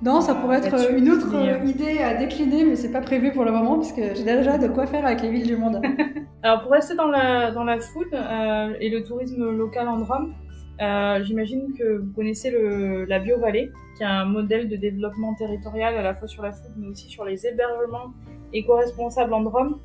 non, 0.00 0.20
ça 0.20 0.34
pourrait 0.36 0.58
être 0.58 0.92
une 0.92 1.10
autre 1.10 1.34
euh, 1.34 1.64
idée 1.64 1.98
à 1.98 2.14
décliner, 2.14 2.64
mais 2.64 2.76
c'est 2.76 2.92
pas 2.92 3.00
prévu 3.00 3.32
pour 3.32 3.44
le 3.44 3.50
moment, 3.50 3.76
parce 3.76 3.92
que 3.92 4.14
j'ai 4.14 4.22
déjà 4.22 4.56
de 4.56 4.68
quoi 4.68 4.86
faire 4.86 5.04
avec 5.04 5.22
les 5.22 5.30
villes 5.30 5.46
du 5.46 5.56
monde. 5.56 5.82
Alors, 6.42 6.62
pour 6.62 6.70
rester 6.70 6.94
dans 6.94 7.08
la, 7.08 7.50
dans 7.50 7.64
la 7.64 7.80
food 7.80 8.06
euh, 8.12 8.74
et 8.80 8.90
le 8.90 9.02
tourisme 9.02 9.50
local 9.50 9.88
en 9.88 9.98
Drôme, 9.98 10.34
euh, 10.80 11.24
j'imagine 11.24 11.74
que 11.76 11.98
vous 11.98 12.12
connaissez 12.12 12.50
le, 12.50 13.04
la 13.06 13.18
BioVallée, 13.18 13.72
qui 13.96 14.04
est 14.04 14.06
un 14.06 14.24
modèle 14.24 14.68
de 14.68 14.76
développement 14.76 15.34
territorial 15.34 15.96
à 15.96 16.02
la 16.02 16.14
fois 16.14 16.28
sur 16.28 16.44
la 16.44 16.52
food, 16.52 16.70
mais 16.76 16.86
aussi 16.86 17.08
sur 17.08 17.24
les 17.24 17.44
hébergements 17.44 18.12
éco-responsables 18.52 19.34
en 19.34 19.40
Drôme. 19.40 19.80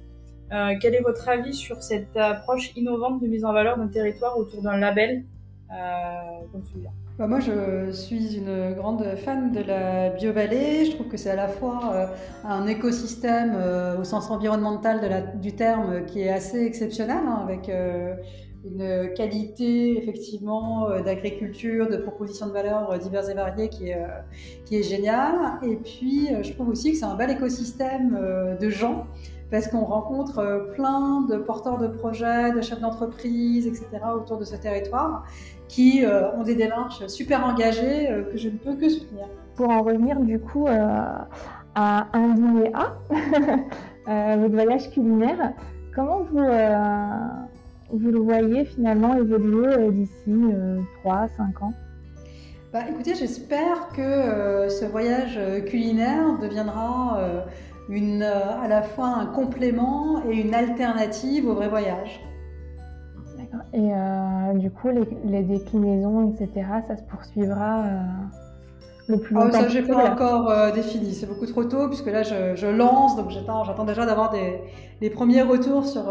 Euh, 0.51 0.75
quel 0.79 0.93
est 0.93 1.01
votre 1.01 1.27
avis 1.27 1.53
sur 1.53 1.81
cette 1.81 2.15
approche 2.15 2.71
innovante 2.75 3.19
de 3.21 3.27
mise 3.27 3.43
en 3.43 3.53
valeur 3.53 3.77
d'un 3.77 3.87
territoire 3.87 4.37
autour 4.37 4.61
d'un 4.61 4.77
label 4.77 5.23
euh, 5.71 6.45
comme 6.51 6.63
celui-là? 6.63 6.91
Bah, 7.19 7.27
moi, 7.27 7.39
je 7.39 7.91
suis 7.91 8.37
une 8.37 8.73
grande 8.73 9.05
fan 9.17 9.51
de 9.51 9.61
la 9.61 10.09
biovallée. 10.09 10.85
Je 10.85 10.95
trouve 10.95 11.07
que 11.07 11.17
c'est 11.17 11.29
à 11.29 11.35
la 11.35 11.47
fois 11.47 11.93
euh, 11.93 12.05
un 12.43 12.65
écosystème 12.65 13.53
euh, 13.55 13.99
au 13.99 14.03
sens 14.03 14.31
environnemental 14.31 15.31
du 15.39 15.53
terme 15.53 16.05
qui 16.07 16.21
est 16.21 16.31
assez 16.31 16.65
exceptionnel, 16.65 17.19
hein, 17.23 17.41
avec 17.43 17.69
euh, 17.69 18.15
une 18.65 19.13
qualité 19.13 19.95
effectivement 20.01 20.89
d'agriculture, 21.01 21.87
de 21.87 21.97
propositions 21.97 22.47
de 22.47 22.53
valeurs 22.53 22.97
diverses 22.97 23.29
et 23.29 23.35
variées 23.35 23.69
qui 23.69 23.89
est 23.89 24.83
géniale. 24.83 25.59
Et 25.61 25.75
puis, 25.75 26.29
je 26.41 26.53
trouve 26.53 26.69
aussi 26.69 26.93
que 26.93 26.97
c'est 26.97 27.05
un 27.05 27.15
bel 27.15 27.29
écosystème 27.29 28.17
de 28.59 28.69
gens 28.69 29.05
parce 29.53 29.67
qu'on 29.67 29.85
rencontre 29.85 30.71
plein 30.73 31.21
de 31.29 31.37
porteurs 31.37 31.77
de 31.77 31.85
projets, 31.85 32.51
de 32.53 32.61
chefs 32.61 32.79
d'entreprise, 32.79 33.67
etc. 33.67 33.85
autour 34.15 34.39
de 34.39 34.45
ce 34.45 34.55
territoire 34.55 35.25
qui 35.67 36.03
euh, 36.03 36.31
ont 36.31 36.41
des 36.41 36.55
démarches 36.55 37.05
super 37.05 37.45
engagées 37.45 38.09
euh, 38.09 38.23
que 38.23 38.35
je 38.35 38.49
ne 38.49 38.57
peux 38.57 38.73
que 38.73 38.89
soutenir. 38.89 39.27
Pour 39.55 39.69
en 39.69 39.83
revenir 39.83 40.19
du 40.21 40.39
coup 40.39 40.65
euh, 40.65 40.73
à 41.75 42.07
un 42.13 42.29
dîner 42.29 42.71
A, 42.73 44.37
votre 44.37 44.53
voyage 44.55 44.89
culinaire, 44.89 45.53
comment 45.93 46.23
vous, 46.23 46.39
vous 47.91 48.09
le 48.09 48.19
voyez 48.19 48.65
finalement 48.65 49.13
évoluer 49.13 49.91
d'ici 49.91 50.33
3-5 51.05 51.63
ans? 51.63 51.73
Bah, 52.71 52.79
écoutez, 52.89 53.13
j'espère 53.13 53.89
que 53.95 54.67
ce 54.67 54.85
voyage 54.85 55.39
culinaire 55.67 56.39
deviendra 56.41 57.45
une, 57.89 58.23
à 58.23 58.67
la 58.67 58.81
fois 58.81 59.07
un 59.07 59.25
complément 59.25 60.23
et 60.29 60.41
une 60.41 60.53
alternative 60.53 61.47
au 61.47 61.55
vrai 61.55 61.69
voyage. 61.69 62.21
Et 63.73 63.91
euh, 63.93 64.53
du 64.53 64.71
coup, 64.71 64.89
les, 65.25 65.43
déclinaisons, 65.43 66.31
etc., 66.31 66.65
ça 66.87 66.95
se 66.95 67.03
poursuivra 67.03 67.79
euh, 67.79 68.01
le 69.07 69.19
plus 69.19 69.35
ah 69.35 69.45
longtemps. 69.45 69.57
Ah, 69.59 69.63
ça, 69.63 69.67
j'ai 69.67 69.83
pas 69.83 70.11
encore 70.11 70.49
euh, 70.49 70.71
défini. 70.71 71.13
C'est 71.13 71.27
beaucoup 71.27 71.45
trop 71.45 71.63
tôt, 71.63 71.87
puisque 71.87 72.07
là, 72.07 72.23
je, 72.23 72.67
lance, 72.67 73.15
donc 73.15 73.29
j'attends 73.29 73.85
déjà 73.85 74.05
d'avoir 74.05 74.31
des, 74.31 74.59
les 75.01 75.09
premiers 75.09 75.41
retours 75.41 75.85
sur, 75.85 76.03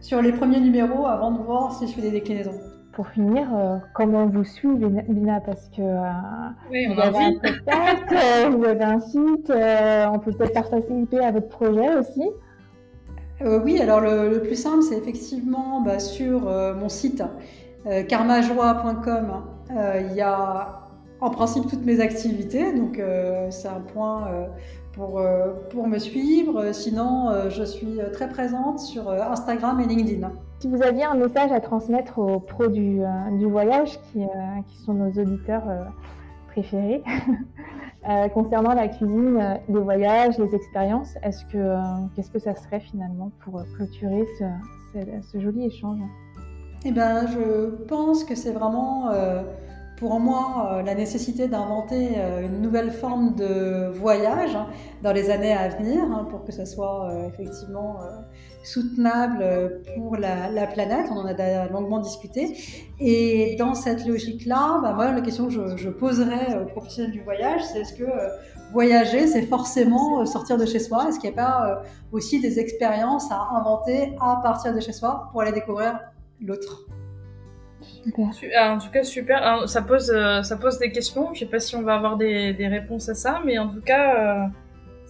sur 0.00 0.22
les 0.22 0.32
premiers 0.32 0.60
numéros 0.60 1.06
avant 1.06 1.32
de 1.32 1.38
voir 1.38 1.72
si 1.72 1.86
je 1.86 1.92
fais 1.92 2.02
des 2.02 2.10
déclinaisons. 2.10 2.60
Pour 2.92 3.08
finir, 3.08 3.48
comment 3.94 4.26
vous 4.26 4.44
suivez, 4.44 4.86
Bina? 5.08 5.40
Parce 5.40 5.68
que 5.70 5.82
oui, 6.70 6.86
on 6.90 6.94
vous, 6.94 7.00
avez 7.00 7.18
un 7.18 8.50
vous 8.50 8.64
avez 8.64 8.84
un 8.84 9.00
site, 9.00 9.50
on 9.50 10.18
peut 10.18 10.32
peut-être 10.32 10.70
participer 10.70 11.18
à 11.20 11.32
votre 11.32 11.48
projet 11.48 11.96
aussi. 11.96 12.30
Euh, 13.44 13.60
oui, 13.64 13.80
alors 13.80 14.00
le, 14.00 14.40
plus 14.40 14.56
simple, 14.56 14.82
c'est 14.82 14.96
effectivement 14.96 15.80
bah, 15.80 15.98
sur 15.98 16.46
euh, 16.46 16.74
mon 16.74 16.88
site 16.88 17.22
euh, 17.86 18.02
karmajoie.com. 18.02 19.42
Il 20.10 20.14
y 20.14 20.20
a 20.20 20.80
en 21.20 21.30
principe 21.30 21.68
toutes 21.68 21.84
mes 21.84 22.00
activités, 22.00 22.74
donc 22.74 23.00
c'est 23.50 23.68
un 23.68 23.80
point 23.80 24.28
pour, 24.92 25.22
pour 25.70 25.86
me 25.88 25.98
suivre. 25.98 26.72
Sinon, 26.72 27.48
je 27.48 27.62
suis 27.62 27.98
très 28.12 28.28
présente 28.28 28.78
sur 28.78 29.10
Instagram 29.10 29.80
et 29.80 29.86
LinkedIn. 29.86 30.30
Si 30.60 30.68
vous 30.68 30.82
aviez 30.82 31.04
un 31.04 31.14
message 31.14 31.50
à 31.50 31.60
transmettre 31.60 32.18
aux 32.18 32.38
pros 32.38 32.68
du, 32.68 33.00
du 33.38 33.46
voyage, 33.46 33.98
qui, 34.12 34.20
qui, 34.68 34.76
sont 34.84 34.94
nos 34.94 35.10
auditeurs 35.10 35.64
préférés, 36.48 37.02
Euh, 38.08 38.28
concernant 38.30 38.74
la 38.74 38.88
cuisine, 38.88 39.38
euh, 39.40 39.54
les 39.68 39.78
voyages, 39.78 40.36
les 40.36 40.52
expériences, 40.56 41.14
est-ce 41.22 41.44
que 41.44 41.56
euh, 41.56 41.78
qu'est-ce 42.16 42.32
que 42.32 42.40
ça 42.40 42.56
serait 42.56 42.80
finalement 42.80 43.30
pour 43.44 43.62
clôturer 43.76 44.26
ce, 44.40 45.38
joli 45.38 45.66
échange? 45.66 46.00
Eh 46.84 46.90
ben, 46.90 47.28
je 47.28 47.84
pense 47.84 48.24
que 48.24 48.34
c'est 48.34 48.50
vraiment 48.50 49.10
pour 50.02 50.18
moi 50.18 50.82
la 50.84 50.94
nécessité 50.96 51.46
d'inventer 51.46 52.16
une 52.42 52.60
nouvelle 52.60 52.90
forme 52.90 53.36
de 53.36 53.88
voyage 53.92 54.56
hein, 54.56 54.66
dans 55.02 55.12
les 55.12 55.30
années 55.30 55.52
à 55.52 55.68
venir 55.68 56.02
hein, 56.02 56.26
pour 56.28 56.44
que 56.44 56.50
ça 56.50 56.66
soit 56.66 57.08
effectivement 57.28 58.00
soutenable 58.64 59.80
pour 59.96 60.16
la, 60.16 60.66
planète. 60.66 61.06
On 61.10 61.18
en 61.18 61.26
a 61.26 61.68
longuement 61.68 62.00
discuté. 62.00 62.56
Et 63.00 63.56
dans 63.58 63.74
cette 63.74 64.06
logique-là, 64.06 64.80
bah, 64.82 65.12
la 65.12 65.20
question 65.20 65.46
que 65.46 65.52
je, 65.52 65.76
je 65.76 65.90
poserais 65.90 66.58
aux 66.60 66.66
professionnels 66.66 67.12
du 67.12 67.22
voyage, 67.22 67.62
c'est 67.64 67.80
est-ce 67.80 67.94
que 67.94 68.04
euh, 68.04 68.28
voyager, 68.72 69.26
c'est 69.26 69.42
forcément 69.42 70.20
euh, 70.20 70.24
sortir 70.24 70.56
de 70.56 70.66
chez 70.66 70.78
soi? 70.78 71.08
Est-ce 71.08 71.18
qu'il 71.18 71.30
n'y 71.30 71.38
a 71.38 71.42
pas 71.42 71.68
euh, 71.68 71.88
aussi 72.12 72.40
des 72.40 72.58
expériences 72.58 73.30
à 73.30 73.48
inventer 73.56 74.14
à 74.20 74.40
partir 74.42 74.74
de 74.74 74.80
chez 74.80 74.92
soi 74.92 75.28
pour 75.32 75.42
aller 75.42 75.52
découvrir 75.52 75.98
l'autre? 76.40 76.86
En 78.16 78.78
tout 78.78 78.90
cas, 78.90 79.04
super. 79.04 79.68
Ça 79.68 79.82
pose, 79.82 80.12
ça 80.42 80.56
pose 80.56 80.78
des 80.78 80.92
questions. 80.92 81.26
Je 81.28 81.30
ne 81.30 81.36
sais 81.36 81.46
pas 81.46 81.60
si 81.60 81.76
on 81.76 81.82
va 81.82 81.94
avoir 81.94 82.16
des, 82.16 82.54
réponses 82.68 83.08
à 83.08 83.14
ça, 83.14 83.40
mais 83.44 83.58
en 83.58 83.68
tout 83.68 83.80
cas, 83.80 84.48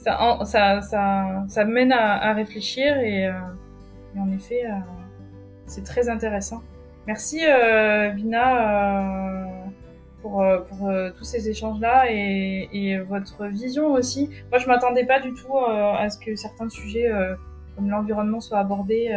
ça, 0.03 0.81
ça, 0.81 1.45
ça, 1.49 1.65
mène 1.65 1.93
à, 1.93 2.33
réfléchir 2.33 2.97
et, 2.99 3.27
euh, 3.27 3.33
et, 4.17 4.19
en 4.19 4.31
effet, 4.33 4.65
euh, 4.67 4.75
c'est 5.67 5.85
très 5.85 6.09
intéressant. 6.09 6.63
Merci 7.07 7.41
euh, 7.45 8.11
Vina 8.11 9.49
pour, 10.21 10.45
tous 11.19 11.25
ces 11.25 11.49
échanges-là 11.49 12.07
et, 12.11 12.99
votre 13.09 13.47
vision 13.47 13.93
aussi. 13.93 14.31
Moi, 14.51 14.59
je 14.59 14.67
m'attendais 14.67 15.05
pas 15.05 15.21
du 15.21 15.33
tout 15.35 15.57
à 15.57 16.09
ce 16.09 16.19
que 16.19 16.37
certains 16.37 16.69
sujets 16.69 17.11
comme 17.75 17.91
l'environnement 17.91 18.41
soient 18.41 18.61
abordés. 18.61 19.11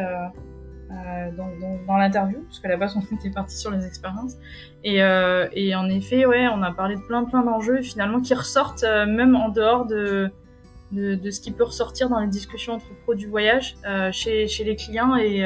Euh, 0.91 1.31
dans, 1.35 1.47
dans, 1.59 1.83
dans 1.87 1.97
l'interview, 1.97 2.43
parce 2.43 2.59
qu'à 2.59 2.67
la 2.67 2.77
base 2.77 2.95
on 2.95 3.15
était 3.15 3.31
parti 3.31 3.57
sur 3.57 3.71
les 3.71 3.87
expériences. 3.87 4.37
Et, 4.83 5.01
euh, 5.01 5.47
et, 5.51 5.75
en 5.75 5.89
effet, 5.89 6.27
ouais, 6.27 6.47
on 6.47 6.61
a 6.61 6.71
parlé 6.71 6.95
de 6.95 7.01
plein 7.01 7.23
plein 7.23 7.43
d'enjeux 7.43 7.81
finalement 7.81 8.21
qui 8.21 8.35
ressortent 8.35 8.83
même 8.83 9.35
en 9.35 9.49
dehors 9.49 9.87
de, 9.87 10.29
de, 10.91 11.31
ce 11.31 11.41
qui 11.41 11.51
peut 11.51 11.63
ressortir 11.63 12.07
dans 12.07 12.19
les 12.19 12.27
discussions 12.27 12.73
entre 12.73 12.85
pros 13.01 13.15
du 13.15 13.25
voyage 13.25 13.77
chez, 14.11 14.47
chez, 14.47 14.63
les 14.63 14.75
clients 14.75 15.15
et, 15.15 15.43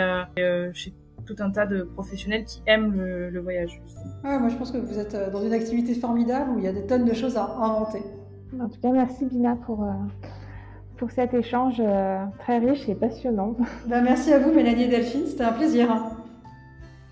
chez 0.74 0.94
tout 1.26 1.36
un 1.40 1.52
tas 1.52 1.66
de 1.66 1.84
professionnels 1.84 2.44
qui 2.44 2.62
aiment 2.66 2.94
le, 2.98 3.40
voyage. 3.40 3.82
moi, 4.24 4.50
je 4.50 4.56
pense 4.56 4.72
que 4.72 4.78
vous 4.78 5.00
êtes 5.00 5.16
dans 5.32 5.42
une 5.42 5.54
activité 5.54 5.96
formidable 5.96 6.52
où 6.52 6.60
il 6.60 6.66
y 6.66 6.68
a 6.68 6.74
des 6.74 6.86
tonnes 6.86 7.06
de 7.06 7.14
choses 7.14 7.38
à 7.38 7.46
inventer. 7.46 8.04
En 8.60 8.68
tout 8.68 8.82
cas, 8.82 8.92
merci 8.92 9.26
Bina 9.26 9.56
pour, 9.56 9.88
pour 11.00 11.12
cet 11.12 11.34
échange 11.34 11.82
très 12.40 12.60
riche 12.60 12.88
et 12.90 12.96
passionnant. 12.96 13.56
Ben, 13.88 14.04
merci 14.04 14.34
à 14.34 14.40
vous, 14.40 14.52
Mélanie 14.52 14.84
et 14.84 14.88
Delphine. 14.90 15.26
C'était 15.26 15.46
un 15.46 15.54
plaisir. 15.54 15.88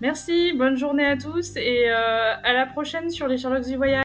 Merci, 0.00 0.52
bonne 0.52 0.76
journée 0.76 1.06
à 1.06 1.16
tous 1.16 1.56
et 1.56 1.90
euh, 1.90 2.34
à 2.44 2.52
la 2.52 2.66
prochaine 2.66 3.10
sur 3.10 3.26
les 3.26 3.36
Sherlocks 3.36 3.66
du 3.66 3.76
voyage. 3.76 4.04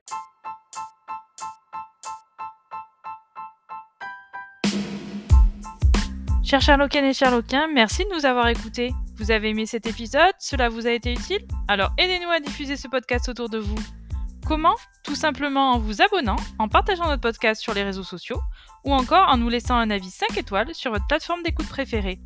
Chers 6.44 6.62
Sherlockiennes 6.62 7.06
et 7.06 7.14
Sherlockiens, 7.14 7.68
merci 7.68 8.06
de 8.06 8.16
nous 8.16 8.26
avoir 8.26 8.48
écoutés. 8.48 8.92
Vous 9.18 9.30
avez 9.30 9.50
aimé 9.50 9.66
cet 9.68 9.86
épisode? 9.86 10.34
Cela 10.40 10.70
vous 10.70 10.88
a 10.88 10.92
été 10.92 11.12
utile? 11.12 11.46
Alors 11.68 11.92
aidez-nous 12.00 12.30
à 12.30 12.40
diffuser 12.40 12.76
ce 12.76 12.88
podcast 12.88 13.30
autour 13.30 13.50
de 13.50 13.60
vous. 13.60 14.03
Comment 14.46 14.76
Tout 15.04 15.16
simplement 15.16 15.72
en 15.72 15.80
vous 15.80 16.02
abonnant, 16.02 16.36
en 16.60 16.68
partageant 16.68 17.08
notre 17.08 17.22
podcast 17.22 17.62
sur 17.62 17.74
les 17.74 17.84
réseaux 17.84 18.04
sociaux 18.04 18.42
ou 18.84 18.94
encore 18.94 19.30
en 19.30 19.38
nous 19.38 19.48
laissant 19.48 19.76
un 19.76 19.90
avis 19.90 20.10
5 20.10 20.38
étoiles 20.38 20.76
sur 20.76 20.92
votre 20.92 21.08
plateforme 21.08 21.44
d'écoute 21.44 21.70
préférée. 21.70 22.20